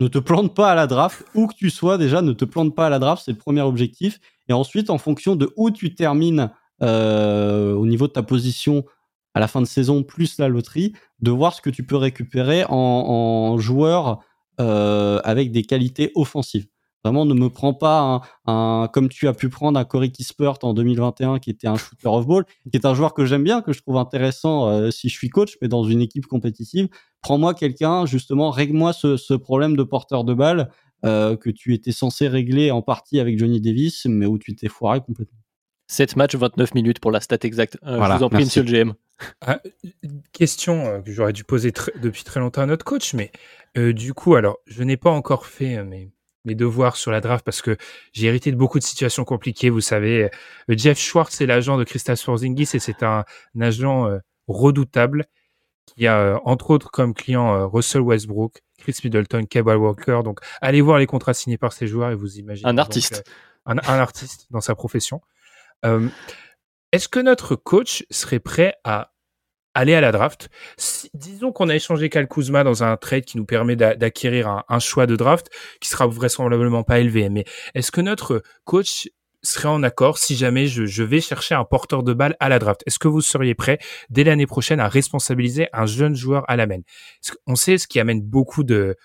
[0.00, 2.74] ne te plante pas à la draft, où que tu sois déjà, ne te plante
[2.74, 4.20] pas à la draft, c'est le premier objectif.
[4.48, 6.50] Et ensuite, en fonction de où tu termines
[6.82, 8.84] au niveau de ta position
[9.32, 12.64] à la fin de saison, plus la loterie, de voir ce que tu peux récupérer
[12.68, 14.20] en, en joueur
[14.60, 16.66] euh, avec des qualités offensives.
[17.04, 20.74] Vraiment, ne me prends pas un, comme tu as pu prendre un Corey Kispert en
[20.74, 23.72] 2021, qui était un shooter of ball, qui est un joueur que j'aime bien, que
[23.72, 26.88] je trouve intéressant euh, si je suis coach, mais dans une équipe compétitive.
[27.22, 30.68] Prends-moi quelqu'un, justement, règle-moi ce, ce, problème de porteur de balle
[31.04, 34.68] euh, que tu étais censé régler en partie avec Johnny Davis, mais où tu t'es
[34.68, 35.38] foiré complètement.
[35.86, 37.78] 7 matchs, 29 minutes pour la stat exacte.
[37.84, 38.94] je vous en prie, monsieur le GM.
[39.40, 39.60] Ah,
[40.32, 43.30] question que j'aurais dû poser depuis très longtemps à notre coach, mais
[43.76, 46.10] euh, du coup, alors, je n'ai pas encore fait euh, mes,
[46.44, 47.76] mes, devoirs sur la draft parce que
[48.12, 49.70] j'ai hérité de beaucoup de situations compliquées.
[49.70, 53.24] Vous savez, euh, Jeff Schwartz est l'agent de Christophe Porzingis et c'est un,
[53.60, 54.10] agent
[54.48, 55.26] redoutable
[55.86, 60.20] qui a entre autres comme client Russell Westbrook, Chris Middleton, Kevin Walker.
[60.24, 62.68] Donc, allez voir les contrats signés par ces joueurs et vous imaginez.
[62.68, 63.24] Un artiste.
[63.66, 65.20] un, un, artiste dans sa profession.
[66.96, 69.12] Est-ce que notre coach serait prêt à
[69.74, 70.48] aller à la draft?
[71.12, 75.04] disons qu'on a échangé Cal Kuzma dans un trade qui nous permet d'acquérir un, choix
[75.06, 75.50] de draft
[75.82, 77.28] qui sera vraisemblablement pas élevé.
[77.28, 77.44] Mais
[77.74, 79.10] est-ce que notre coach
[79.42, 82.82] serait en accord si jamais je, vais chercher un porteur de balle à la draft?
[82.86, 83.78] Est-ce que vous seriez prêt
[84.08, 86.80] dès l'année prochaine à responsabiliser un jeune joueur à la main?
[87.46, 88.96] On sait ce qui amène beaucoup de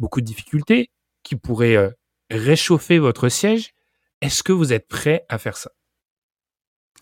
[0.00, 0.90] beaucoup de difficultés,
[1.22, 1.90] qui pourrait euh,
[2.32, 3.74] réchauffer votre siège.
[4.22, 5.70] Est-ce que vous êtes prêt à faire ça?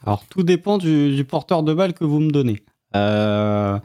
[0.05, 2.63] Alors tout dépend du, porteur de balle que vous me donnez.
[2.95, 3.79] Euh,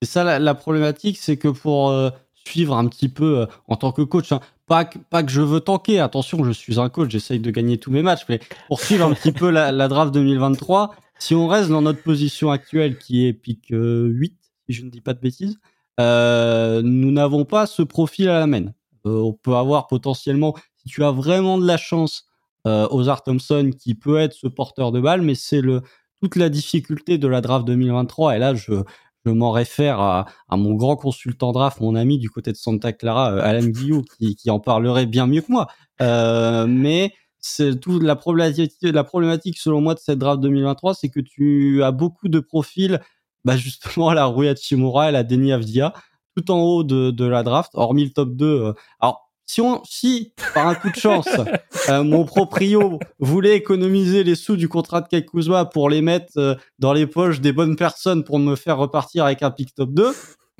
[0.00, 3.92] c'est ça la, problématique, c'est que pour euh, suivre un petit peu euh, en tant
[3.92, 4.98] que coach, hein, pas, que,
[5.28, 8.40] je veux tanker, attention, je suis un coach, j'essaye de gagner tous mes matchs, mais
[8.68, 12.98] pour suivre un petit peu la, draft 2023, si on reste dans notre position actuelle
[12.98, 14.36] qui est pick 8,
[14.66, 15.58] si je ne dis pas de bêtises,
[15.98, 18.72] nous n'avons pas ce profil à la main.
[19.04, 22.26] on peut avoir potentiellement, si tu as vraiment de la chance,
[22.64, 25.82] Ozar Thompson qui peut être ce porteur de balle, mais c'est le
[26.22, 28.36] toute la difficulté de la draft 2023.
[28.36, 28.84] Et là, je,
[29.24, 32.92] je m'en réfère à, à, mon grand consultant draft, mon ami du côté de Santa
[32.92, 35.68] Clara, euh, Alan Guillou, qui, qui, en parlerait bien mieux que moi.
[36.00, 41.82] Euh, mais c'est toute la problématique, selon moi de cette draft 2023, c'est que tu
[41.82, 43.00] as beaucoup de profils,
[43.44, 45.92] bah justement la Rui Hachimura et la Denis Avdia,
[46.36, 48.46] tout en haut de, de la draft, hormis le top 2.
[48.46, 51.28] Euh, alors si, on, si par un coup de chance,
[51.88, 55.26] euh, mon proprio voulait économiser les sous du contrat de Kai
[55.72, 59.42] pour les mettre euh, dans les poches des bonnes personnes pour me faire repartir avec
[59.42, 60.12] un pick top 2,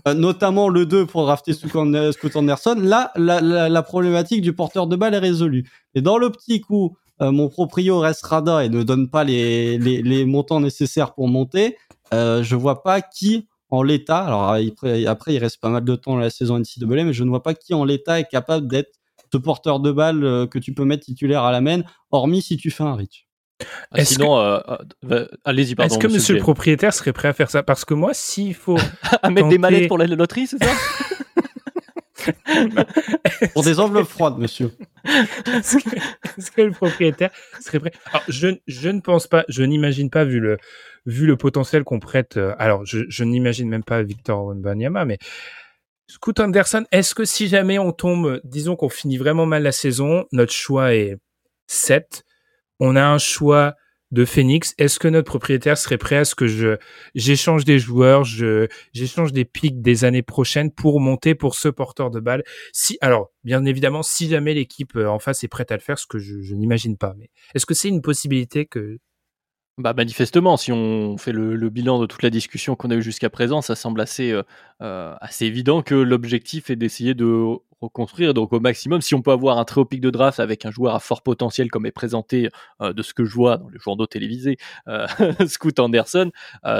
[0.08, 4.86] euh, notamment le 2 pour drafter Scott Anderson, là, la, la, la, problématique du porteur
[4.86, 5.70] de balle est résolue.
[5.94, 10.24] Et dans l'optique où mon proprio reste radin et ne donne pas les, les, les
[10.24, 11.76] montants nécessaires pour monter,
[12.10, 16.12] je vois pas qui en l'état, alors après, après, il reste pas mal de temps
[16.12, 19.00] dans la saison NCAA, mais je ne vois pas qui en l'état est capable d'être
[19.32, 22.58] ce porteur de balle euh, que tu peux mettre titulaire à la main, hormis si
[22.58, 23.26] tu fais un reach.
[23.90, 24.60] Ah, sinon, euh,
[25.10, 25.94] euh, allez-y, pardon.
[25.94, 27.62] Est-ce que monsieur, le propriétaire serait prêt à faire ça?
[27.62, 28.76] Parce que moi, s'il faut.
[29.22, 30.70] à mettre des mallettes pour la loterie, c'est ça?
[33.52, 34.70] Pour des enveloppes froides, monsieur.
[36.38, 37.30] Est-ce que, le propriétaire
[37.60, 37.92] serait prêt?
[38.06, 40.58] Alors, je, je ne pense pas, je n'imagine pas, vu le,
[41.06, 42.38] vu le potentiel qu'on prête.
[42.58, 45.18] alors, je, je n'imagine même pas Victor Banyama, mais
[46.06, 50.26] Scoot Anderson, est-ce que si jamais on tombe, disons qu'on finit vraiment mal la saison,
[50.32, 51.16] notre choix est
[51.68, 52.24] 7,
[52.80, 53.74] on a un choix
[54.12, 56.76] de Phoenix, est-ce que notre propriétaire serait prêt à ce que je
[57.14, 62.10] j'échange des joueurs, je j'échange des pics des années prochaines pour monter pour ce porteur
[62.10, 62.44] de balle?
[62.72, 65.98] Si alors, bien évidemment, si jamais l'équipe euh, en face est prête à le faire,
[65.98, 68.98] ce que je, je n'imagine pas, mais est-ce que c'est une possibilité que
[69.78, 73.30] bah, manifestement, si on fait le, bilan de toute la discussion qu'on a eue jusqu'à
[73.30, 74.42] présent, ça semble assez, euh,
[74.82, 78.34] euh, assez évident que l'objectif est d'essayer de reconstruire.
[78.34, 80.70] Donc, au maximum, si on peut avoir un très haut pic de draft avec un
[80.70, 82.50] joueur à fort potentiel, comme est présenté
[82.82, 84.58] euh, de ce que je vois dans les journaux télévisés,
[85.46, 86.30] Scoot Anderson,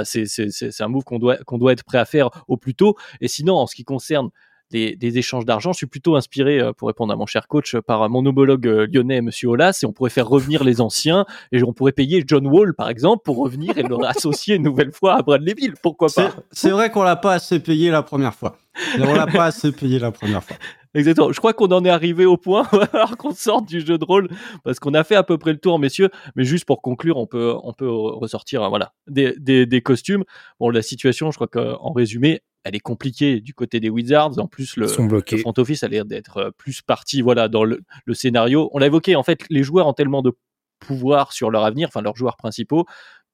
[0.03, 2.95] c'est un move qu'on doit, qu'on doit être prêt à faire au plus tôt.
[3.21, 4.29] Et sinon, en ce qui concerne
[4.73, 5.71] des, échanges d'argent.
[5.71, 8.87] Je suis plutôt inspiré, euh, pour répondre à mon cher coach, par mon homologue euh,
[8.91, 12.47] lyonnais, Monsieur Olas, et on pourrait faire revenir les anciens, et on pourrait payer John
[12.47, 15.75] Wall, par exemple, pour revenir et le associer une nouvelle fois à Bradley Bill.
[15.81, 16.31] Pourquoi pas?
[16.51, 18.57] C'est vrai qu'on l'a pas assez payé la première fois.
[18.99, 20.57] On l'a pas assez payé la première fois.
[20.95, 21.31] Exactement.
[21.31, 24.29] Je crois qu'on en est arrivé au point alors qu'on sorte du jeu de rôle
[24.63, 26.09] parce qu'on a fait à peu près le tour, messieurs.
[26.35, 30.23] Mais juste pour conclure, on peut on peut ressortir voilà des, des, des costumes.
[30.59, 34.39] Bon, la situation, je crois qu'en résumé, elle est compliquée du côté des Wizards.
[34.39, 37.81] En plus, le, le front office a l'air d'être euh, plus parti voilà, dans le,
[38.05, 38.69] le scénario.
[38.73, 40.31] On l'a évoqué, en fait, les joueurs ont tellement de
[40.79, 42.85] pouvoir sur leur avenir, enfin leurs joueurs principaux,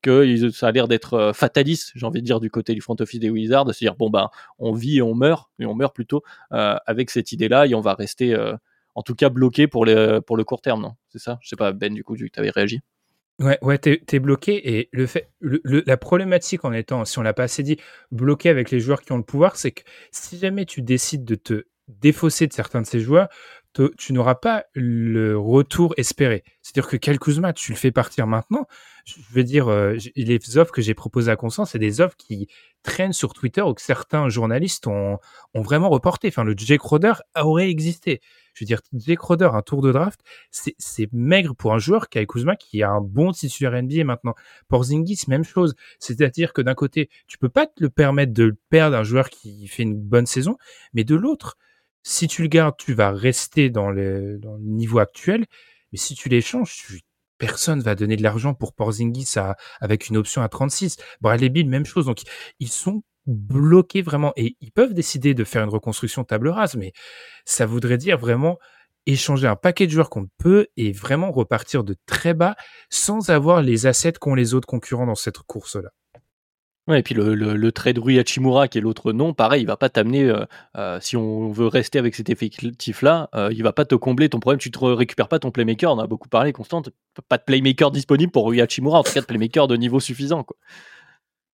[0.01, 2.95] que ça a l'air d'être euh, fataliste, j'ai envie de dire, du côté du front
[2.99, 5.75] office des Wizards, de se dire, bon, ben, on vit et on meurt, et on
[5.75, 6.23] meurt plutôt
[6.53, 8.35] euh, avec cette idée-là, et on va rester,
[8.95, 10.93] en tout cas, bloqué pour, les, pour le court terme, non?
[11.09, 11.37] C'est ça?
[11.41, 12.79] Je sais pas, Ben, du coup, vu que tu avais réagi.
[13.39, 17.33] Ouais, ouais, t'es es bloqué et le fait, la problématique en étant, si on l'a
[17.33, 17.77] pas assez dit,
[18.11, 21.35] bloqué avec les joueurs qui ont le pouvoir, c'est que si jamais tu décides de
[21.35, 23.29] te défausser de certains de ces joueurs,
[23.97, 26.43] tu n'auras pas le retour espéré.
[26.61, 28.65] C'est-à-dire que Kel Kuzma, tu le fais partir maintenant.
[29.05, 32.47] Je veux dire, euh, les offres que j'ai proposées à Constance, c'est des offres qui
[32.83, 35.17] traînent sur Twitter ou que certains journalistes ont,
[35.53, 36.27] ont vraiment reporté.
[36.27, 38.21] Enfin, le Jake Roder aurait existé.
[38.53, 40.19] Je veux dire, Jake Roder, un tour de draft,
[40.51, 44.35] c'est maigre pour un joueur qui a Kuzma qui a un bon titulaire NBA maintenant.
[44.67, 45.75] Pour Zingis, même chose.
[45.99, 49.67] C'est-à-dire que d'un côté, tu peux pas te le permettre de perdre un joueur qui
[49.67, 50.57] fait une bonne saison,
[50.93, 51.57] mais de l'autre,
[52.03, 55.45] si tu le gardes, tu vas rester dans le, niveau actuel.
[55.91, 57.01] Mais si tu l'échanges, tu,
[57.37, 59.35] personne va donner de l'argent pour Porzingis
[59.79, 60.97] avec une option à 36.
[61.21, 62.05] Bradley Bill, même chose.
[62.05, 62.21] Donc,
[62.59, 66.93] ils sont bloqués vraiment et ils peuvent décider de faire une reconstruction table rase, mais
[67.45, 68.57] ça voudrait dire vraiment
[69.05, 72.55] échanger un paquet de joueurs qu'on peut et vraiment repartir de très bas
[72.89, 75.89] sans avoir les assets qu'ont les autres concurrents dans cette course-là.
[76.87, 79.67] Ouais, et puis le, le, le trade Rui Hachimura, qui est l'autre nom, pareil, il
[79.67, 80.43] va pas t'amener, euh,
[80.75, 84.39] euh, si on veut rester avec cet effectif-là, euh, il va pas te combler ton
[84.39, 86.81] problème, tu te récupères pas ton playmaker, on a beaucoup parlé, Constant,
[87.27, 90.43] pas de playmaker disponible pour Rui Hachimura, en tout cas de playmaker de niveau suffisant.
[90.43, 90.57] Quoi.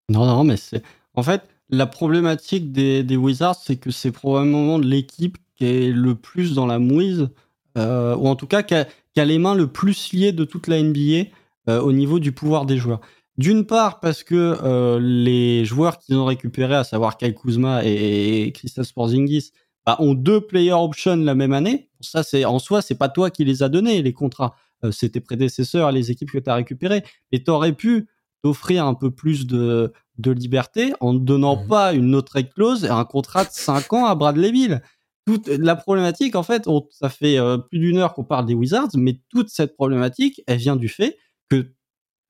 [0.07, 0.81] Non, non, mais c'est...
[1.15, 6.53] En fait, la problématique des, Wizards, c'est que c'est probablement l'équipe qui est le plus
[6.53, 7.29] dans la mouise,
[7.77, 8.85] euh, ou en tout cas qui a,
[9.25, 11.29] les mains le plus liées de toute la NBA
[11.67, 13.01] au niveau du pouvoir des joueurs.
[13.37, 18.51] D'une part parce que euh, les joueurs qu'ils ont récupérés, à savoir Kyle Kuzma et,
[18.53, 19.51] Christophe Porzingis,
[19.85, 21.89] bah, ont deux player options la même année.
[21.99, 24.55] Ça, c'est en soi, c'est pas toi qui les as donnés les contrats.
[24.85, 27.03] Euh, c'est tes prédécesseurs, les équipes que tu as récupérées.
[27.33, 28.07] Et tu aurais pu
[28.41, 31.67] t'offrir un peu plus de, de liberté en ne donnant mmh.
[31.67, 34.81] pas une autre clause et un contrat de 5 ans à Bradley Bill.
[35.25, 38.89] Toute la problématique, en fait, ça fait euh, plus d'une heure qu'on parle des Wizards,
[38.95, 41.17] mais toute cette problématique, elle vient du fait
[41.49, 41.67] que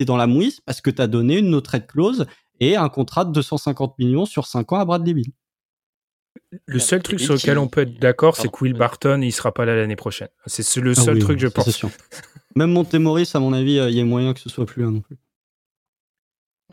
[0.06, 2.26] dans la mouise parce que tu as donné une autre clause
[2.60, 5.32] et un contrat de 250 millions sur 5 ans à Bradley Bill.
[6.66, 9.54] Le seul truc sur lequel on peut être d'accord, c'est que Will Barton, il sera
[9.54, 10.28] pas là l'année prochaine.
[10.46, 11.86] C'est le ah seul truc, je pense.
[12.56, 14.90] Même Montemoris, à mon avis, euh, il y a moyen que ce soit plus là
[14.90, 15.18] non plus.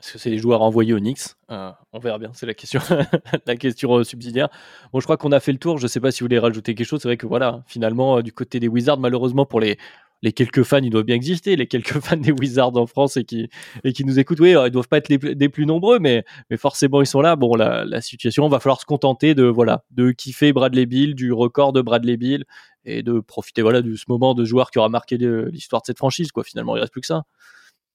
[0.03, 2.81] Est-ce que c'est les joueurs envoyés au Knicks euh, On verra bien, c'est la question,
[3.47, 4.49] la question euh, subsidiaire.
[4.93, 5.79] Bon, je crois qu'on a fait le tour.
[5.79, 7.01] Je ne sais pas si vous voulez rajouter quelque chose.
[7.01, 9.79] C'est vrai que voilà, finalement, du côté des Wizards, malheureusement pour les,
[10.23, 13.25] les quelques fans, ils doivent bien exister, les quelques fans des Wizards en France et
[13.25, 13.49] qui,
[13.85, 14.41] et qui nous écoutent.
[14.41, 17.37] Oui, ils doivent pas être les, des plus nombreux, mais, mais forcément, ils sont là.
[17.37, 21.73] Bon, la, situation, va falloir se contenter de, voilà, de kiffer Bradley Bill, du record
[21.73, 22.45] de Bradley Bill
[22.85, 25.99] et de profiter, voilà, de ce moment de joueur qui aura marqué l'histoire de cette
[25.99, 26.43] franchise, quoi.
[26.43, 27.23] Finalement, il reste plus que ça.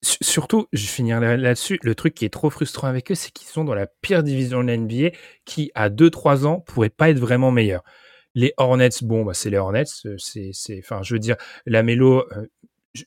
[0.03, 3.64] Surtout, je finirai là-dessus, le truc qui est trop frustrant avec eux, c'est qu'ils sont
[3.64, 5.10] dans la pire division de la NBA
[5.44, 7.84] qui, à 2-3 ans, pourrait pas être vraiment meilleur.
[8.36, 9.86] Les Hornets, bon, bah, c'est les Hornets,
[10.18, 12.45] c'est, c'est, enfin, je veux dire, la Mélo, euh,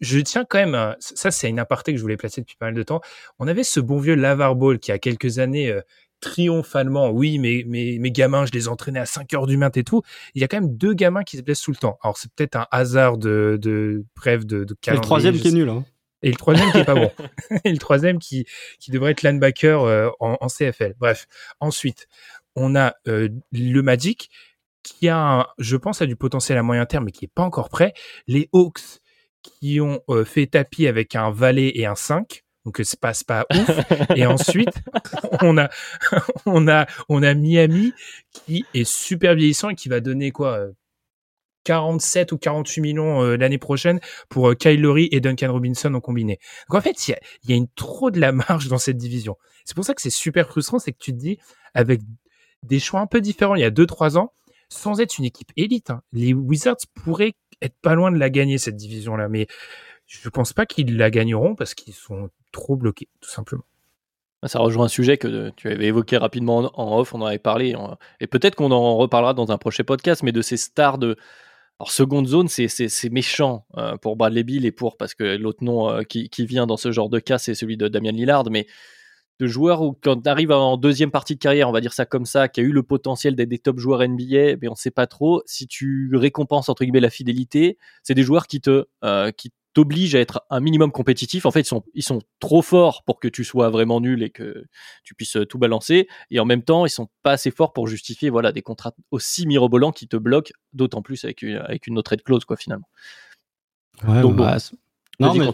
[0.01, 2.75] je, tiens quand même, ça c'est une aparté que je voulais placer depuis pas mal
[2.75, 3.01] de temps.
[3.39, 5.83] On avait ce bon vieux Lavar Ball qui a quelques années euh,
[6.21, 9.85] triomphalement, oui, mais mes, mes gamins, je les entraînais à 5 heures du mat et
[9.85, 10.03] tout.
[10.35, 11.99] Il y a quand même deux gamins qui se blessent tout le temps.
[12.03, 15.01] Alors c'est peut-être un hasard de, de bref de, de calendrier.
[15.01, 15.69] le troisième qui est nul.
[15.69, 15.85] Hein.
[16.23, 17.11] Et le troisième qui est pas bon.
[17.65, 18.47] et le troisième qui,
[18.79, 20.95] qui devrait être linebacker euh, en, en, CFL.
[20.99, 21.27] Bref.
[21.61, 22.07] Ensuite,
[22.57, 24.31] on a euh, le Magic
[24.83, 27.69] qui a, je pense, a du potentiel à moyen terme, mais qui est pas encore
[27.69, 27.93] prêt.
[28.27, 29.01] Les Hawks
[29.43, 32.45] qui ont euh, fait tapis avec un valet et un 5.
[32.67, 33.71] Donc c'est pas pas ouf.
[34.17, 34.83] et ensuite,
[35.41, 35.71] on a
[36.45, 37.95] on a on a Miami
[38.33, 40.69] qui est super vieillissant et qui va donner quoi
[41.65, 46.39] 47 ou 48 millions euh, l'année prochaine pour euh, Kyle et Duncan Robinson en combiné.
[46.69, 47.17] Donc en fait, il
[47.49, 49.37] y a, une trop de la marge dans cette division.
[49.65, 51.39] C'est pour ça que c'est super frustrant, c'est que tu te dis
[51.75, 52.01] avec
[52.63, 54.33] des choix un peu différents il y a 2-3 ans,
[54.69, 58.59] sans être une équipe élite, hein, les Wizards pourraient être pas loin de la gagner
[58.59, 59.47] cette division-là, mais
[60.07, 63.65] je pense pas qu'ils la gagneront parce qu'ils sont trop bloqués, tout simplement.
[64.47, 67.77] Ça rejoint un sujet que tu avais évoqué rapidement en off, on en avait parlé,
[68.21, 71.17] et peut-être qu'on en reparlera dans un prochain podcast, mais de ces stars de,
[71.81, 75.89] alors, seconde zone, c'est méchant euh, pour Bradley Bill et pour, parce que l'autre nom
[75.89, 78.67] euh, qui, vient dans ce genre de cas, c'est celui de Damian Lillard, mais
[79.39, 82.05] de joueurs où, quand tu arrives en deuxième partie de carrière, on va dire ça
[82.05, 84.77] comme ça, qui a eu le potentiel d'être des top joueurs NBA, mais on ne
[84.77, 88.85] sait pas trop, si tu récompenses, entre guillemets, la fidélité, c'est des joueurs qui te,
[89.03, 91.47] euh, qui t'oblige à être un minimum compétitif.
[91.47, 94.31] En fait, ils sont, ils sont trop forts pour que tu sois vraiment nul et
[94.31, 94.65] que
[95.05, 96.09] tu puisses tout balancer.
[96.31, 99.47] Et en même temps, ils sont pas assez forts pour justifier voilà, des contrats aussi
[99.47, 102.89] mirobolants qui te bloquent, d'autant plus avec une, avec une autre aide clause, quoi, finalement.
[104.05, 104.57] Donc, bah,
[105.21, 105.47] non, mais,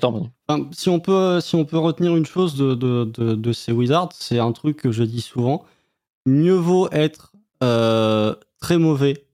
[0.72, 4.38] si, on peut, si on peut retenir une chose de, de, de, ces Wizards, c'est
[4.38, 5.64] un truc que je dis souvent
[6.26, 7.32] mieux vaut être
[7.62, 9.26] euh, très mauvais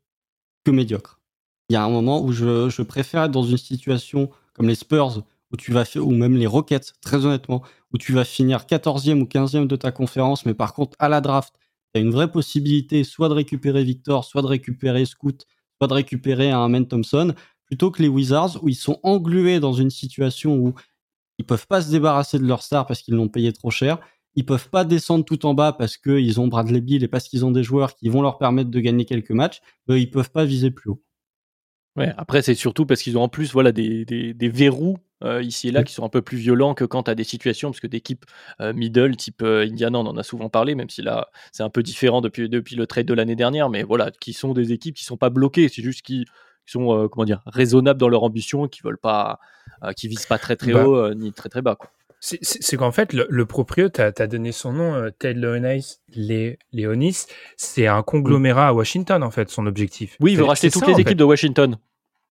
[0.64, 1.20] que médiocre.
[1.68, 4.74] Il y a un moment où je, je préfère être dans une situation comme les
[4.74, 7.62] Spurs, où tu vas ou même les Rockets, très honnêtement,
[7.92, 11.20] où tu vas finir 14e ou 15e de ta conférence, mais par contre, à la
[11.20, 11.54] draft,
[11.94, 15.46] tu as une vraie possibilité soit de récupérer Victor, soit de récupérer Scoot,
[15.78, 17.34] soit de récupérer un Amen Thompson,
[17.66, 20.74] plutôt que les Wizards, où ils sont englués dans une situation où
[21.38, 23.98] ils peuvent pas se débarrasser de leur star parce qu'ils l'ont payé trop cher,
[24.34, 27.44] ils peuvent pas descendre tout en bas parce qu'ils ont Bradley Bill et parce qu'ils
[27.44, 30.44] ont des joueurs qui vont leur permettre de gagner quelques matchs, mais ils peuvent pas
[30.44, 31.02] viser plus haut.
[31.96, 35.42] Ouais, après, c'est surtout parce qu'ils ont en plus voilà, des, des, des verrous euh,
[35.42, 37.70] ici et là qui sont un peu plus violents que quand tu as des situations,
[37.70, 38.24] parce que d'équipes
[38.60, 41.70] euh, middle, type euh, Indiana, on en a souvent parlé, même si là, c'est un
[41.70, 44.96] peu différent depuis, depuis le trade de l'année dernière, mais voilà, qui sont des équipes
[44.96, 46.24] qui sont pas bloquées, c'est juste qui
[46.64, 49.38] sont, comment dire, raisonnables dans leur ambition, qui veulent pas,
[49.96, 51.74] qui visent pas très très bah haut ni très très bas.
[51.74, 51.90] Quoi.
[52.24, 55.98] C'est qu'en fait, le, le proprio, tu as, donné son nom, euh, Ted Leonis,
[56.72, 57.26] Leonis,
[57.56, 60.16] c'est un conglomérat à Washington, en fait, son objectif.
[60.20, 61.78] Oui, il veut racheter toutes les équipes de Washington.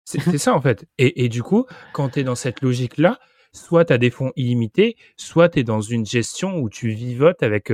[0.04, 0.86] C'est ça, en fait.
[0.96, 3.18] Et, et du coup, quand tu es dans cette logique-là,
[3.54, 7.42] soit tu as des fonds illimités, soit tu es dans une gestion où tu vivotes
[7.42, 7.72] avec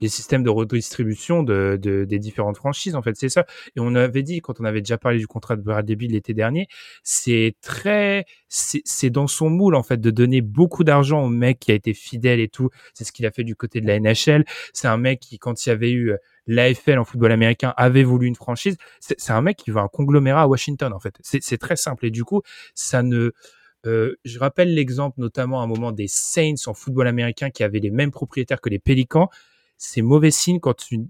[0.00, 2.94] les systèmes de redistribution de, de, des différentes franchises.
[2.94, 3.46] En fait, c'est ça.
[3.74, 6.68] Et on avait dit, quand on avait déjà parlé du contrat de Bill l'été dernier,
[7.02, 11.72] c'est très, c'est dans son moule, en fait, de donner beaucoup d'argent au mec qui
[11.72, 12.68] a été fidèle et tout.
[12.92, 14.44] C'est ce qu'il a fait du côté de la NHL.
[14.72, 16.12] C'est un mec qui, quand il y avait eu
[16.46, 18.76] l'AFL en football américain avait voulu une franchise.
[19.00, 21.16] C'est un mec qui veut un conglomérat à Washington, en fait.
[21.22, 22.04] C'est très simple.
[22.06, 22.42] Et du coup,
[22.74, 23.32] ça ne,
[23.86, 27.80] euh, je rappelle l'exemple notamment à un moment des Saints en football américain qui avaient
[27.80, 29.28] les mêmes propriétaires que les Pélicans.
[29.76, 31.08] C'est mauvais signe quand une,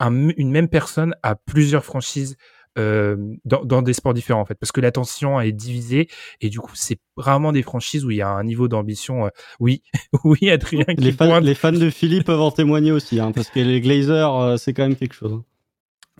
[0.00, 2.36] une même personne a plusieurs franchises
[2.78, 6.06] euh, dans, dans, des sports différents en fait, parce que l'attention est divisée
[6.40, 9.26] et du coup c'est rarement des franchises où il y a un niveau d'ambition.
[9.26, 9.82] Euh, oui,
[10.24, 10.84] oui, Adrien.
[10.96, 14.34] les, fans, les fans de Philippe peuvent en témoigner aussi, hein, parce que les Glazers
[14.36, 15.42] euh, c'est quand même quelque chose.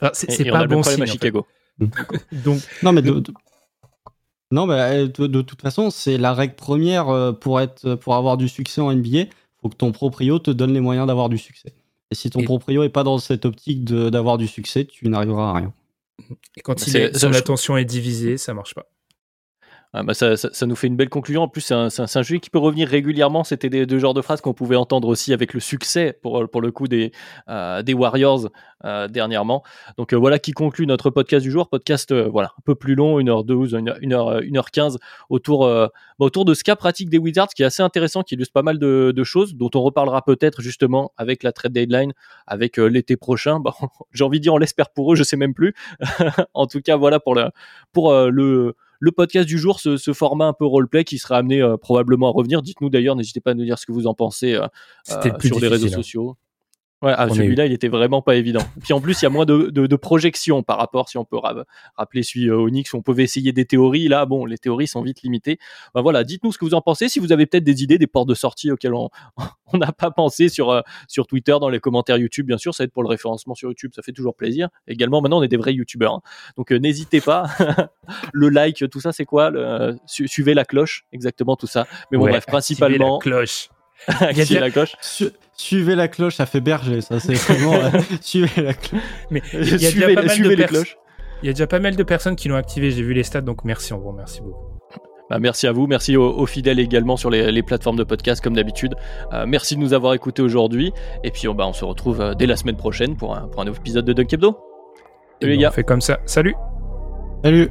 [0.02, 0.10] Hein.
[0.12, 1.02] c'est pas bon signe.
[1.02, 1.46] À Chicago.
[2.32, 3.22] Donc, non mais de,
[4.50, 8.36] non, mais de, de, toute façon, c'est la règle première euh, pour, être, pour avoir
[8.36, 9.18] du succès en NBA.
[9.18, 9.28] Il
[9.62, 11.72] faut que ton proprio te donne les moyens d'avoir du succès.
[12.10, 15.52] Et si ton proprio n'est pas dans cette optique d'avoir du succès, tu n'arriveras à
[15.52, 15.72] rien.
[16.56, 18.86] Et quand il est, son attention est divisée, ça marche pas.
[19.92, 21.42] Ah bah ça, ça, nous fait une belle conclusion.
[21.42, 23.42] En plus, c'est un, un, jeu qui peut revenir régulièrement.
[23.42, 26.60] C'était des deux genres de phrases qu'on pouvait entendre aussi avec le succès, pour, pour
[26.60, 27.10] le coup, des,
[27.48, 28.50] euh, des Warriors
[28.84, 29.64] euh, dernièrement.
[29.96, 31.68] Donc euh, voilà qui conclut notre podcast du jour.
[31.68, 34.98] Podcast voilà, un peu plus long, 1h12, 1h, 1h15,
[35.28, 35.90] autour, bah,
[36.20, 38.78] autour de ce cas pratique des Wizards qui est assez intéressant, qui illustre pas mal
[38.78, 42.12] de, choses, dont on reparlera peut-être justement avec la trade deadline,
[42.46, 43.60] avec l'été prochain.
[44.12, 45.74] J'ai envie de dire, on l'espère pour eux, je sais même plus.
[46.54, 47.48] en tout cas, voilà pour, le
[47.92, 51.62] pour le le podcast du jour, ce, ce format un peu roleplay qui sera amené
[51.80, 52.62] probablement à revenir.
[52.62, 54.58] Dites-nous d'ailleurs, n'hésitez pas à nous dire ce que vous en pensez
[55.04, 55.90] sur les réseaux hein.
[55.90, 56.36] sociaux.
[57.02, 58.60] Ouais, ah, celui-là, il était vraiment pas évident.
[58.82, 61.24] Puis en plus, il y a moins de, de, de projections par rapport, si on
[61.24, 61.38] peut
[61.96, 64.06] rappeler celui euh, Onyx, on pouvait essayer des théories.
[64.08, 65.58] Là, bon, les théories sont vite limitées.
[65.94, 67.08] Ben voilà, dites-nous ce que vous en pensez.
[67.08, 69.08] Si vous avez peut-être des idées, des portes de sortie auxquelles on
[69.72, 72.84] on n'a pas pensé sur euh, sur Twitter, dans les commentaires YouTube, bien sûr, ça
[72.84, 74.68] aide pour le référencement sur YouTube, ça fait toujours plaisir.
[74.86, 76.22] Également, maintenant, on est des vrais YouTubeurs, hein.
[76.58, 77.46] donc euh, n'hésitez pas.
[78.32, 79.48] le like, tout ça, c'est quoi?
[79.48, 81.86] Le, Suivez la cloche, exactement tout ça.
[82.10, 83.18] Mais bon, bref, principalement.
[83.24, 83.70] La cloche.
[84.20, 84.96] Activez la cloche.
[85.54, 87.74] suivez la cloche, ça fait berger, ça c'est vraiment.
[87.74, 87.90] euh,
[88.20, 89.00] suivez la cloche.
[89.30, 90.96] Mais il y a suivez, déjà pas mal suivez de les pers- cloches.
[91.42, 92.90] Il y a déjà pas mal de personnes qui l'ont activé.
[92.90, 94.66] J'ai vu les stats, donc merci, on vous remercie beaucoup.
[95.30, 98.42] Bah, merci à vous, merci aux, aux fidèles également sur les, les plateformes de podcast
[98.42, 98.94] comme d'habitude.
[99.32, 100.92] Euh, merci de nous avoir écoutés aujourd'hui.
[101.24, 103.62] Et puis on, bah, on se retrouve euh, dès la semaine prochaine pour un, pour
[103.62, 104.58] un nouveau épisode de Dunk Hebdo.
[105.40, 105.68] Et Salut les ben, gars.
[105.68, 106.18] On fait comme ça.
[106.26, 106.54] Salut.
[107.44, 107.70] Salut.